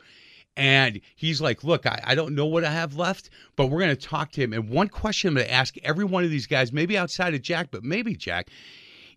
and 0.57 1.01
he's 1.17 1.41
like, 1.41 1.65
Look, 1.65 1.87
I, 1.87 2.01
I 2.05 2.15
don't 2.15 2.35
know 2.35 2.47
what 2.47 2.65
I 2.65 2.71
have 2.71 2.97
left, 2.97 3.31
but 3.57 3.67
we're 3.67 3.81
going 3.81 3.97
to 3.97 4.07
talk 4.09 4.33
to 4.33 4.43
him. 4.43 4.53
And 4.53 4.69
one 4.69 4.89
question 4.89 5.29
I'm 5.29 5.35
going 5.35 5.47
to 5.47 5.53
ask 5.53 5.77
every 5.79 6.05
one 6.05 6.25
of 6.25 6.31
these 6.31 6.47
guys, 6.47 6.73
maybe 6.73 6.97
outside 6.97 7.35
of 7.35 7.43
Jack, 7.43 7.69
but 7.71 7.85
maybe 7.85 8.15
Jack, 8.15 8.51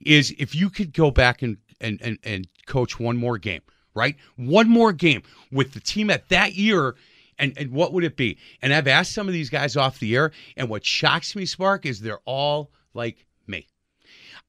is 0.01 0.33
if 0.37 0.55
you 0.55 0.69
could 0.69 0.93
go 0.93 1.11
back 1.11 1.41
and, 1.41 1.57
and, 1.81 1.99
and, 2.01 2.17
and 2.23 2.47
coach 2.67 2.99
one 2.99 3.17
more 3.17 3.37
game, 3.37 3.61
right? 3.93 4.15
One 4.37 4.69
more 4.69 4.93
game 4.93 5.23
with 5.51 5.73
the 5.73 5.79
team 5.79 6.09
at 6.09 6.29
that 6.29 6.55
year. 6.55 6.95
And, 7.37 7.53
and 7.57 7.71
what 7.71 7.91
would 7.91 8.05
it 8.05 8.15
be? 8.15 8.37
And 8.61 8.73
I've 8.73 8.87
asked 8.87 9.11
some 9.11 9.27
of 9.27 9.33
these 9.33 9.49
guys 9.49 9.75
off 9.75 9.99
the 9.99 10.15
air, 10.15 10.31
and 10.55 10.69
what 10.69 10.85
shocks 10.85 11.35
me, 11.35 11.45
Spark, 11.45 11.85
is 11.85 11.99
they're 11.99 12.19
all 12.23 12.71
like. 12.93 13.24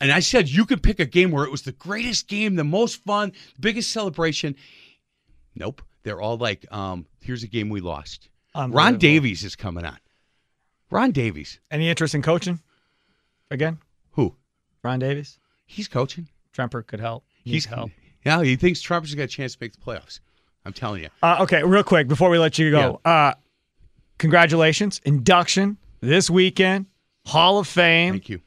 And 0.00 0.12
I 0.12 0.20
said 0.20 0.48
you 0.48 0.66
could 0.66 0.82
pick 0.82 1.00
a 1.00 1.06
game 1.06 1.30
where 1.30 1.44
it 1.44 1.50
was 1.50 1.62
the 1.62 1.72
greatest 1.72 2.28
game, 2.28 2.56
the 2.56 2.64
most 2.64 3.02
fun, 3.04 3.32
biggest 3.58 3.90
celebration. 3.90 4.54
Nope. 5.54 5.82
They're 6.02 6.20
all 6.20 6.36
like, 6.36 6.70
um, 6.70 7.06
here's 7.20 7.42
a 7.42 7.48
game 7.48 7.68
we 7.68 7.80
lost. 7.80 8.28
Ron 8.54 8.98
Davies 8.98 9.42
is 9.42 9.56
coming 9.56 9.84
on. 9.84 9.98
Ron 10.90 11.10
Davies. 11.10 11.58
Any 11.70 11.88
interest 11.88 12.14
in 12.14 12.22
coaching? 12.22 12.60
Again, 13.50 13.78
Who? 14.12 14.34
Ron 14.82 14.98
Davies. 14.98 15.38
He's 15.66 15.88
coaching. 15.88 16.28
Tremper 16.52 16.86
could 16.86 17.00
help. 17.00 17.24
He's 17.44 17.52
He's 17.54 17.64
help. 17.66 17.90
Yeah, 18.24 18.42
he 18.42 18.56
thinks 18.56 18.80
Trump's 18.80 19.14
got 19.14 19.24
a 19.24 19.26
chance 19.26 19.54
to 19.54 19.58
make 19.60 19.72
the 19.72 19.78
playoffs. 19.78 20.20
I'm 20.64 20.72
telling 20.72 21.02
you. 21.02 21.10
Uh, 21.22 21.38
okay, 21.40 21.62
real 21.62 21.84
quick 21.84 22.08
before 22.08 22.28
we 22.28 22.38
let 22.38 22.58
you 22.58 22.70
go, 22.72 23.00
uh, 23.04 23.34
congratulations, 24.18 25.00
induction 25.04 25.76
this 26.00 26.28
weekend, 26.28 26.86
Hall 27.24 27.58
of 27.58 27.68
Fame. 27.68 28.14
Thank 28.14 28.28
you. 28.28 28.40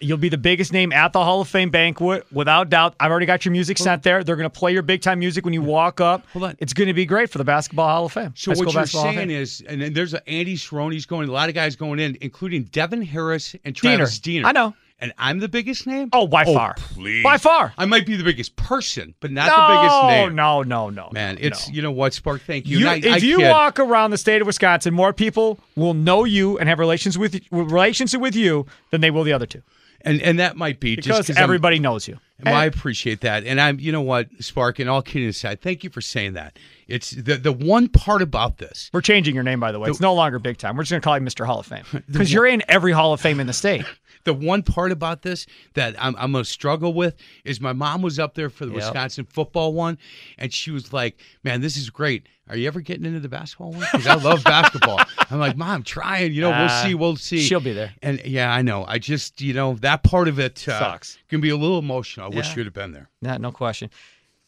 You'll 0.00 0.18
be 0.18 0.28
the 0.28 0.38
biggest 0.38 0.72
name 0.72 0.92
at 0.92 1.12
the 1.12 1.24
Hall 1.24 1.40
of 1.40 1.48
Fame 1.48 1.70
banquet, 1.70 2.26
without 2.32 2.68
doubt. 2.68 2.94
I've 3.00 3.10
already 3.10 3.26
got 3.26 3.44
your 3.44 3.52
music 3.52 3.78
sent 3.78 4.02
there. 4.02 4.22
They're 4.22 4.36
going 4.36 4.50
to 4.50 4.58
play 4.58 4.72
your 4.72 4.82
big 4.82 5.00
time 5.00 5.18
music 5.18 5.44
when 5.44 5.54
you 5.54 5.62
walk 5.62 6.00
up. 6.00 6.26
Hold 6.32 6.44
on. 6.44 6.56
It's 6.58 6.72
going 6.72 6.88
to 6.88 6.94
be 6.94 7.06
great 7.06 7.30
for 7.30 7.38
the 7.38 7.44
Basketball 7.44 7.88
Hall 7.88 8.06
of 8.06 8.12
Fame. 8.12 8.32
So 8.36 8.50
High 8.50 8.58
what 8.58 8.72
you're 8.72 8.82
Basketball 8.82 9.02
Hall 9.02 9.10
of 9.10 9.16
saying 9.16 9.30
is, 9.30 9.62
and 9.66 9.80
then 9.80 9.92
there's 9.92 10.12
a 10.12 10.28
Andy 10.28 10.56
Cerrone's 10.56 11.06
going, 11.06 11.28
a 11.28 11.32
lot 11.32 11.48
of 11.48 11.54
guys 11.54 11.76
going 11.76 12.00
in, 12.00 12.18
including 12.20 12.64
Devin 12.64 13.02
Harris 13.02 13.54
and 13.64 13.74
Travis 13.74 14.18
Diener. 14.18 14.46
I 14.46 14.52
know. 14.52 14.74
And 15.00 15.12
I'm 15.18 15.40
the 15.40 15.48
biggest 15.48 15.86
name? 15.86 16.08
Oh, 16.12 16.26
by 16.26 16.44
oh, 16.46 16.54
far. 16.54 16.74
Please. 16.78 17.22
By 17.22 17.36
far. 17.36 17.74
I 17.76 17.84
might 17.84 18.06
be 18.06 18.16
the 18.16 18.24
biggest 18.24 18.56
person, 18.56 19.14
but 19.20 19.30
not 19.30 19.48
no, 19.48 19.74
the 19.74 19.80
biggest 19.80 20.02
name. 20.04 20.34
no, 20.34 20.62
no, 20.62 20.88
no, 20.88 21.10
Man, 21.12 21.36
it's 21.40 21.68
no. 21.68 21.74
you 21.74 21.82
know 21.82 21.90
what, 21.90 22.14
Spark. 22.14 22.42
Thank 22.42 22.66
you. 22.66 22.78
You, 22.78 22.88
I- 22.88 22.96
if 22.96 23.06
I 23.06 23.16
you 23.16 23.38
kid. 23.38 23.50
walk 23.50 23.80
around 23.80 24.12
the 24.12 24.18
state 24.18 24.40
of 24.40 24.46
Wisconsin, 24.46 24.94
more 24.94 25.12
people 25.12 25.58
will 25.76 25.94
know 25.94 26.24
you 26.24 26.58
and 26.58 26.68
have 26.68 26.78
relations 26.78 27.18
with 27.18 27.38
relations 27.50 28.16
with 28.16 28.36
you 28.36 28.66
than 28.90 29.00
they 29.00 29.10
will 29.10 29.24
the 29.24 29.32
other 29.32 29.46
two 29.46 29.62
and 30.04 30.20
and 30.22 30.38
that 30.38 30.56
might 30.56 30.78
be 30.80 30.96
just 30.96 31.08
because 31.08 31.26
'cause 31.28 31.36
I'm- 31.36 31.42
everybody 31.44 31.78
knows 31.78 32.06
you. 32.08 32.18
Well, 32.44 32.54
I 32.54 32.64
appreciate 32.66 33.20
that, 33.22 33.44
and 33.46 33.58
I'm, 33.60 33.78
you 33.80 33.90
know 33.92 34.02
what, 34.02 34.28
Spark. 34.40 34.78
And 34.78 34.90
all 34.90 35.00
kidding 35.00 35.28
aside, 35.28 35.62
thank 35.62 35.82
you 35.84 35.88
for 35.88 36.00
saying 36.02 36.34
that. 36.34 36.58
It's 36.88 37.12
the 37.12 37.36
the 37.36 37.52
one 37.52 37.88
part 37.88 38.20
about 38.22 38.58
this. 38.58 38.90
We're 38.92 39.00
changing 39.00 39.34
your 39.34 39.44
name, 39.44 39.60
by 39.60 39.72
the 39.72 39.78
way. 39.78 39.88
It's 39.88 40.00
no 40.00 40.12
longer 40.12 40.38
Big 40.38 40.58
Time. 40.58 40.76
We're 40.76 40.82
just 40.82 40.90
going 40.90 41.00
to 41.00 41.04
call 41.04 41.16
you 41.16 41.24
Mr. 41.24 41.46
Hall 41.46 41.60
of 41.60 41.66
Fame 41.66 41.84
because 42.10 42.32
you're 42.32 42.46
in 42.46 42.62
every 42.68 42.92
Hall 42.92 43.12
of 43.14 43.20
Fame 43.20 43.40
in 43.40 43.46
the 43.46 43.52
state. 43.54 43.84
the 44.24 44.34
one 44.34 44.62
part 44.62 44.90
about 44.92 45.22
this 45.22 45.46
that 45.74 45.94
I'm, 46.02 46.14
I'm 46.16 46.32
gonna 46.32 46.44
struggle 46.44 46.92
with 46.94 47.14
is 47.44 47.60
my 47.60 47.72
mom 47.72 48.02
was 48.02 48.18
up 48.18 48.34
there 48.34 48.50
for 48.50 48.64
the 48.66 48.72
Yep. 48.72 48.76
Wisconsin 48.82 49.24
football 49.24 49.72
one, 49.74 49.98
and 50.38 50.52
she 50.52 50.70
was 50.70 50.92
like, 50.92 51.18
"Man, 51.42 51.60
this 51.60 51.76
is 51.76 51.90
great. 51.90 52.26
Are 52.48 52.56
you 52.56 52.66
ever 52.66 52.80
getting 52.80 53.06
into 53.06 53.20
the 53.20 53.28
basketball 53.28 53.70
one? 53.72 53.80
Because 53.92 54.06
I 54.06 54.14
love 54.14 54.42
basketball." 54.44 55.00
I'm 55.30 55.38
like, 55.38 55.56
"Mom, 55.56 55.82
trying. 55.82 56.32
You 56.32 56.40
know, 56.42 56.50
we'll 56.50 56.68
Ah, 56.70 56.82
see. 56.84 56.94
We'll 56.94 57.16
see." 57.16 57.40
she'll 57.40 57.60
be 57.60 57.72
there. 57.72 57.94
And 58.02 58.20
yeah, 58.24 58.52
I 58.52 58.62
know. 58.62 58.84
I 58.86 58.98
just, 58.98 59.40
you 59.40 59.54
know, 59.54 59.74
that 59.76 60.02
part 60.02 60.28
of 60.28 60.38
it 60.38 60.66
uh, 60.68 60.78
Sucks. 60.78 61.18
Can 61.28 61.40
be 61.40 61.50
a 61.50 61.56
little 61.56 61.78
emotional. 61.78 62.26
I 62.32 62.34
wish 62.36 62.56
you'd 62.56 62.66
have 62.66 62.74
been 62.74 62.92
there. 62.92 63.08
Nah, 63.22 63.38
no 63.38 63.52
question. 63.52 63.90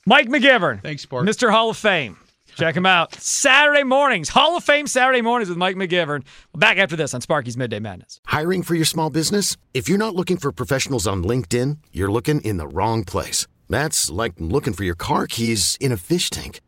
Mike 0.07 0.29
McGivern. 0.29 0.83
Thanks, 0.83 1.03
Spark. 1.03 1.27
Mr. 1.27 1.51
Hall 1.51 1.71
of 1.71 1.77
Fame. 1.77 2.17
Check 2.57 2.75
him 2.75 2.87
out. 2.87 3.15
Saturday 3.15 3.83
mornings. 3.83 4.31
Hall 4.31 4.57
of 4.57 4.65
Fame 4.65 4.87
Saturday 4.87 5.21
mornings 5.21 5.51
with 5.51 5.59
Mike 5.59 5.77
McGivern. 5.77 6.25
Back 6.55 6.79
after 6.79 6.97
this 6.97 7.13
on 7.13 7.21
Sparky's 7.21 7.55
Midday 7.55 7.81
Madness. 7.81 8.19
Hiring 8.25 8.63
for 8.63 8.75
your 8.75 8.87
small 8.87 9.11
business? 9.11 9.59
If 9.75 9.91
you're 9.91 9.99
not 9.99 10.15
looking 10.15 10.39
for 10.39 10.51
professionals 10.53 11.07
on 11.07 11.23
LinkedIn, 11.23 11.77
you're 11.93 12.11
looking 12.11 12.41
in 12.41 12.57
the 12.57 12.67
wrong 12.67 13.05
place. 13.05 13.47
That's 13.69 14.11
like 14.11 14.33
looking 14.39 14.73
for 14.73 14.85
your 14.85 14.95
car 14.95 15.27
keys 15.27 15.77
in 15.83 15.93
a 15.93 15.99
fish 15.99 16.31
tank. 16.31 16.63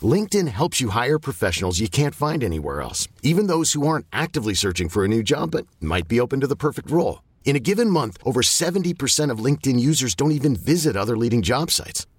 LinkedIn 0.00 0.48
helps 0.48 0.80
you 0.80 0.88
hire 0.88 1.18
professionals 1.18 1.78
you 1.78 1.88
can't 1.88 2.14
find 2.14 2.42
anywhere 2.42 2.80
else, 2.80 3.06
even 3.22 3.48
those 3.48 3.74
who 3.74 3.86
aren't 3.86 4.06
actively 4.14 4.54
searching 4.54 4.88
for 4.88 5.04
a 5.04 5.08
new 5.08 5.22
job 5.22 5.50
but 5.50 5.66
might 5.78 6.08
be 6.08 6.20
open 6.20 6.40
to 6.40 6.46
the 6.46 6.56
perfect 6.56 6.90
role. 6.90 7.22
In 7.44 7.54
a 7.54 7.60
given 7.60 7.90
month, 7.90 8.16
over 8.24 8.40
70% 8.40 9.30
of 9.30 9.38
LinkedIn 9.40 9.78
users 9.78 10.14
don't 10.14 10.32
even 10.32 10.56
visit 10.56 10.96
other 10.96 11.16
leading 11.16 11.42
job 11.42 11.70
sites. 11.70 12.06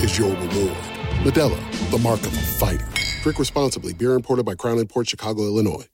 is 0.00 0.18
your 0.18 0.30
reward. 0.30 0.76
Modelo, 1.22 1.90
the 1.90 1.98
mark 1.98 2.20
of 2.20 2.28
a 2.28 2.40
fighter. 2.40 2.86
Drink 3.22 3.38
responsibly. 3.38 3.92
Beer 3.92 4.14
imported 4.14 4.44
by 4.44 4.54
Crown 4.54 4.84
Port 4.86 5.08
Chicago, 5.08 5.42
Illinois. 5.42 5.86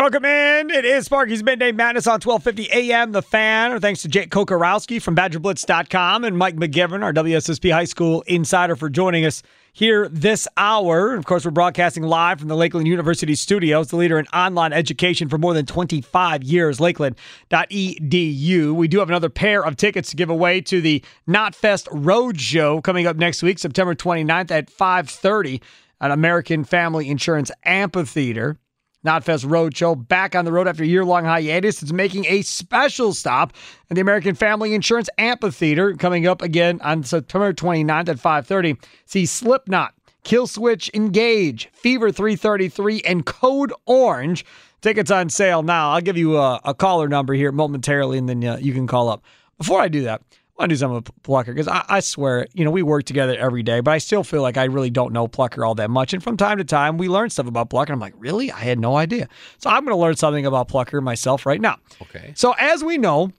Welcome 0.00 0.24
in. 0.26 0.70
It 0.70 0.84
is 0.84 1.06
Sparky's 1.06 1.42
Midday 1.42 1.72
Madness 1.72 2.06
on 2.06 2.20
1250 2.20 2.70
AM. 2.72 3.10
The 3.10 3.20
Fan. 3.20 3.80
Thanks 3.80 4.02
to 4.02 4.08
Jake 4.08 4.30
Kocorowski 4.30 5.02
from 5.02 5.16
BadgerBlitz.com 5.16 6.22
and 6.22 6.38
Mike 6.38 6.54
McGivern, 6.54 7.02
our 7.02 7.12
WSSP 7.12 7.72
High 7.72 7.84
School 7.84 8.22
insider, 8.28 8.76
for 8.76 8.88
joining 8.88 9.24
us 9.26 9.42
here 9.72 10.08
this 10.08 10.48
hour. 10.56 11.14
Of 11.14 11.24
course, 11.24 11.44
we're 11.44 11.50
broadcasting 11.50 12.02
live 12.02 12.38
from 12.38 12.48
the 12.48 12.56
Lakeland 12.56 12.86
University 12.86 13.34
studios, 13.34 13.88
the 13.88 13.96
leader 13.96 14.18
in 14.18 14.26
online 14.28 14.72
education 14.72 15.28
for 15.28 15.38
more 15.38 15.54
than 15.54 15.66
25 15.66 16.42
years, 16.42 16.80
lakeland.edu. 16.80 18.72
We 18.72 18.88
do 18.88 18.98
have 18.98 19.08
another 19.08 19.28
pair 19.30 19.64
of 19.64 19.76
tickets 19.76 20.10
to 20.10 20.16
give 20.16 20.30
away 20.30 20.60
to 20.62 20.80
the 20.80 21.04
Knotfest 21.28 21.88
Road 21.92 22.40
Show 22.40 22.80
coming 22.80 23.06
up 23.06 23.16
next 23.16 23.42
week, 23.42 23.58
September 23.58 23.94
29th 23.94 24.50
at 24.50 24.70
530 24.70 25.60
at 26.00 26.10
American 26.10 26.64
Family 26.64 27.08
Insurance 27.08 27.50
Amphitheater. 27.64 28.58
Knotfest 29.06 29.44
Roadshow 29.44 30.08
back 30.08 30.34
on 30.34 30.44
the 30.44 30.52
road 30.52 30.66
after 30.66 30.82
a 30.82 30.86
year 30.86 31.04
long 31.04 31.24
hiatus. 31.24 31.82
It's 31.82 31.92
making 31.92 32.26
a 32.26 32.42
special 32.42 33.14
stop 33.14 33.52
at 33.90 33.94
the 33.94 34.00
American 34.00 34.34
Family 34.34 34.74
Insurance 34.74 35.08
Amphitheater 35.18 35.94
coming 35.94 36.26
up 36.26 36.42
again 36.42 36.80
on 36.82 37.04
September 37.04 37.52
29th 37.52 38.08
at 38.08 38.18
5:30. 38.18 38.76
See 39.06 39.24
Slipknot, 39.24 39.94
Killswitch 40.24 40.92
Engage, 40.94 41.68
Fever 41.72 42.10
333, 42.10 43.02
and 43.02 43.24
Code 43.24 43.72
Orange. 43.86 44.44
Tickets 44.80 45.10
on 45.10 45.28
sale 45.28 45.62
now. 45.62 45.90
I'll 45.90 46.00
give 46.00 46.16
you 46.16 46.36
a, 46.36 46.60
a 46.64 46.74
caller 46.74 47.08
number 47.08 47.34
here 47.34 47.52
momentarily, 47.52 48.18
and 48.18 48.28
then 48.28 48.44
uh, 48.44 48.58
you 48.60 48.72
can 48.72 48.86
call 48.86 49.08
up. 49.08 49.22
Before 49.58 49.80
I 49.80 49.88
do 49.88 50.02
that, 50.02 50.22
want 50.58 50.70
to 50.70 50.74
do 50.74 50.78
something 50.78 50.96
with 50.96 51.22
Plucker 51.22 51.52
because 51.52 51.68
I, 51.68 51.84
I 51.88 52.00
swear, 52.00 52.46
you 52.52 52.64
know, 52.64 52.70
we 52.70 52.82
work 52.82 53.04
together 53.04 53.36
every 53.38 53.62
day, 53.62 53.80
but 53.80 53.92
I 53.92 53.98
still 53.98 54.24
feel 54.24 54.42
like 54.42 54.56
I 54.56 54.64
really 54.64 54.90
don't 54.90 55.12
know 55.12 55.28
Plucker 55.28 55.64
all 55.64 55.74
that 55.76 55.90
much. 55.90 56.12
And 56.12 56.22
from 56.22 56.36
time 56.36 56.58
to 56.58 56.64
time, 56.64 56.98
we 56.98 57.08
learn 57.08 57.30
stuff 57.30 57.46
about 57.46 57.70
Plucker. 57.70 57.92
I'm 57.92 58.00
like, 58.00 58.14
really? 58.16 58.50
I 58.50 58.60
had 58.60 58.78
no 58.78 58.96
idea. 58.96 59.28
So 59.58 59.70
I'm 59.70 59.84
going 59.84 59.96
to 59.96 60.00
learn 60.00 60.16
something 60.16 60.46
about 60.46 60.68
Plucker 60.68 61.00
myself 61.00 61.46
right 61.46 61.60
now. 61.60 61.76
Okay. 62.02 62.32
So 62.34 62.54
as 62.58 62.82
we 62.82 62.98
know, 62.98 63.30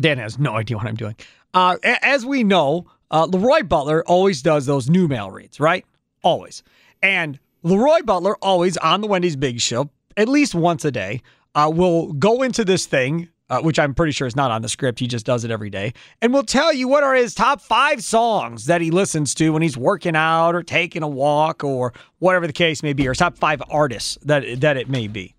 Dan 0.00 0.18
has 0.18 0.38
no 0.38 0.54
idea 0.54 0.76
what 0.76 0.86
I'm 0.86 0.94
doing. 0.94 1.16
Uh, 1.54 1.76
as 1.82 2.24
we 2.24 2.44
know, 2.44 2.86
uh, 3.10 3.24
Leroy 3.24 3.62
Butler 3.62 4.04
always 4.06 4.42
does 4.42 4.66
those 4.66 4.88
new 4.88 5.08
mail 5.08 5.30
reads, 5.30 5.58
right? 5.58 5.84
Always. 6.22 6.62
And 7.02 7.38
Leroy 7.62 8.02
Butler 8.02 8.36
always 8.36 8.76
on 8.76 9.00
the 9.00 9.08
Wendy's 9.08 9.36
Big 9.36 9.60
Show, 9.60 9.90
at 10.16 10.28
least 10.28 10.54
once 10.54 10.84
a 10.84 10.92
day, 10.92 11.22
uh, 11.54 11.70
will 11.74 12.12
go 12.12 12.42
into 12.42 12.64
this 12.64 12.86
thing, 12.86 13.28
uh, 13.50 13.60
which 13.60 13.78
I'm 13.78 13.94
pretty 13.94 14.12
sure 14.12 14.26
is 14.26 14.36
not 14.36 14.50
on 14.50 14.62
the 14.62 14.68
script. 14.68 14.98
He 14.98 15.06
just 15.06 15.26
does 15.26 15.44
it 15.44 15.50
every 15.50 15.70
day, 15.70 15.94
and 16.20 16.32
will 16.32 16.42
tell 16.42 16.72
you 16.72 16.88
what 16.88 17.04
are 17.04 17.14
his 17.14 17.34
top 17.34 17.60
five 17.60 18.02
songs 18.04 18.66
that 18.66 18.80
he 18.80 18.90
listens 18.90 19.34
to 19.34 19.50
when 19.50 19.62
he's 19.62 19.76
working 19.76 20.16
out 20.16 20.54
or 20.54 20.62
taking 20.62 21.02
a 21.02 21.08
walk 21.08 21.64
or 21.64 21.92
whatever 22.18 22.46
the 22.46 22.52
case 22.52 22.82
may 22.82 22.92
be, 22.92 23.08
or 23.08 23.14
top 23.14 23.38
five 23.38 23.62
artists 23.70 24.18
that 24.22 24.60
that 24.60 24.76
it 24.76 24.88
may 24.88 25.08
be. 25.08 25.34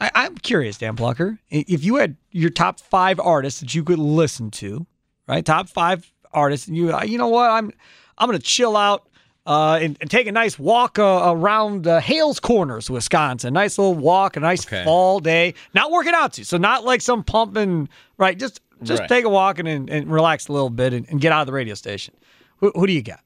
I, 0.00 0.10
I'm 0.14 0.36
curious, 0.36 0.78
Dan 0.78 0.96
Plucker, 0.96 1.38
if 1.50 1.82
you 1.82 1.96
had 1.96 2.16
your 2.30 2.50
top 2.50 2.80
five 2.80 3.18
artists 3.18 3.60
that 3.60 3.74
you 3.74 3.82
could 3.82 3.98
listen 3.98 4.50
to, 4.52 4.86
right? 5.26 5.44
Top 5.44 5.68
five 5.68 6.12
artists, 6.32 6.68
and 6.68 6.76
you, 6.76 6.94
uh, 6.94 7.02
you 7.02 7.16
know 7.18 7.28
what? 7.28 7.50
I'm, 7.50 7.72
I'm 8.18 8.28
gonna 8.28 8.38
chill 8.38 8.76
out 8.76 9.08
uh, 9.46 9.78
and, 9.80 9.96
and 10.00 10.10
take 10.10 10.26
a 10.26 10.32
nice 10.32 10.58
walk 10.58 10.98
uh, 10.98 11.22
around 11.26 11.86
uh, 11.86 12.00
Hales 12.00 12.40
Corners, 12.40 12.90
Wisconsin. 12.90 13.54
Nice 13.54 13.78
little 13.78 13.94
walk, 13.94 14.36
a 14.36 14.40
nice 14.40 14.66
Okay. 14.66 14.84
fall 14.84 15.20
day. 15.20 15.54
Not 15.74 15.90
working 15.90 16.12
out 16.14 16.32
to, 16.34 16.44
so 16.44 16.56
not 16.56 16.84
like 16.84 17.00
some 17.00 17.22
pumping, 17.22 17.88
right? 18.18 18.38
Just, 18.38 18.60
just 18.82 19.00
Right. 19.00 19.08
take 19.08 19.24
a 19.24 19.28
walk 19.28 19.58
and, 19.58 19.88
and, 19.88 20.10
relax 20.10 20.48
a 20.48 20.52
little 20.52 20.70
bit 20.70 20.92
and, 20.92 21.08
and 21.08 21.20
get 21.20 21.32
out 21.32 21.40
of 21.42 21.46
the 21.46 21.52
radio 21.52 21.74
station. 21.74 22.14
Who, 22.58 22.72
who 22.74 22.86
do 22.86 22.92
you 22.92 23.02
got? 23.02 23.20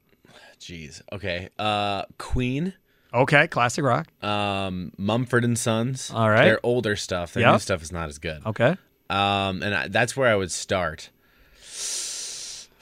Jeez. 0.61 1.01
Okay. 1.13 1.49
Uh, 1.59 2.03
Queen. 2.19 2.75
Okay, 3.13 3.49
classic 3.49 3.83
rock. 3.85 4.07
Um, 4.23 4.93
Mumford 4.99 5.45
and 5.45 5.59
Sons. 5.59 6.13
All 6.15 6.29
right. 6.31 6.45
Their 6.45 6.61
older 6.63 6.95
stuff. 6.97 7.33
Their 7.33 7.43
Yep. 7.45 7.53
new 7.55 7.59
stuff 7.59 7.83
is 7.83 7.91
not 7.91 8.09
as 8.09 8.19
good. 8.19 8.43
Okay, 8.47 8.77
Um, 9.09 9.63
and 9.65 9.75
I, 9.75 9.89
that's 9.89 10.17
where 10.17 10.29
I 10.29 10.37
would 10.37 10.53
start. 10.53 11.11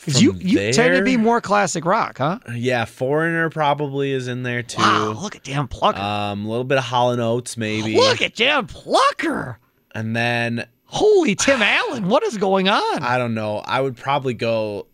You 0.06 0.34
you 0.34 0.72
tend 0.72 0.96
to 0.96 1.02
be 1.02 1.16
more 1.16 1.40
classic 1.40 1.84
rock, 1.84 2.18
huh? 2.18 2.38
Yeah, 2.54 2.84
Foreigner 2.84 3.50
probably 3.50 4.12
is 4.12 4.28
in 4.28 4.42
there 4.42 4.62
too. 4.62 4.80
Wow, 4.80 5.12
look 5.20 5.36
at 5.36 5.42
Dan 5.44 5.66
Plucker. 5.68 6.00
Um, 6.00 6.46
a 6.46 6.48
little 6.48 6.64
bit 6.64 6.78
of 6.78 6.84
Hollow 6.84 7.16
Notes 7.16 7.56
maybe. 7.56 7.96
Look 7.96 8.22
at 8.22 8.34
Dan 8.34 8.66
Plucker. 8.66 9.58
And 9.94 10.14
then 10.14 10.66
Holy 10.84 11.34
Tim 11.34 11.60
Allen, 11.62 12.08
what 12.08 12.22
is 12.22 12.38
going 12.38 12.68
on? 12.68 13.02
I 13.02 13.18
don't 13.18 13.34
know. 13.34 13.58
I 13.58 13.80
would 13.80 13.96
probably 13.96 14.34
go 14.34 14.86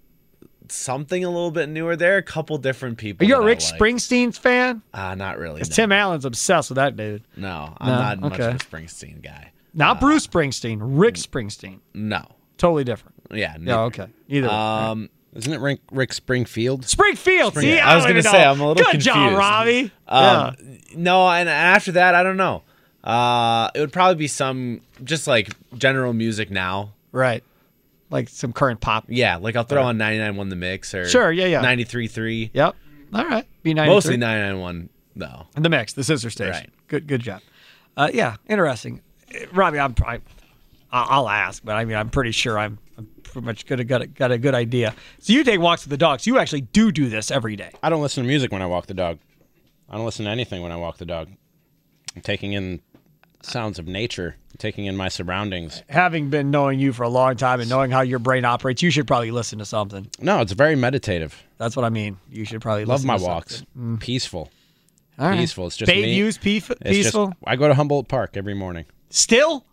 something 0.69 1.25
a 1.25 1.29
little 1.29 1.51
bit 1.51 1.69
newer. 1.69 1.95
There 1.97 2.15
are 2.15 2.19
a 2.19 2.23
couple 2.23 2.57
different 2.59 2.97
people. 2.99 3.25
Are 3.27 3.29
you 3.29 3.37
a 3.37 3.45
Rick 3.45 3.61
like. 3.61 3.79
Springsteen 3.81 4.35
fan? 4.37 4.83
Uh, 4.93 5.15
not 5.15 5.39
really. 5.39 5.61
No. 5.61 5.65
Tim 5.65 5.93
Allen's 5.93 6.25
obsessed 6.25 6.71
with 6.71 6.77
that 6.77 6.97
dude. 6.97 7.23
no, 7.37 7.75
I'm 7.79 7.89
No, 7.89 7.99
not 7.99 8.21
much 8.21 8.39
of 8.41 8.55
a 8.55 8.59
Springsteen 8.59 9.23
guy. 9.23 9.53
Not 9.75 10.01
Bruce 10.01 10.27
Springsteen, 10.27 10.79
Rick 10.81 11.17
Springsteen. 11.17 11.81
No. 11.93 12.25
Totally 12.57 12.85
different. 12.85 13.14
Yeah. 13.31 13.57
No. 13.59 13.89
neither. 13.89 14.03
okay. 14.03 14.07
Either 14.29 14.49
way. 14.49 14.53
Um, 14.55 15.11
Isn't 15.35 15.53
it 15.53 15.61
Rick, 15.61 15.81
Rick 15.91 16.13
Springfield? 16.13 16.85
Springfield. 16.85 17.55
See, 17.57 17.79
I 17.79 17.97
was 17.97 18.05
gonna 18.07 18.23
say. 18.23 18.45
I'm 18.45 18.61
a 18.61 18.67
little 18.69 18.75
bit 18.75 18.85
Good 18.85 18.91
confused. 18.93 19.07
job, 19.07 19.39
Robbie. 19.39 19.91
Um, 20.07 20.57
No, 20.95 21.29
and, 21.29 21.49
and 21.49 21.49
after 21.49 21.93
that, 21.93 22.15
I 22.15 22.23
don't 22.23 22.37
know. 22.37 22.63
Uh, 23.03 23.71
it 23.75 23.81
would 23.81 23.93
probably 23.93 24.17
be 24.17 24.29
some 24.29 24.81
just 25.03 25.27
like 25.27 25.51
general 25.77 26.13
music 26.13 26.51
now. 26.51 26.95
Right. 27.13 27.43
Like 28.11 28.29
some 28.29 28.53
current 28.53 28.81
pop. 28.81 29.05
Yeah, 29.09 29.37
like 29.37 29.57
I'll 29.57 29.65
throw 29.65 29.83
on 29.83 29.99
99.1 29.99 30.51
The 30.51 30.57
Mix 30.57 30.95
or 30.95 31.07
Sure, 31.09 31.33
yeah, 31.33 31.47
yeah. 31.47 31.63
93.3. 31.63 32.51
Yep. 32.53 32.77
All 33.13 33.25
right. 33.27 33.47
Be 33.63 33.75
93. 33.75 33.95
Mostly 33.95 34.17
99.1 34.17 34.89
though. 35.17 35.47
The 35.55 35.69
mix, 35.69 35.93
the 35.93 36.05
sister 36.05 36.31
station. 36.31 36.53
Right. 36.53 36.71
Good 36.89 37.07
good 37.07 37.23
job. 37.23 37.41
Uh, 37.97 38.11
yeah, 38.13 38.37
interesting. 38.49 39.01
Robbie, 39.53 39.79
I'm, 39.79 39.95
I, 40.05 40.21
I'll 40.91 41.29
ask, 41.29 41.65
but 41.65 41.77
I 41.77 41.85
mean, 41.85 41.97
I'm 41.97 42.11
pretty 42.11 42.31
sure 42.33 42.59
I'm, 42.59 42.79
I'm 42.97 43.09
pretty 43.23 43.45
much 43.45 43.67
good, 43.67 43.87
got 43.89 44.03
a, 44.03 44.07
got 44.07 44.31
a 44.33 44.39
good 44.39 44.55
idea. 44.55 44.95
So 45.19 45.33
you 45.33 45.43
take 45.45 45.61
walks 45.61 45.85
with 45.85 45.91
the 45.91 45.97
dogs. 45.97 46.27
You 46.27 46.39
actually 46.39 46.63
do 46.63 46.93
do 46.93 47.09
this 47.09 47.31
every 47.31 47.57
day. 47.57 47.71
I 47.83 47.91
don't 47.91 48.03
listen 48.03 48.23
to 48.23 48.29
music 48.29 48.53
when 48.53 48.63
I 48.63 48.67
walk 48.67 48.87
the 48.87 48.95
dog. 48.95 49.19
I 49.89 49.97
don't 49.97 50.05
listen 50.05 50.25
to 50.27 50.31
anything 50.31 50.63
when 50.63 50.73
I 50.73 50.77
walk 50.77 50.99
the 50.99 51.05
dog. 51.07 51.29
I'm 52.15 52.23
taking 52.23 52.53
in 52.53 52.81
sounds 53.43 53.79
of 53.79 53.87
nature, 53.87 54.37
taking 54.59 54.87
in 54.87 54.97
my 54.97 55.09
surroundings. 55.09 55.83
Having 55.89 56.31
been 56.31 56.51
knowing 56.51 56.79
you 56.81 56.93
for 56.93 57.03
a 57.03 57.09
long 57.09 57.37
time 57.37 57.61
and 57.61 57.69
knowing 57.69 57.91
how 57.91 58.01
your 58.01 58.19
brain 58.19 58.45
operates, 58.45 58.83
you 58.83 58.91
should 58.91 59.07
probably 59.07 59.31
listen 59.31 59.59
to 59.59 59.65
something. 59.65 60.09
No, 60.21 60.41
it's 60.41 60.53
very 60.53 60.77
meditative. 60.77 61.43
That's 61.59 61.77
what 61.77 61.85
I 61.85 61.91
mean. 61.91 62.17
You 62.31 62.45
should 62.45 62.63
probably 62.63 62.85
Love 62.85 63.01
listen 63.05 63.07
my 63.09 63.19
to 63.19 63.23
walks. 63.25 63.57
something. 63.57 63.97
Mm. 63.97 64.01
Peaceful. 64.01 64.51
All 65.19 65.29
right. 65.29 65.39
Peaceful. 65.39 65.67
It's 65.67 65.77
just 65.77 65.89
Bay 65.91 66.03
me. 66.03 66.21
It's 66.21 66.37
just- 66.37 66.41
peaceful. 66.85 67.35
I 67.45 67.57
go 67.57 67.69
to 67.69 67.75
Humboldt 67.75 68.09
Park 68.09 68.37
every 68.37 68.55
morning. 68.55 68.85
Still. 69.11 69.65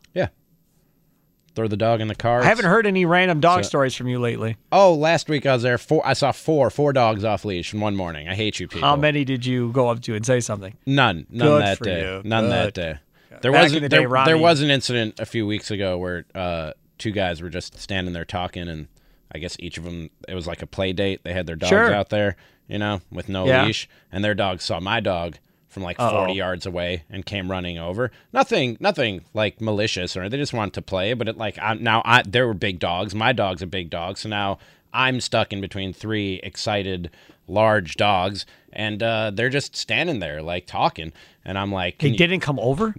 Throw 1.54 1.68
the 1.68 1.76
dog 1.78 2.00
in 2.00 2.08
the 2.08 2.16
car. 2.16 2.42
I 2.42 2.46
haven't 2.46 2.66
heard 2.66 2.88
any 2.88 3.04
random 3.06 3.42
dog 3.42 3.64
So- 3.64 3.70
stories 3.70 3.94
from 3.94 4.08
you 4.08 4.20
lately. 4.20 4.56
Oh, 4.72 4.94
last 4.94 5.28
week 5.28 5.46
I 5.46 5.54
was 5.54 5.64
there. 5.64 5.78
Four. 5.78 6.02
I 6.08 6.14
saw 6.14 6.32
four, 6.32 6.70
four 6.70 6.94
dogs 6.94 7.26
off 7.26 7.44
leash 7.44 7.74
in 7.74 7.82
one 7.82 7.96
morning. 7.96 8.30
I 8.30 8.36
hate 8.36 8.60
you 8.60 8.68
people. 8.70 8.88
How 8.88 8.96
many 8.96 9.26
did 9.26 9.46
you 9.46 9.72
go 9.74 9.90
up 9.90 10.02
to 10.04 10.16
and 10.16 10.26
say 10.26 10.40
something? 10.40 10.76
None. 10.86 11.26
None 11.30 11.48
Good 11.48 11.62
that 11.62 11.80
day. 11.82 12.02
you. 12.02 12.22
None 12.24 12.50
that 12.50 12.74
day. 12.74 13.00
There 13.42 13.52
Back 13.52 13.64
was 13.64 13.74
in 13.74 13.84
the 13.84 13.90
there, 13.90 14.08
day, 14.08 14.24
there 14.26 14.38
was 14.38 14.62
an 14.62 14.70
incident 14.70 15.20
a 15.20 15.26
few 15.26 15.46
weeks 15.48 15.72
ago 15.72 15.98
where 15.98 16.26
uh, 16.36 16.72
two 16.98 17.12
guys 17.12 17.42
were 17.42 17.50
just 17.50 17.78
standing 17.80 18.14
there 18.14 18.24
talking, 18.26 18.68
and 18.70 18.88
I 19.34 19.40
guess 19.40 19.56
each 19.60 19.78
of 19.78 19.84
them 19.84 20.10
it 20.30 20.36
was 20.36 20.46
like 20.48 20.62
a 20.62 20.68
play 20.68 20.94
date. 20.94 21.22
They 21.24 21.34
had 21.34 21.48
their 21.48 21.56
dogs 21.56 21.70
Sure. 21.70 21.94
out 21.94 22.10
there, 22.10 22.36
you 22.68 22.78
know, 22.78 23.02
with 23.12 23.28
no 23.30 23.46
Yeah. 23.48 23.66
leash, 23.66 23.90
and 24.12 24.24
their 24.24 24.36
dog 24.36 24.62
saw 24.62 24.80
my 24.80 25.00
dog 25.00 25.38
from 25.72 25.84
like 25.84 26.00
Uh-oh. 26.00 26.26
40 26.26 26.34
yards 26.34 26.66
away 26.66 27.04
and 27.10 27.26
came 27.26 27.50
running 27.50 27.80
over. 27.80 28.12
Nothing, 28.34 28.78
nothing 28.80 29.22
like 29.34 29.62
malicious 29.62 30.16
or 30.16 30.30
they 30.30 30.38
just 30.38 30.54
wanted 30.54 30.74
to 30.76 30.82
play. 30.82 31.14
But 31.14 31.28
it 31.28 31.38
like 31.38 31.58
I, 31.60 31.74
now 31.76 32.02
I 32.06 32.22
there 32.24 32.46
were 32.46 32.54
big 32.54 32.78
dogs. 32.78 33.16
My 33.16 33.32
dog's 33.32 33.62
a 33.62 33.68
big 33.68 33.90
dog, 33.90 34.18
so 34.18 34.30
now 34.30 34.60
I'm 34.94 35.22
stuck 35.22 35.54
in 35.54 35.62
between 35.62 35.94
three 35.94 36.42
excited 36.44 37.10
large 37.52 37.96
dogs, 37.96 38.46
and 38.74 39.04
uh, 39.04 39.32
they're 39.34 39.50
just 39.50 39.76
standing 39.76 40.20
there 40.20 40.42
like 40.42 40.66
talking, 40.66 41.12
and 41.44 41.58
I'm 41.58 41.72
like, 41.72 41.98
They 42.00 42.12
didn't 42.12 42.40
come 42.40 42.60
over? 42.60 42.96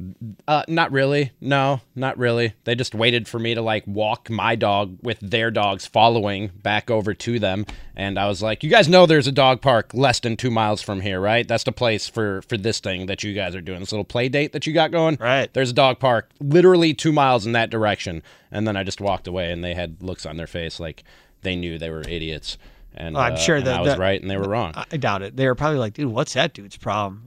uh, 0.47 0.65
not 0.69 0.93
really. 0.93 1.33
No, 1.41 1.81
not 1.95 2.19
really. 2.19 2.53
They 2.65 2.75
just 2.75 2.95
waited 2.95 3.27
for 3.27 3.39
me 3.39 3.55
to 3.55 3.63
like 3.63 3.87
walk 3.87 4.29
my 4.29 4.55
dog 4.55 4.99
with 5.03 5.19
their 5.21 5.51
dogs 5.51 5.87
following 5.87 6.49
back 6.63 6.91
over 6.91 7.15
to 7.15 7.39
them, 7.39 7.65
and 7.97 8.19
I 8.19 8.29
was 8.29 8.43
like, 8.43 8.63
"You 8.63 8.69
guys 8.71 8.89
know 8.89 9.07
there's 9.07 9.27
a 9.27 9.33
dog 9.33 9.63
park 9.63 9.95
less 9.95 10.21
than 10.21 10.37
two 10.37 10.51
miles 10.51 10.83
from 10.83 11.01
here, 11.01 11.21
right? 11.21 11.47
That's 11.49 11.65
the 11.65 11.73
place 11.73 12.07
for 12.09 12.43
for 12.43 12.57
this 12.59 12.81
thing 12.81 13.07
that 13.07 13.23
you 13.23 13.33
guys 13.33 13.55
are 13.55 13.61
doing. 13.63 13.81
This 13.81 13.93
little 13.93 14.05
play 14.05 14.29
date 14.29 14.53
that 14.53 14.67
you 14.67 14.73
got 14.75 14.91
going. 14.91 15.17
Right. 15.21 15.53
There's 15.55 15.71
a 15.71 15.75
dog 15.75 15.99
park 15.99 16.31
literally 16.41 16.93
two 16.95 17.13
miles 17.13 17.47
in 17.47 17.53
that 17.53 17.71
direction." 17.71 18.23
And 18.55 18.69
then 18.69 18.77
I 18.77 18.85
just 18.85 19.01
walked 19.01 19.27
away, 19.27 19.51
and 19.51 19.65
they 19.65 19.73
had 19.75 20.03
looks 20.03 20.27
on 20.27 20.37
their 20.37 20.47
face 20.47 20.79
like 20.79 21.05
they 21.41 21.57
knew 21.57 21.79
they 21.79 21.89
were 21.91 22.03
idiots. 22.07 22.59
And 22.95 23.17
I'm 23.17 23.35
uh, 23.35 23.37
sure 23.37 23.61
that- 23.61 23.75
I 23.79 23.81
was 23.81 23.89
that- 23.93 23.99
right, 23.99 24.21
and 24.21 24.31
they 24.31 24.37
were 24.37 24.49
wrong. 24.49 24.73
I 24.77 24.97
doubt 24.97 25.23
it. 25.23 25.37
They 25.37 25.47
were 25.47 25.55
probably 25.55 25.79
like, 25.79 25.95
dude, 25.95 26.09
what's 26.09 26.35
that 26.35 26.53
dude's 26.55 26.77
problem? 26.77 27.23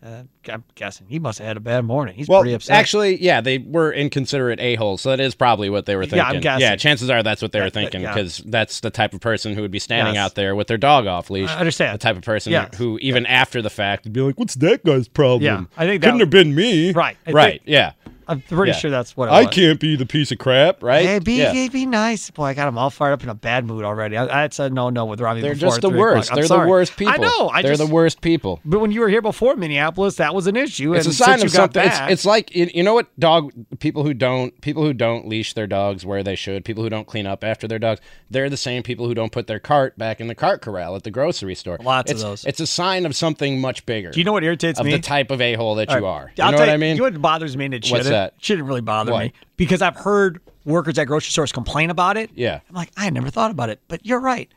Uh, 0.00 0.22
I'm 0.48 0.62
guessing 0.76 1.08
he 1.08 1.18
must 1.18 1.40
have 1.40 1.48
had 1.48 1.56
a 1.56 1.60
bad 1.60 1.84
morning. 1.84 2.14
He's 2.14 2.28
well, 2.28 2.42
pretty 2.42 2.54
upset. 2.54 2.76
actually, 2.78 3.20
yeah, 3.20 3.40
they 3.40 3.58
were 3.58 3.92
inconsiderate 3.92 4.60
a 4.60 4.76
holes, 4.76 5.00
so 5.02 5.10
that 5.10 5.18
is 5.18 5.34
probably 5.34 5.68
what 5.70 5.86
they 5.86 5.96
were 5.96 6.02
thinking. 6.04 6.18
Yeah, 6.18 6.28
I'm 6.28 6.40
guessing. 6.40 6.60
Yeah, 6.60 6.76
chances 6.76 7.10
are 7.10 7.20
that's 7.24 7.42
what 7.42 7.50
they 7.50 7.58
were 7.58 7.64
Yeah, 7.66 7.70
thinking 7.70 8.02
yeah. 8.02 8.14
because 8.14 8.38
that's 8.46 8.78
the 8.78 8.90
type 8.90 9.12
of 9.12 9.20
person 9.20 9.54
who 9.54 9.62
would 9.62 9.72
be 9.72 9.80
standing 9.80 10.14
Yes. 10.14 10.24
out 10.24 10.34
there 10.36 10.54
with 10.54 10.68
their 10.68 10.78
dog 10.78 11.08
off 11.08 11.30
leash. 11.30 11.50
I 11.50 11.58
understand. 11.58 11.94
the 11.94 11.98
type 11.98 12.16
of 12.16 12.22
person 12.22 12.52
Yes. 12.52 12.76
who, 12.76 12.98
even 13.00 13.26
after 13.26 13.60
the 13.60 13.70
fact, 13.70 14.04
would 14.04 14.12
be 14.12 14.20
like, 14.20 14.38
"What's 14.38 14.54
that 14.54 14.84
guy's 14.84 15.08
problem? 15.08 15.42
Yeah, 15.42 15.64
I 15.76 15.86
think 15.86 16.00
that- 16.02 16.06
couldn't 16.06 16.20
have 16.20 16.30
been 16.30 16.54
me." 16.54 16.92
Right, 16.92 17.16
I 17.26 17.32
right, 17.32 17.50
think- 17.54 17.62
yeah. 17.66 17.92
I'm 18.28 18.42
pretty 18.42 18.72
Yeah. 18.72 18.76
sure 18.78 18.90
that's 18.90 19.16
what 19.16 19.28
I 19.28 19.42
was. 19.42 19.54
can't 19.54 19.80
be 19.80 19.96
the 19.96 20.06
piece 20.06 20.30
of 20.30 20.38
crap, 20.38 20.82
right? 20.82 21.04
Hey, 21.04 21.18
be, 21.18 21.38
yeah. 21.38 21.52
be, 21.52 21.68
be 21.68 21.86
nice. 21.86 22.30
Boy, 22.30 22.44
I 22.44 22.54
got 22.54 22.66
them 22.66 22.76
all 22.76 22.90
fired 22.90 23.12
up 23.12 23.22
in 23.22 23.28
a 23.28 23.34
bad 23.34 23.64
mood 23.64 23.84
already. 23.84 24.16
I, 24.16 24.26
that's 24.26 24.58
a 24.58 24.68
no 24.68 24.90
no 24.90 25.06
with 25.06 25.20
Robbie. 25.20 25.40
They're 25.40 25.54
just 25.54 25.80
the 25.80 25.90
worst. 25.90 26.34
They're 26.34 26.44
sorry. 26.44 26.66
the 26.66 26.70
worst 26.70 26.96
people. 26.96 27.14
I 27.14 27.16
know. 27.16 27.48
I 27.48 27.62
They're 27.62 27.72
just, 27.72 27.86
the 27.86 27.92
worst 27.92 28.20
people. 28.20 28.60
But 28.64 28.80
when 28.80 28.92
you 28.92 29.00
were 29.00 29.08
here 29.08 29.22
before 29.22 29.56
Minneapolis, 29.56 30.16
that 30.16 30.34
was 30.34 30.46
an 30.46 30.56
issue. 30.56 30.94
It's 30.94 31.06
and 31.06 31.12
a 31.12 31.16
sign 31.16 31.42
of 31.42 31.50
something. 31.50 31.82
It's, 31.82 31.98
back- 31.98 32.10
it's 32.10 32.24
like 32.26 32.54
you, 32.54 32.82
know 32.82 32.94
what 32.94 33.08
dog 33.18 33.52
people 33.78 34.04
who 34.04 34.12
don't 34.14 34.60
people 34.60 34.82
who 34.84 34.92
don't 34.92 35.26
leash 35.26 35.54
their 35.54 35.66
dogs 35.66 36.04
where 36.04 36.22
they 36.22 36.34
should. 36.36 36.64
People 36.64 36.82
who 36.82 36.90
don't 36.90 37.06
clean 37.06 37.26
up 37.26 37.42
after 37.42 37.66
their 37.66 37.78
dogs. 37.78 38.00
They're 38.30 38.50
the 38.50 38.56
same 38.56 38.82
people 38.82 39.06
who 39.06 39.14
don't 39.14 39.32
put 39.32 39.46
their 39.46 39.58
cart 39.58 39.96
back 39.96 40.20
in 40.20 40.26
the 40.26 40.34
cart 40.34 40.60
corral 40.60 40.96
at 40.96 41.02
the 41.02 41.10
grocery 41.10 41.54
store. 41.54 41.78
Lots 41.82 42.12
of 42.12 42.20
those. 42.20 42.44
It's 42.44 42.60
a 42.60 42.66
sign 42.66 43.06
of 43.06 43.16
something 43.16 43.60
much 43.60 43.86
bigger. 43.86 44.10
Do 44.10 44.20
you 44.20 44.24
know 44.24 44.32
what 44.32 44.44
irritates 44.44 44.78
of 44.78 44.86
me? 44.86 44.92
the 44.92 44.98
type 44.98 45.30
of 45.30 45.40
a 45.40 45.54
hole 45.54 45.76
that 45.76 45.88
All 45.88 45.98
you 45.98 46.04
right, 46.04 46.10
are. 46.10 46.32
You 46.36 46.44
I'll 46.44 46.52
know 46.52 46.58
what 46.58 46.68
I 46.68 46.76
mean? 46.76 46.96
You 46.96 47.02
know 47.02 47.10
what 47.10 47.22
bothers 47.22 47.56
me 47.56 47.66
and 47.66 47.74
it 47.74 47.78
What's 47.90 48.04
shouldn't, 48.06 48.12
that? 48.18 48.34
shouldn't 48.38 48.66
really 48.68 48.80
bother 48.80 49.12
What? 49.12 49.24
me 49.24 49.32
because 49.56 49.82
I've 49.82 49.96
heard 49.96 50.40
workers 50.64 50.98
at 50.98 51.06
grocery 51.06 51.30
stores 51.30 51.52
complain 51.52 51.90
about 51.90 52.16
it. 52.16 52.30
yeah. 52.34 52.60
I'm 52.68 52.74
like, 52.74 52.90
I 52.96 53.08
never 53.10 53.30
thought 53.30 53.50
about 53.50 53.70
it, 53.70 53.80
but 53.88 54.04
you're 54.04 54.20
right. 54.20 54.50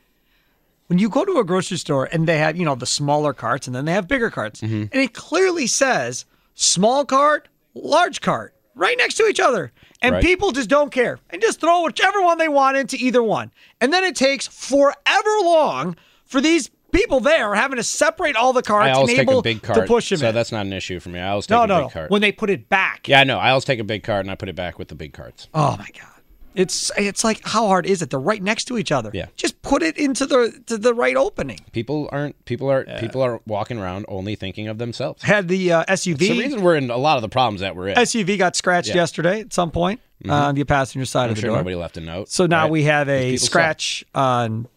When 0.88 1.00
you 1.00 1.08
go 1.10 1.24
to 1.24 1.38
a 1.40 1.44
grocery 1.46 1.78
store 1.78 2.10
and 2.12 2.28
they 2.28 2.38
have, 2.38 2.58
you 2.58 2.66
know, 2.66 2.76
the 2.76 2.86
smaller 2.86 3.34
carts 3.34 3.66
and 3.68 3.76
then 3.76 3.86
they 3.86 3.94
have 3.94 4.08
bigger 4.08 4.30
carts, 4.30 4.60
Mm-hmm. 4.62 4.84
and 4.92 5.02
it 5.02 5.14
clearly 5.14 5.68
says 5.68 6.26
small 6.54 7.06
cart, 7.06 7.48
large 7.74 8.20
cart, 8.20 8.54
right 8.76 8.98
next 8.98 9.16
to 9.16 9.24
each 9.26 9.40
other. 9.40 9.72
And 10.02 10.16
Right. 10.16 10.24
people 10.24 10.52
just 10.52 10.68
don't 10.70 10.92
care 10.92 11.20
and 11.30 11.42
just 11.42 11.62
throw 11.62 11.84
whichever 11.84 12.22
one 12.22 12.40
they 12.40 12.50
want 12.50 12.76
into 12.76 12.98
either 13.00 13.24
one. 13.24 13.52
And 13.80 13.94
then 13.94 14.04
it 14.04 14.16
takes 14.16 14.48
forever 14.48 15.30
long 15.44 15.96
for 16.26 16.42
these 16.42 16.70
people 16.92 17.20
there 17.20 17.50
are 17.52 17.56
having 17.56 17.78
to 17.78 17.84
separate 17.84 18.36
all 18.36 18.54
the 18.54 18.62
carts 18.62 18.88
I 18.88 18.92
always 18.92 19.10
and 19.12 19.18
take 19.20 19.28
able 19.30 19.40
a 19.40 19.44
big 19.44 19.62
to 19.64 19.86
push 19.86 20.10
them 20.10 20.20
so 20.20 20.30
in. 20.30 20.36
that's 20.36 20.52
not 20.52 20.66
an 20.66 20.74
issue 20.74 21.00
for 21.00 21.10
me. 21.10 21.20
I 21.20 21.30
always 21.30 21.48
take 21.48 21.56
no, 21.58 21.64
a 21.64 21.68
no, 21.68 21.76
big 21.80 21.84
no. 21.86 21.90
cart. 21.90 22.12
When 22.12 22.22
they 22.22 22.32
put 22.32 22.50
it 22.50 22.70
back. 22.70 23.08
yeah, 23.08 23.20
I 23.22 23.24
know. 23.24 23.38
I 23.40 23.50
always 23.52 23.66
take 23.66 23.80
a 23.80 23.84
big 23.84 24.04
cart 24.04 24.22
and 24.26 24.32
I 24.32 24.36
put 24.36 24.50
it 24.50 24.56
back 24.56 24.78
with 24.80 24.88
the 24.90 24.96
big 24.96 25.14
carts. 25.14 25.48
Oh 25.54 25.76
my 25.78 25.88
god. 25.98 26.08
It's 26.54 26.92
it's 26.98 27.24
like 27.24 27.40
how 27.48 27.68
hard 27.68 27.86
is 27.86 28.02
it? 28.02 28.10
They're 28.10 28.20
right 28.20 28.44
next 28.44 28.66
to 28.66 28.78
each 28.78 28.92
other. 28.92 29.10
Yeah. 29.14 29.28
Just 29.38 29.62
put 29.62 29.82
it 29.82 29.98
into 29.98 30.26
the 30.26 30.62
to 30.66 30.78
the 30.78 30.94
right 30.94 31.16
opening. 31.16 31.60
People 31.72 32.10
aren't. 32.12 32.44
People 32.44 32.70
are. 32.70 32.84
People 33.00 33.22
are 33.22 33.40
walking 33.48 33.78
around 33.80 34.04
only 34.10 34.36
thinking 34.36 34.68
of 34.68 34.78
themselves. 34.78 35.24
Had 35.24 35.48
the 35.48 35.72
uh, 35.72 35.86
It's 35.88 36.04
the 36.04 36.14
reason 36.14 36.62
we're 36.62 36.76
in 36.76 36.90
a 36.90 36.98
lot 36.98 37.16
of 37.16 37.22
the 37.22 37.30
problems 37.30 37.62
that 37.62 37.78
we're 37.78 37.88
in. 37.88 37.96
SUV 37.96 38.38
got 38.38 38.58
scratched 38.58 38.90
Yeah. 38.90 38.96
yesterday 38.96 39.40
at 39.40 39.54
some 39.54 39.72
point 39.72 40.02
on 40.28 40.56
the 40.56 40.66
passenger 40.66 41.06
side 41.06 41.24
I'm 41.26 41.30
of 41.30 41.36
the 41.36 41.42
sure 41.42 41.48
door. 41.52 41.58
nobody 41.60 41.78
left 41.78 41.96
a 41.96 42.02
note. 42.02 42.28
so 42.30 42.48
now 42.48 42.64
right? 42.64 42.72
we 42.72 42.84
have 42.84 43.08
a 43.08 43.32
People 43.32 43.38
suck. 43.40 43.50
scratch 43.50 44.06
on 44.14 44.68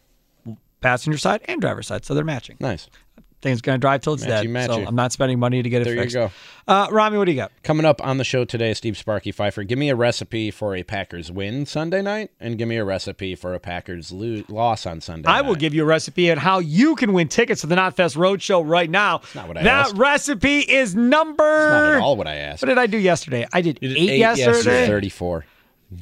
passenger 0.85 1.19
side 1.19 1.41
and 1.47 1.61
driver 1.61 1.83
side, 1.83 2.05
so 2.05 2.15
they're 2.15 2.25
matching. 2.25 2.57
Nice. 2.61 2.89
Thing's 3.43 3.61
gonna 3.61 3.77
drive 3.77 4.01
till 4.01 4.15
it's 4.15 4.25
Matchy, 4.25 4.51
dead. 4.55 4.67
So. 4.71 4.87
I'm 4.87 4.95
not 4.95 5.13
spending 5.13 5.39
money 5.39 5.63
to 5.63 5.69
get 5.69 5.83
it 5.83 5.85
There 5.85 5.95
you 5.97 6.01
fixed. 6.01 6.15
go. 6.15 6.31
Uh, 6.67 6.87
Rami, 6.91 7.19
what 7.19 7.27
do 7.27 7.33
you 7.33 7.37
got? 7.37 7.53
Coming 7.63 7.85
up 7.85 8.03
on 8.03 8.17
the 8.17 8.25
show 8.25 8.47
today, 8.47 8.73
Steve 8.73 8.97
Sparky 8.97 9.33
Pfeiffer. 9.33 9.65
Give 9.65 9.79
me 9.79 9.91
a 9.91 9.95
recipe 9.95 10.51
for 10.51 10.75
a 10.75 10.83
Packers 10.83 11.31
win 11.31 11.67
Sunday 11.67 12.01
night, 12.01 12.31
and 12.41 12.57
give 12.57 12.69
me 12.69 12.79
a 12.79 12.85
recipe 12.87 13.35
for 13.35 13.53
a 13.53 13.61
Packers 13.61 14.11
lo- 14.11 14.45
loss 14.49 14.87
on 14.87 15.03
Sunday. 15.03 15.29
I 15.29 15.43
will 15.43 15.53
night. 15.53 15.59
give 15.61 15.75
you 15.75 15.83
a 15.83 15.85
recipe 15.85 16.31
on 16.31 16.39
how 16.39 16.59
you 16.61 16.95
can 16.97 17.13
win 17.13 17.29
tickets 17.29 17.61
to 17.61 17.67
the 17.67 17.75
Knotfest 17.75 18.17
Roadshow 18.17 18.63
right 18.67 18.89
now. 18.89 19.21
not 19.35 19.47
what 19.47 19.59
I 19.59 19.63
that 19.65 19.89
asked. 19.89 19.97
recipe 19.99 20.61
is 20.61 20.95
number. 20.95 21.43
Not 21.45 21.95
at 21.97 22.01
all 22.01 22.17
what 22.17 22.27
I 22.27 22.37
asked. 22.37 22.63
What 22.63 22.69
did 22.71 22.79
I 22.79 22.87
do 22.87 22.97
yesterday? 22.97 23.47
I 23.53 23.61
did, 23.61 23.79
eight, 23.83 23.95
eight 23.99 24.19
yesterday. 24.21 24.53
yesterday. 24.53 24.87
Thirty-four. 24.87 25.45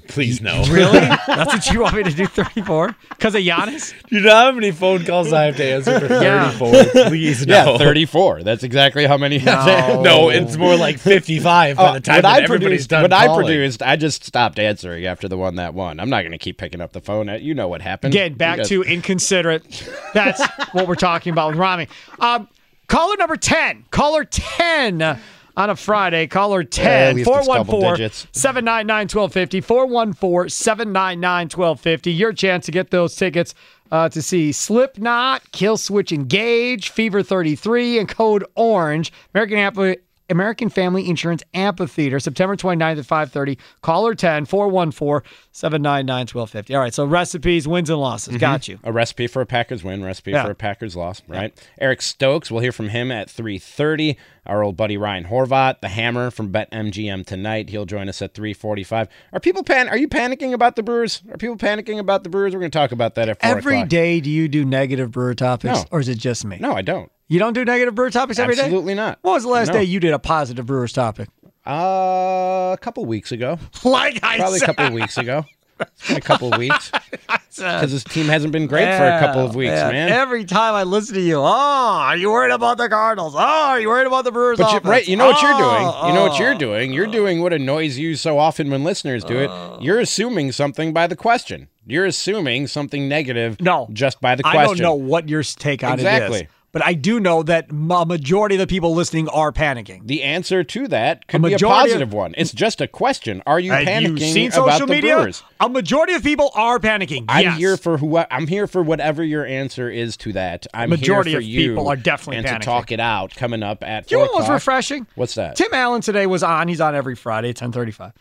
Please 0.08 0.40
no. 0.40 0.62
Really? 0.70 0.98
That's 1.26 1.52
what 1.52 1.66
you 1.70 1.80
want 1.80 1.96
me 1.96 2.02
to 2.04 2.10
do? 2.10 2.26
Thirty-four? 2.26 2.94
Because 3.10 3.34
of 3.34 3.42
Giannis? 3.42 3.94
You 4.10 4.20
know 4.20 4.30
how 4.34 4.52
many 4.52 4.70
phone 4.70 5.04
calls 5.04 5.32
I 5.32 5.44
have 5.44 5.56
to 5.56 5.64
answer 5.64 6.00
for 6.00 6.06
Yeah. 6.22 6.50
34? 6.50 7.08
Please 7.08 7.46
no. 7.46 7.54
Yeah, 7.72 7.78
thirty-four. 7.78 8.42
That's 8.42 8.62
exactly 8.62 9.06
how 9.06 9.16
many. 9.16 9.38
No, 9.38 10.28
it's 10.30 10.56
more 10.56 10.76
like 10.76 10.98
55 10.98 11.76
by 11.76 11.90
Oh, 11.90 11.92
the 11.94 12.00
time 12.00 12.16
what 12.16 12.22
that 12.22 12.32
I 12.40 12.42
everybody's 12.42 12.86
produced, 12.86 12.90
done 12.90 13.02
what 13.02 13.12
I 13.12 13.34
produced, 13.34 13.82
I 13.82 13.96
just 13.96 14.24
stopped 14.24 14.58
answering 14.58 15.06
after 15.06 15.28
the 15.28 15.36
one 15.36 15.56
that 15.56 15.74
won. 15.74 16.00
I'm 16.00 16.10
not 16.10 16.22
going 16.22 16.32
to 16.32 16.38
keep 16.38 16.58
picking 16.58 16.80
up 16.80 16.92
the 16.92 17.00
phone. 17.00 17.28
You 17.40 17.54
know 17.54 17.68
what 17.68 17.82
happened. 17.82 18.14
Again, 18.14 18.34
back 18.34 18.56
You 18.58 18.62
guys- 18.62 18.68
to 18.68 18.82
inconsiderate. 18.82 19.88
That's 20.14 20.42
what 20.72 20.86
we're 20.88 20.94
talking 20.94 21.32
about 21.32 21.50
with 21.50 21.58
Rami. 21.58 21.88
Um, 22.18 22.48
caller 22.88 23.16
number 23.16 23.36
10. 23.36 23.84
Caller 23.90 24.24
10 24.24 25.18
on 25.56 25.70
a 25.70 25.76
Friday. 25.76 26.26
Caller 26.26 26.60
at 26.60 26.70
10. 26.70 27.16
least 27.16 27.28
it's 27.28 27.46
couple 27.46 27.64
414 27.80 27.90
digits. 27.96 28.26
799 28.32 29.02
1250. 29.04 29.60
414 29.60 30.48
799 30.50 31.44
1250. 31.48 32.12
Your 32.12 32.32
chance 32.32 32.66
to 32.66 32.72
get 32.72 32.90
those 32.90 33.14
tickets 33.16 33.54
uh, 33.90 34.08
to 34.08 34.22
see 34.22 34.52
Slipknot, 34.52 35.42
Killswitch 35.52 36.12
Engage, 36.12 36.90
Fever 36.90 37.22
33, 37.22 37.98
and 37.98 38.08
Code 38.08 38.44
Orange. 38.54 39.12
American 39.34 39.58
Ampli- 39.58 39.98
American 40.30 40.70
Family 40.70 41.06
Insurance 41.10 41.42
Amphitheater, 41.52 42.18
September 42.18 42.56
29th 42.56 42.98
at 43.00 43.04
5:30. 43.04 43.58
Caller 43.82 44.14
10 44.14 44.46
414 44.46 45.28
799 45.52 46.20
1250. 46.32 46.74
All 46.74 46.80
right, 46.80 46.94
so 46.94 47.04
recipes, 47.04 47.68
wins 47.68 47.90
and 47.90 48.00
losses. 48.00 48.38
Got 48.38 48.66
you. 48.66 48.78
a 48.82 48.90
recipe 48.92 49.26
for 49.26 49.42
a 49.42 49.46
Packers 49.46 49.84
win, 49.84 50.02
recipe 50.02 50.30
Yeah. 50.30 50.44
for 50.44 50.52
a 50.52 50.54
Packers 50.54 50.96
loss, 50.96 51.20
right? 51.28 51.52
Eric 51.78 52.00
Stokes, 52.00 52.50
we'll 52.50 52.62
hear 52.62 52.72
from 52.72 52.88
him 52.88 53.12
at 53.12 53.28
3:30. 53.28 54.16
Our 54.44 54.64
old 54.64 54.76
buddy 54.76 54.96
Ryan 54.96 55.24
Horvat, 55.26 55.80
the 55.82 55.88
Hammer 55.88 56.30
from 56.32 56.52
BetMGM 56.52 57.24
tonight. 57.24 57.70
He'll 57.70 57.84
join 57.86 58.08
us 58.08 58.20
at 58.22 58.34
3:45. 58.34 59.06
Are 59.32 59.38
people 59.38 59.62
pan? 59.62 59.88
Are 59.88 59.96
you 59.96 60.08
panicking 60.08 60.52
about 60.52 60.74
the 60.74 60.82
Brewers? 60.82 61.22
Are 61.30 61.36
people 61.36 61.56
panicking 61.56 62.00
about 62.00 62.24
the 62.24 62.28
Brewers? 62.28 62.52
We're 62.52 62.58
going 62.58 62.72
to 62.72 62.76
talk 62.78 62.90
about 62.90 63.14
that 63.14 63.28
at 63.28 63.40
4 63.40 63.58
Every 63.58 63.76
o'clock. 63.76 63.88
day, 63.90 64.20
do 64.20 64.28
you 64.30 64.48
do 64.48 64.64
negative 64.64 65.12
brewer 65.12 65.34
topics, 65.34 65.78
No. 65.78 65.84
or 65.92 66.00
is 66.00 66.08
it 66.08 66.18
just 66.18 66.44
me? 66.44 66.58
No, 66.60 66.72
I 66.72 66.82
don't. 66.82 67.10
You 67.28 67.38
don't 67.38 67.52
do 67.52 67.64
negative 67.64 67.94
brewer 67.94 68.10
topics 68.10 68.40
every 68.40 68.56
day? 68.56 68.62
Absolutely 68.62 68.94
not. 68.94 69.20
What 69.22 69.32
was 69.34 69.44
the 69.44 69.48
last 69.48 69.68
No. 69.68 69.74
day 69.74 69.84
you 69.84 70.00
did 70.00 70.12
a 70.12 70.18
positive 70.18 70.66
brewer's 70.66 70.92
topic? 70.92 71.28
Uh, 71.64 72.72
a 72.72 72.78
couple 72.80 73.04
weeks 73.06 73.30
ago. 73.30 73.58
Like 73.84 74.18
I 74.24 74.38
Probably 74.38 74.58
a 74.58 74.66
couple 74.66 74.90
weeks 74.90 75.18
ago. 75.18 75.44
It's 75.80 76.08
been 76.08 76.16
a 76.16 76.20
couple 76.20 76.52
of 76.52 76.58
weeks 76.58 76.90
because 77.56 77.82
uh, 77.82 77.86
his 77.86 78.04
team 78.04 78.26
hasn't 78.26 78.52
been 78.52 78.66
great 78.66 78.96
for 78.96 79.04
a 79.04 79.18
couple 79.18 79.44
of 79.44 79.54
weeks, 79.54 79.72
Yeah, 79.72 79.90
man. 79.90 80.08
Every 80.08 80.44
time 80.44 80.74
I 80.74 80.82
listen 80.84 81.14
to 81.14 81.20
you, 81.20 81.38
oh, 81.38 81.42
are 81.42 82.16
you 82.16 82.30
worried 82.30 82.52
about 82.52 82.78
the 82.78 82.88
Cardinals? 82.88 83.34
Oh, 83.34 83.38
are 83.38 83.80
you 83.80 83.88
worried 83.88 84.06
about 84.06 84.24
the 84.24 84.32
Brewers? 84.32 84.58
But 84.58 84.72
you, 84.72 84.90
right, 84.90 85.06
you 85.06 85.16
know 85.16 85.26
what 85.26 85.42
you're 85.42 85.54
oh, 85.54 85.58
doing. 85.58 85.92
Oh, 85.94 86.08
You 86.08 86.14
know 86.14 86.22
what 86.22 86.38
you're 86.38 86.54
oh. 86.54 86.58
doing. 86.58 86.92
You're 86.92 87.06
doing 87.06 87.42
what 87.42 87.52
annoys 87.52 87.98
you 87.98 88.16
so 88.16 88.38
often 88.38 88.70
when 88.70 88.84
listeners 88.84 89.24
do 89.24 89.38
it. 89.38 89.50
Oh. 89.50 89.78
You're 89.80 90.00
assuming 90.00 90.52
something 90.52 90.92
by 90.92 91.06
the 91.06 91.16
question. 91.16 91.68
You're 91.86 92.06
assuming 92.06 92.68
something 92.68 93.08
negative. 93.08 93.60
No, 93.60 93.88
just 93.92 94.20
by 94.20 94.34
the 94.34 94.42
question. 94.42 94.60
I 94.60 94.64
don't 94.66 94.78
know 94.78 94.94
what 94.94 95.28
your 95.28 95.42
take 95.42 95.82
on 95.82 95.92
it 95.92 95.94
Exactly. 95.94 96.48
But 96.72 96.82
I 96.82 96.94
do 96.94 97.20
know 97.20 97.42
that 97.42 97.66
a 97.70 98.06
majority 98.06 98.54
of 98.54 98.58
the 98.60 98.66
people 98.66 98.94
listening 98.94 99.28
are 99.28 99.52
panicking. 99.52 100.06
The 100.06 100.22
answer 100.22 100.64
to 100.64 100.88
that 100.88 101.26
could 101.28 101.42
be 101.42 101.48
a 101.48 101.52
majority 101.52 101.64
of- 101.64 101.98
positive 101.98 102.12
one. 102.14 102.34
It's 102.38 102.52
just 102.52 102.80
a 102.80 102.88
question. 102.88 103.42
Are 103.46 103.60
you 103.60 103.72
panicking 103.72 104.18
you 104.20 104.32
seen 104.32 104.52
about 104.52 104.72
social 104.72 104.86
the 104.86 104.94
media? 104.94 105.16
Brewers? 105.16 105.42
A 105.60 105.68
majority 105.68 106.14
of 106.14 106.22
people 106.22 106.50
are 106.54 106.78
panicking. 106.78 107.26
I'm 107.28 107.44
yes. 107.44 107.58
here 107.58 107.76
for 107.76 107.98
who 107.98 108.16
I'm 108.16 108.46
here 108.46 108.66
for 108.66 108.82
whatever 108.82 109.22
your 109.22 109.44
answer 109.44 109.90
is 109.90 110.16
to 110.18 110.32
that. 110.32 110.66
I'm 110.72 110.88
Majority 110.88 111.32
here 111.32 111.40
for 111.40 111.42
of 111.42 111.48
you 111.48 111.68
people 111.70 111.88
are 111.88 111.96
definitely 111.96 112.38
and 112.38 112.46
panicking. 112.46 112.60
to 112.60 112.64
talk 112.64 112.90
it 112.90 113.00
out 113.00 113.34
coming 113.34 113.62
up 113.62 113.84
at. 113.84 114.10
You 114.10 114.16
know 114.16 114.24
what 114.24 114.40
was 114.40 114.48
refreshing? 114.48 115.06
What's 115.14 115.34
that? 115.34 115.56
Tim 115.56 115.72
Allen 115.74 116.00
today 116.00 116.26
was 116.26 116.42
on. 116.42 116.68
He's 116.68 116.80
on 116.80 116.94
every 116.94 117.14
Friday 117.14 117.50
at 117.50 117.60
1035. 117.60 118.12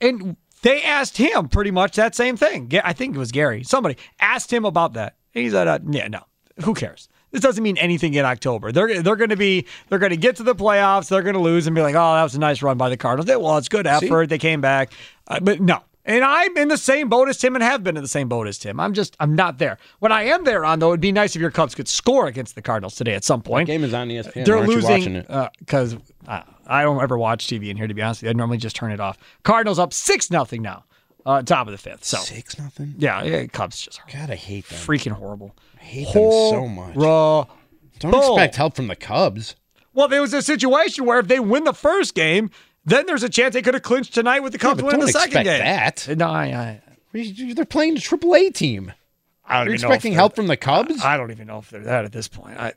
And 0.00 0.36
they 0.62 0.82
asked 0.82 1.16
him 1.16 1.48
pretty 1.48 1.72
much 1.72 1.96
that 1.96 2.14
same 2.14 2.36
thing. 2.36 2.70
I 2.84 2.92
think 2.92 3.16
it 3.16 3.18
was 3.18 3.32
Gary. 3.32 3.64
Somebody 3.64 3.96
asked 4.20 4.52
him 4.52 4.64
about 4.64 4.92
that. 4.92 5.16
And 5.34 5.44
he 5.44 5.50
said, 5.50 5.66
uh, 5.66 5.80
yeah, 5.90 6.08
no. 6.08 6.20
Who 6.64 6.74
cares? 6.74 7.08
This 7.36 7.42
doesn't 7.42 7.62
mean 7.62 7.76
anything 7.76 8.14
in 8.14 8.24
October. 8.24 8.72
They're 8.72 9.02
they're 9.02 9.14
going 9.16 9.28
to 9.28 9.36
be 9.36 9.66
they're 9.90 9.98
going 9.98 10.08
to 10.10 10.16
get 10.16 10.36
to 10.36 10.42
the 10.42 10.54
playoffs. 10.54 11.10
They're 11.10 11.20
going 11.22 11.34
to 11.34 11.40
lose 11.40 11.66
and 11.66 11.76
be 11.76 11.82
like, 11.82 11.94
oh, 11.94 12.14
that 12.14 12.22
was 12.22 12.34
a 12.34 12.38
nice 12.40 12.62
run 12.62 12.78
by 12.78 12.88
the 12.88 12.96
Cardinals. 12.96 13.26
They- 13.26 13.36
Well, 13.36 13.58
it's 13.58 13.68
good 13.68 13.86
effort. 13.86 14.30
They 14.30 14.38
came 14.38 14.62
back, 14.62 14.90
uh, 15.28 15.38
but 15.40 15.60
no. 15.60 15.82
And 16.06 16.24
I'm 16.24 16.56
in 16.56 16.68
the 16.68 16.78
same 16.78 17.08
boat 17.08 17.28
as 17.28 17.36
Tim 17.36 17.56
and 17.56 17.62
have 17.64 17.82
been 17.84 17.96
in 17.96 18.02
the 18.02 18.08
same 18.08 18.28
boat 18.28 18.46
as 18.46 18.58
Tim. 18.58 18.78
I'm 18.80 18.94
just 18.94 19.16
I'm 19.20 19.34
not 19.34 19.58
there. 19.58 19.76
What 19.98 20.12
I 20.12 20.22
am 20.22 20.44
there 20.44 20.64
on 20.64 20.78
though, 20.78 20.90
it'd 20.90 21.00
be 21.00 21.12
nice 21.12 21.34
if 21.36 21.42
your 21.42 21.50
Cubs 21.50 21.74
could 21.74 21.88
score 21.88 22.26
against 22.26 22.54
the 22.54 22.62
Cardinals 22.62 22.94
today 22.94 23.14
at 23.14 23.24
some 23.24 23.42
point. 23.42 23.66
game 23.66 23.84
is 23.84 23.92
on 23.92 24.08
ESPN. 24.08 24.44
They're 24.46 24.56
aren't 24.56 24.68
watching 24.68 24.88
losing 24.88 25.16
it? 25.16 25.26
because 25.58 25.96
uh, 26.28 26.42
I 26.66 26.82
don't 26.84 27.02
ever 27.02 27.18
watch 27.18 27.48
TV 27.48 27.68
in 27.68 27.76
here. 27.76 27.86
To 27.88 27.92
be 27.94 28.02
honest, 28.02 28.22
with 28.22 28.28
you. 28.28 28.30
I 28.30 28.32
normally 28.34 28.58
just 28.58 28.76
turn 28.76 28.92
it 28.92 29.00
off. 29.00 29.18
Cardinals 29.42 29.78
up 29.80 29.92
six 29.92 30.30
nothing 30.30 30.62
now, 30.62 30.84
uh, 31.26 31.42
top 31.42 31.66
of 31.66 31.72
the 31.72 31.78
fifth. 31.78 32.04
So 32.04 32.18
Six 32.18 32.56
nothing. 32.56 32.94
yeah, 32.98 33.24
yeah, 33.24 33.46
Cubs 33.46 33.80
just 33.80 34.00
God, 34.12 34.30
I 34.30 34.36
hate 34.36 34.66
them. 34.68 34.78
freaking 34.78 35.10
horrible. 35.12 35.56
I 35.86 35.88
hate 35.88 36.12
them 36.12 36.30
so 36.32 36.66
much. 36.68 36.94
Horrible. 36.94 37.50
Don't 38.00 38.14
expect 38.14 38.56
help 38.56 38.74
from 38.76 38.88
the 38.88 38.96
Cubs. 38.96 39.54
Well, 39.94 40.08
there 40.08 40.20
was 40.20 40.34
a 40.34 40.42
situation 40.42 41.04
where 41.06 41.18
if 41.20 41.28
they 41.28 41.40
win 41.40 41.64
the 41.64 41.72
first 41.72 42.14
game, 42.14 42.50
then 42.84 43.06
there's 43.06 43.22
a 43.22 43.28
chance 43.28 43.54
they 43.54 43.62
could 43.62 43.74
have 43.74 43.82
clinched 43.82 44.12
tonight 44.14 44.40
with 44.40 44.52
the 44.52 44.58
Cubs 44.58 44.80
but 44.82 44.86
winning 44.86 45.00
don't 45.00 45.06
the 45.06 45.12
second 45.12 45.46
expect 45.46 46.06
game. 46.06 46.14
that. 46.14 46.18
No, 46.18 46.28
I, 46.28 46.80
I, 47.14 47.52
They're 47.54 47.64
playing 47.64 47.96
a 47.96 48.00
Triple 48.00 48.34
A 48.34 48.50
team. 48.50 48.92
I 49.46 49.58
don't 49.58 49.66
You're 49.66 49.74
even 49.76 49.84
expecting 49.86 50.12
they're- 50.12 50.18
help 50.20 50.36
from 50.36 50.48
the 50.48 50.56
Cubs? 50.56 51.02
I 51.04 51.16
don't 51.16 51.30
even 51.30 51.46
know 51.46 51.58
if 51.58 51.70
they're 51.70 51.84
that 51.84 52.04
at 52.04 52.12
this 52.12 52.26
point. 52.28 52.58
I 52.58 52.74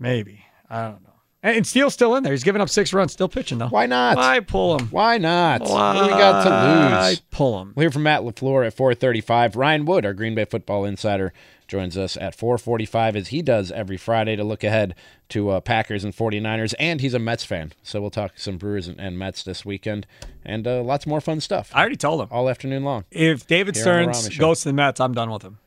maybe 0.00 0.44
I 0.68 0.82
don't 0.82 1.02
know. 1.04 1.12
And, 1.42 1.56
and 1.58 1.66
Steele's 1.66 1.94
still 1.94 2.16
in 2.16 2.24
there. 2.24 2.32
He's 2.32 2.42
giving 2.44 2.60
up 2.60 2.68
six 2.68 2.92
runs, 2.92 3.12
still 3.12 3.28
pitching 3.28 3.58
though. 3.58 3.68
Why 3.68 3.86
not? 3.86 4.16
Why 4.16 4.40
pull 4.40 4.78
him? 4.78 4.88
Why 4.88 5.18
not? 5.18 5.60
Why 5.62 5.94
What 5.94 6.06
do 6.06 6.12
we 6.12 6.18
got 6.18 6.42
to 6.44 6.48
lose? 6.50 7.18
I 7.18 7.22
pull 7.30 7.60
him? 7.60 7.72
We'll 7.76 7.84
hear 7.84 7.90
from 7.90 8.02
Matt 8.02 8.22
LaFleur 8.22 8.66
at 8.66 8.74
435. 8.74 9.54
Ryan 9.56 9.84
Wood, 9.84 10.04
our 10.04 10.14
Green 10.14 10.34
Bay 10.34 10.44
football 10.44 10.84
insider, 10.84 11.32
joins 11.68 11.96
us 11.96 12.16
at 12.16 12.34
445 12.34 13.14
as 13.14 13.28
he 13.28 13.42
does 13.42 13.70
every 13.70 13.96
Friday 13.96 14.34
to 14.36 14.42
look 14.42 14.64
ahead 14.64 14.94
to 15.28 15.50
uh, 15.50 15.60
Packers 15.60 16.02
and 16.02 16.16
49ers. 16.16 16.74
And 16.78 17.00
he's 17.00 17.14
a 17.14 17.18
Mets 17.18 17.44
fan. 17.44 17.72
So 17.82 18.00
we'll 18.00 18.10
talk 18.10 18.32
some 18.36 18.56
Brewers 18.56 18.88
and, 18.88 18.98
and 18.98 19.18
Mets 19.18 19.42
this 19.44 19.64
weekend. 19.64 20.06
And 20.44 20.66
uh, 20.66 20.82
lots 20.82 21.06
more 21.06 21.20
fun 21.20 21.40
stuff. 21.40 21.70
I 21.74 21.80
already 21.80 21.96
told 21.96 22.22
him. 22.22 22.28
All 22.30 22.48
afternoon 22.48 22.84
long. 22.84 23.04
If 23.10 23.46
David 23.46 23.76
Here 23.76 23.82
Stearns 23.84 24.18
Rami 24.22 24.34
Show. 24.34 24.40
goes 24.40 24.60
to 24.62 24.70
the 24.70 24.72
Mets, 24.72 24.98
I'm 24.98 25.12
done 25.12 25.30
with 25.30 25.42
him. 25.42 25.58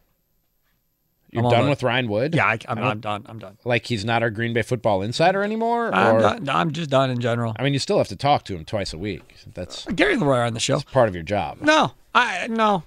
You're 1.31 1.45
I'm 1.45 1.49
done 1.51 1.69
with 1.69 1.81
Ryan 1.81 2.09
Wood? 2.09 2.35
Yeah, 2.35 2.45
I, 2.45 2.57
I'm, 2.67 2.77
I 2.77 2.81
don't- 2.81 2.91
I'm 2.91 2.99
done. 2.99 3.25
I'm 3.27 3.39
done. 3.39 3.57
Like 3.63 3.85
he's 3.85 4.03
not 4.03 4.21
our 4.21 4.29
Green 4.29 4.53
Bay 4.53 4.61
football 4.63 5.01
insider 5.01 5.43
anymore? 5.43 5.93
I'm, 5.95 6.15
or 6.17 6.19
done. 6.21 6.49
I'm 6.49 6.71
just 6.71 6.89
done 6.89 7.09
in 7.09 7.19
general. 7.21 7.55
I 7.57 7.63
mean, 7.63 7.71
you 7.73 7.79
still 7.79 7.97
have 7.97 8.09
to 8.09 8.15
talk 8.17 8.43
to 8.45 8.55
him 8.55 8.65
twice 8.65 8.91
a 8.93 8.97
week. 8.97 9.35
That's 9.53 9.85
Gary 9.85 10.17
Leroy 10.17 10.39
on 10.39 10.53
the 10.53 10.59
show. 10.59 10.75
It's 10.75 10.83
part 10.83 11.07
of 11.07 11.15
your 11.15 11.23
job. 11.23 11.59
No, 11.61 11.93
I 12.13 12.47
no, 12.47 12.83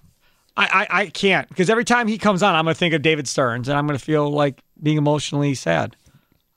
I 0.57 0.87
I, 0.91 1.01
I 1.01 1.07
can't 1.07 1.49
because 1.49 1.71
every 1.71 1.85
time 1.85 2.07
he 2.07 2.19
comes 2.19 2.43
on, 2.43 2.55
I'm 2.55 2.65
gonna 2.67 2.75
think 2.75 2.93
of 2.95 3.01
David 3.03 3.27
Stearns 3.27 3.69
and 3.69 3.79
I'm 3.79 3.87
gonna 3.87 3.99
feel 3.99 4.31
like 4.31 4.61
being 4.83 4.99
emotionally 4.99 5.55
sad. 5.55 5.97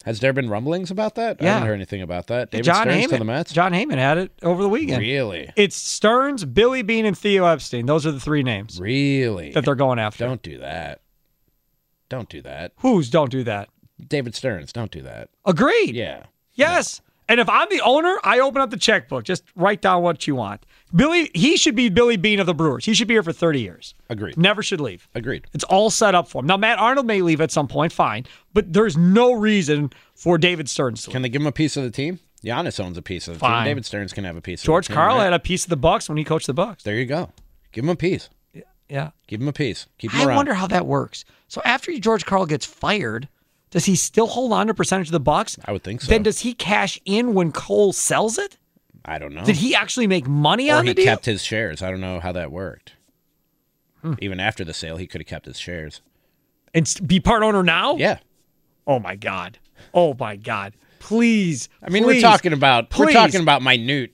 Has 0.03 0.21
there 0.21 0.31
been 0.31 0.49
rumblings 0.49 0.89
about 0.89 1.15
that? 1.15 1.41
Yeah. 1.41 1.49
I 1.49 1.53
haven't 1.55 1.67
heard 1.67 1.73
anything 1.75 2.01
about 2.01 2.27
that. 2.27 2.49
David 2.51 2.63
Jon 2.63 2.83
Stearns 2.83 3.05
Heyman, 3.05 3.09
to 3.09 3.17
the 3.17 3.25
Mets? 3.25 3.51
Jon 3.51 3.73
Heyman 3.73 3.95
had 3.97 4.17
it 4.17 4.31
over 4.41 4.61
the 4.63 4.69
weekend. 4.69 5.01
Really? 5.01 5.51
It's 5.57 5.75
Stearns, 5.75 6.45
Billy 6.45 6.81
Beane, 6.81 7.05
and 7.05 7.17
Theo 7.17 7.45
Epstein. 7.45 7.87
Those 7.87 8.05
are 8.05 8.11
the 8.13 8.19
three 8.19 8.41
names 8.41 8.79
Really? 8.79 9.51
that 9.51 9.65
they're 9.65 9.75
going 9.75 9.99
after. 9.99 10.25
Don't 10.25 10.41
do 10.41 10.59
that. 10.59 11.01
Don't 12.09 12.29
do 12.29 12.41
that. 12.41 12.73
Who's 12.77 13.09
don't 13.09 13.31
do 13.31 13.43
that? 13.43 13.69
David 14.07 14.35
Stearns, 14.35 14.71
don't 14.71 14.91
do 14.91 15.01
that. 15.01 15.29
Agreed. 15.45 15.95
Yeah. 15.95 16.23
Yes. 16.53 17.01
And 17.29 17.39
if 17.41 17.49
I'm 17.49 17.67
the 17.69 17.81
owner, 17.81 18.17
I 18.23 18.39
open 18.39 18.61
up 18.61 18.69
the 18.69 18.77
checkbook. 18.77 19.25
Just 19.25 19.43
write 19.55 19.81
down 19.81 20.01
what 20.01 20.27
you 20.27 20.35
want. 20.35 20.65
Billy, 20.95 21.29
he 21.33 21.57
should 21.57 21.75
be 21.75 21.89
Billy 21.89 22.15
Beane 22.15 22.39
of 22.39 22.45
the 22.45 22.53
Brewers. 22.53 22.85
He 22.85 22.93
should 22.93 23.09
be 23.09 23.15
here 23.15 23.23
for 23.23 23.33
30 23.33 23.59
years. 23.59 23.95
Agreed. 24.09 24.37
Never 24.37 24.63
should 24.63 24.79
leave. 24.79 25.09
Agreed. 25.13 25.45
It's 25.53 25.65
all 25.65 25.89
set 25.89 26.15
up 26.15 26.29
for 26.29 26.39
him. 26.39 26.47
Now, 26.47 26.55
Matt 26.55 26.79
Arnold 26.79 27.05
may 27.05 27.21
leave 27.21 27.41
at 27.41 27.51
some 27.51 27.67
point, 27.67 27.91
fine, 27.91 28.25
but 28.53 28.71
there's 28.71 28.95
no 28.95 29.33
reason 29.33 29.91
for 30.15 30.37
David 30.37 30.69
Stearns 30.69 31.03
to 31.03 31.09
leave. 31.09 31.13
Can 31.15 31.21
they 31.23 31.29
give 31.29 31.41
him 31.41 31.47
a 31.47 31.51
piece 31.51 31.75
of 31.75 31.83
the 31.83 31.91
team? 31.91 32.19
Giannis 32.43 32.79
owns 32.79 32.97
a 32.97 33.01
piece 33.01 33.27
of 33.27 33.33
the 33.33 33.39
Fine. 33.39 33.65
team. 33.65 33.71
David 33.71 33.85
Stearns 33.85 34.13
can 34.13 34.23
have 34.23 34.37
a 34.37 34.41
piece 34.41 34.61
George 34.61 34.85
of 34.85 34.89
the 34.89 34.93
team. 34.93 34.95
George 34.95 35.07
Karl 35.07 35.17
right? 35.17 35.23
had 35.25 35.33
a 35.33 35.39
piece 35.39 35.63
of 35.65 35.69
the 35.69 35.75
Bucks 35.75 36.07
when 36.07 36.17
he 36.17 36.23
coached 36.23 36.47
the 36.47 36.53
Bucks. 36.53 36.83
There 36.83 36.95
you 36.95 37.05
go. 37.05 37.31
Give 37.73 37.83
him 37.83 37.89
a 37.89 37.95
piece. 37.95 38.29
Yeah. 38.89 39.11
Give 39.27 39.41
him 39.41 39.47
a 39.47 39.53
piece. 39.53 39.87
Keep 39.97 40.11
him 40.13 40.21
I 40.21 40.25
around. 40.25 40.35
wonder 40.37 40.53
how 40.53 40.67
that 40.67 40.85
works. 40.85 41.25
So 41.47 41.61
after 41.65 41.97
George 41.99 42.25
Karl 42.25 42.45
gets 42.45 42.65
fired, 42.65 43.27
does 43.71 43.85
he 43.85 43.95
still 43.95 44.27
hold 44.27 44.53
on 44.53 44.67
to 44.67 44.73
percentage 44.73 45.07
of 45.07 45.11
the 45.11 45.19
Bucks? 45.19 45.57
I 45.65 45.71
would 45.71 45.83
think 45.83 46.01
so. 46.01 46.09
Then 46.09 46.23
does 46.23 46.39
he 46.39 46.53
cash 46.53 46.99
in 47.05 47.33
when 47.33 47.51
Kohl 47.51 47.91
sells 47.93 48.37
it? 48.37 48.57
I 49.03 49.17
don't 49.19 49.33
know. 49.33 49.43
Did 49.45 49.57
he 49.57 49.75
actually 49.75 50.07
make 50.07 50.27
money 50.27 50.69
or 50.71 50.75
on 50.75 50.85
he 50.85 50.91
the 50.91 50.95
deal? 50.95 51.05
kept 51.05 51.25
his 51.25 51.43
shares. 51.43 51.81
I 51.81 51.89
don't 51.91 52.01
know 52.01 52.19
how 52.19 52.31
that 52.33 52.51
worked. 52.51 52.93
Hmm. 54.01 54.13
Even 54.19 54.39
after 54.39 54.63
the 54.63 54.73
sale, 54.73 54.97
he 54.97 55.07
could 55.07 55.21
have 55.21 55.27
kept 55.27 55.45
his 55.45 55.59
shares. 55.59 56.01
and 56.73 56.93
be 57.05 57.19
part 57.19 57.43
owner 57.43 57.63
now? 57.63 57.95
Yeah. 57.95 58.19
Oh 58.85 58.99
my 58.99 59.15
god. 59.15 59.59
Oh 59.93 60.15
my 60.19 60.35
god. 60.35 60.73
Please. 60.99 61.69
I 61.81 61.89
mean, 61.89 62.03
please, 62.03 62.15
we're 62.23 62.29
talking 62.29 62.53
about 62.53 62.89
please. 62.89 63.07
we're 63.07 63.13
talking 63.13 63.41
about 63.41 63.61
minute 63.61 64.11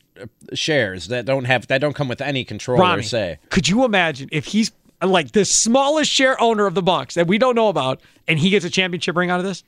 shares 0.53 1.07
that 1.07 1.25
don't 1.25 1.45
have 1.45 1.67
that 1.67 1.79
don't 1.79 1.93
come 1.95 2.07
with 2.07 2.21
any 2.21 2.43
control 2.43 2.81
or 2.81 3.01
say. 3.01 3.39
Could 3.49 3.67
you 3.67 3.83
imagine 3.85 4.29
if 4.31 4.45
he's 4.45 4.71
like 5.01 5.31
the 5.31 5.45
smallest 5.45 6.09
share 6.11 6.39
owner 6.41 6.65
of 6.65 6.75
the 6.75 6.81
Bucks 6.83 7.15
that 7.15 7.27
we 7.27 7.37
don't 7.37 7.55
know 7.55 7.69
about, 7.69 7.99
and 8.27 8.39
he 8.39 8.49
gets 8.49 8.63
a 8.65 8.69
championship 8.69 9.15
ring 9.15 9.29
out 9.29 9.39
of 9.39 9.45
this? 9.45 9.63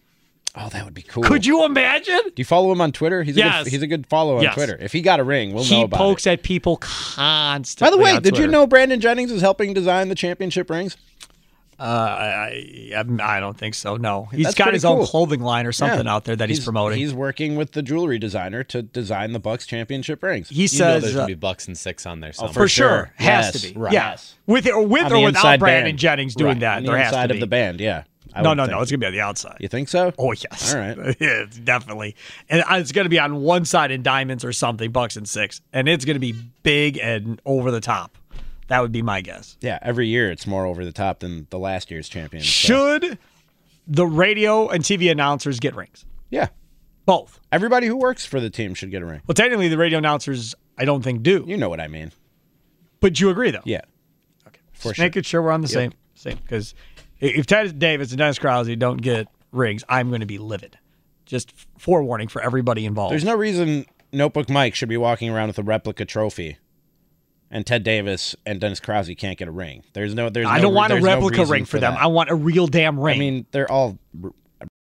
Oh, 0.58 0.70
that 0.70 0.86
would 0.86 0.94
be 0.94 1.02
cool. 1.02 1.22
Could 1.24 1.46
you 1.46 1.66
imagine? 1.66 2.22
Do 2.28 2.34
you 2.38 2.46
follow 2.46 2.72
him 2.72 2.80
on 2.80 2.94
Twitter? 2.94 3.24
He's 3.24 3.36
a 3.36 3.42
good, 3.42 3.68
he's 3.68 3.82
a 3.82 3.88
good 3.88 4.08
follow 4.08 4.38
on 4.38 4.44
Yes. 4.44 4.54
Twitter. 4.54 4.78
If 4.80 4.94
he 4.94 5.02
got 5.02 5.20
a 5.20 5.24
ring, 5.26 5.54
we'll 5.54 5.66
know 5.66 5.70
he 5.70 5.82
about 5.84 5.98
pokes 5.98 6.26
it. 6.26 6.32
at 6.32 6.44
people 6.44 6.78
constantly. 6.78 7.92
By 7.92 7.98
the 7.98 8.02
way, 8.02 8.20
did 8.22 8.38
you 8.38 8.48
know 8.48 8.66
Brandon 8.66 9.02
Jennings 9.02 9.32
is 9.32 9.42
helping 9.42 9.74
design 9.74 10.08
the 10.08 10.16
championship 10.16 10.70
rings? 10.70 10.96
Uh, 11.80 11.84
I, 11.84 12.94
I 12.96 13.36
I 13.38 13.40
don't 13.40 13.58
think 13.58 13.76
so. 13.76 13.98
No, 13.98 14.30
he's 14.32 14.44
That's 14.46 14.56
got 14.56 14.66
pretty 14.66 14.78
his 14.78 14.86
own 14.86 15.06
clothing 15.06 15.42
line 15.42 15.66
or 15.66 15.72
something 15.74 16.06
Yeah. 16.06 16.14
out 16.14 16.24
there 16.26 16.36
that 16.36 16.48
he's, 16.50 16.64
promoting. 16.64 16.98
He's 17.00 17.14
working 17.14 17.56
with 17.58 17.74
the 17.74 17.82
jewelry 17.82 18.18
designer 18.18 18.64
to 18.66 18.82
design 18.82 19.34
the 19.34 19.40
Bucks 19.40 19.66
championship 19.66 20.24
rings. 20.24 20.48
he 20.50 20.56
You 20.56 20.62
know 20.64 20.68
says 20.68 21.04
there's 21.04 21.16
uh, 21.16 21.20
gonna 21.20 21.28
be 21.28 21.34
Bucks 21.34 21.68
and 21.68 21.78
six 21.78 22.06
on 22.06 22.22
there 22.22 22.32
somewhere. 22.34 22.54
for 22.54 22.68
sure, 22.70 23.12
has 23.18 23.54
Yes. 23.54 23.62
to 23.62 23.74
be. 23.74 23.80
Right. 23.80 23.92
Yes. 23.94 24.36
with 24.48 24.68
or 24.70 24.88
with 24.88 25.12
or 25.12 25.22
without 25.24 25.60
Brandon 25.60 25.92
band. 25.92 26.00
Jennings 26.00 26.36
doing 26.36 26.52
Right. 26.52 26.60
that. 26.62 26.78
On 26.78 26.84
the 26.84 26.90
there 26.92 26.98
has 26.98 27.08
inside 27.10 27.28
to 27.28 27.34
of 27.34 27.40
the 27.42 27.48
band, 27.48 27.82
yeah. 27.82 28.04
I 28.34 28.42
No, 28.42 28.54
no, 28.54 28.64
think. 28.64 28.72
no. 28.76 28.82
It's 28.82 28.92
gonna 28.92 29.00
be 29.00 29.06
on 29.08 29.14
the 29.14 29.22
outside. 29.22 29.58
You 29.60 29.68
think 29.68 29.88
so? 29.90 30.14
Oh 30.18 30.32
yes. 30.34 30.74
All 30.74 30.80
right. 30.80 30.98
yeah, 31.20 31.44
it's 31.44 31.58
definitely. 31.58 32.16
And 32.50 32.64
it's 32.72 32.92
going 32.92 33.06
to 33.06 33.10
be 33.10 33.20
on 33.20 33.42
one 33.42 33.64
side 33.66 33.92
in 33.92 34.02
diamonds 34.04 34.44
or 34.44 34.52
something, 34.54 34.92
bucks 34.92 35.16
and 35.16 35.28
six, 35.28 35.62
and 35.72 35.88
it's 35.88 36.04
going 36.06 36.16
to 36.16 36.20
be 36.20 36.34
big 36.64 36.98
and 36.98 37.42
over 37.46 37.72
the 37.72 37.80
top. 37.82 38.18
That 38.68 38.82
would 38.82 38.92
be 38.92 39.02
my 39.02 39.22
guess. 39.22 39.58
Yeah, 39.62 39.78
every 39.82 40.08
year 40.08 40.32
it's 40.32 40.48
more 40.48 40.66
over 40.66 40.84
the 40.84 40.92
top 40.92 41.20
than 41.20 41.48
the 41.52 41.60
last 41.60 41.92
year's 41.92 42.10
champion. 42.10 42.44
so- 42.44 42.48
Should 43.00 43.18
the 43.88 44.08
radio 44.08 44.68
and 44.70 44.84
TV 44.84 45.12
announcers 45.12 45.60
get 45.60 45.76
rings? 45.76 46.06
Yeah. 46.32 46.48
Both. 47.06 47.40
Everybody 47.52 47.86
who 47.86 47.96
works 47.96 48.26
for 48.26 48.40
the 48.40 48.50
team 48.50 48.74
should 48.74 48.90
get 48.90 49.04
a 49.04 49.06
ring. 49.06 49.22
Well, 49.28 49.36
technically, 49.36 49.68
the 49.68 49.78
radio 49.78 50.00
announcers, 50.00 50.56
I 50.78 50.86
don't 50.86 51.04
think 51.04 51.22
do. 51.22 51.46
You 51.48 51.56
know 51.58 51.70
what 51.70 51.80
I 51.80 51.88
mean. 51.88 52.12
But 53.00 53.20
you 53.20 53.30
agree, 53.30 53.52
though. 53.52 53.62
Yeah. 53.66 53.82
Okay. 54.48 54.60
For 54.74 54.90
Just 54.90 54.96
sure. 54.96 55.06
making 55.06 55.24
sure 55.24 55.42
we're 55.44 55.52
on 55.52 55.62
the 55.62 55.68
Yep. 55.68 55.74
same 55.74 55.92
same. 56.16 56.38
Because 56.42 56.74
if 57.20 57.46
Ted 57.46 57.78
Davis 57.78 58.10
and 58.10 58.18
Dennis 58.18 58.40
Krause 58.40 58.68
don't 58.78 58.98
get 59.02 59.28
rings, 59.52 59.84
I'm 59.88 60.10
going 60.10 60.22
to 60.22 60.26
be 60.26 60.40
livid. 60.40 60.80
Just 61.28 61.54
forewarning 61.78 62.28
for 62.30 62.42
everybody 62.42 62.86
involved. 62.86 63.12
There's 63.12 63.24
no 63.24 63.36
reason 63.36 63.86
Notebook 64.12 64.50
Mike 64.50 64.74
should 64.74 64.90
be 64.90 64.98
walking 64.98 65.30
around 65.30 65.48
with 65.48 65.60
a 65.60 65.64
replica 65.64 66.06
trophy, 66.06 66.58
and 67.52 67.66
Ted 67.66 67.84
Davis 67.84 68.36
and 68.46 68.60
Dennis 68.60 68.80
Krause 68.80 69.10
can't 69.18 69.38
get 69.38 69.48
a 69.48 69.52
ring. 69.52 69.84
There's 69.94 70.14
no. 70.14 70.30
There's. 70.30 70.46
No, 70.46 70.52
I 70.52 70.58
no 70.58 70.64
don't 70.64 70.74
want 70.74 70.92
a 70.92 70.96
there's 70.96 71.04
no 71.04 71.14
replica 71.16 71.40
reason 71.40 71.52
ring 71.52 71.66
for 71.66 71.80
them. 71.80 71.94
that. 71.94 72.02
I 72.02 72.08
want 72.08 72.30
a 72.30 72.36
real 72.36 72.68
damn 72.68 73.00
ring. 73.00 73.16
I 73.16 73.20
mean, 73.20 73.46
they're 73.52 73.72
all. 73.72 73.98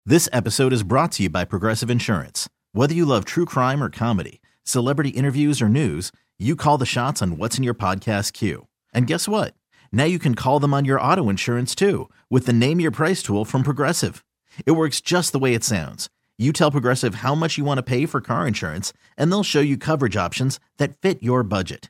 This 0.06 0.28
episode 0.34 0.74
is 0.74 0.84
brought 0.84 1.12
to 1.14 1.24
you 1.24 1.30
by 1.30 1.46
Progressive 1.46 1.90
Insurance. 1.90 2.50
Whether 2.72 2.94
you 2.94 3.06
love 3.06 3.26
true 3.26 3.46
crime 3.46 3.84
or 3.84 3.90
comedy, 3.90 4.42
celebrity 4.64 5.10
interviews, 5.10 5.62
or 5.62 5.70
news, 5.70 6.12
you 6.38 6.56
call 6.56 6.78
the 6.78 6.86
shots 6.86 7.22
on 7.22 7.38
what's 7.38 7.58
in 7.58 7.64
your 7.64 7.74
podcast 7.74 8.34
queue. 8.34 8.68
And 8.94 9.08
guess 9.08 9.28
what? 9.28 9.54
Now 9.92 10.06
you 10.06 10.20
can 10.20 10.36
call 10.36 10.60
them 10.60 10.74
on 10.74 10.86
your 10.86 11.02
auto 11.02 11.30
insurance 11.30 11.76
too 11.76 12.10
with 12.30 12.46
the 12.46 12.54
Name 12.54 12.80
Your 12.80 12.92
Price 12.92 13.22
tool 13.22 13.46
from 13.46 13.64
Progressive. 13.64 14.24
It 14.66 14.72
works 14.72 15.02
just 15.02 15.32
the 15.32 15.40
way 15.40 15.54
it 15.54 15.64
sounds. 15.64 16.10
You 16.38 16.54
tell 16.54 16.72
Progressive 16.72 17.16
how 17.16 17.36
much 17.36 17.58
you 17.58 17.66
want 17.66 17.78
to 17.80 17.84
pay 17.84 18.06
for 18.06 18.22
car 18.22 18.48
insurance, 18.48 18.94
and 19.18 19.30
they'll 19.32 19.44
show 19.44 19.60
you 19.60 19.78
coverage 19.78 20.16
options 20.16 20.60
that 20.78 20.96
fit 21.02 21.22
your 21.22 21.44
budget. 21.44 21.90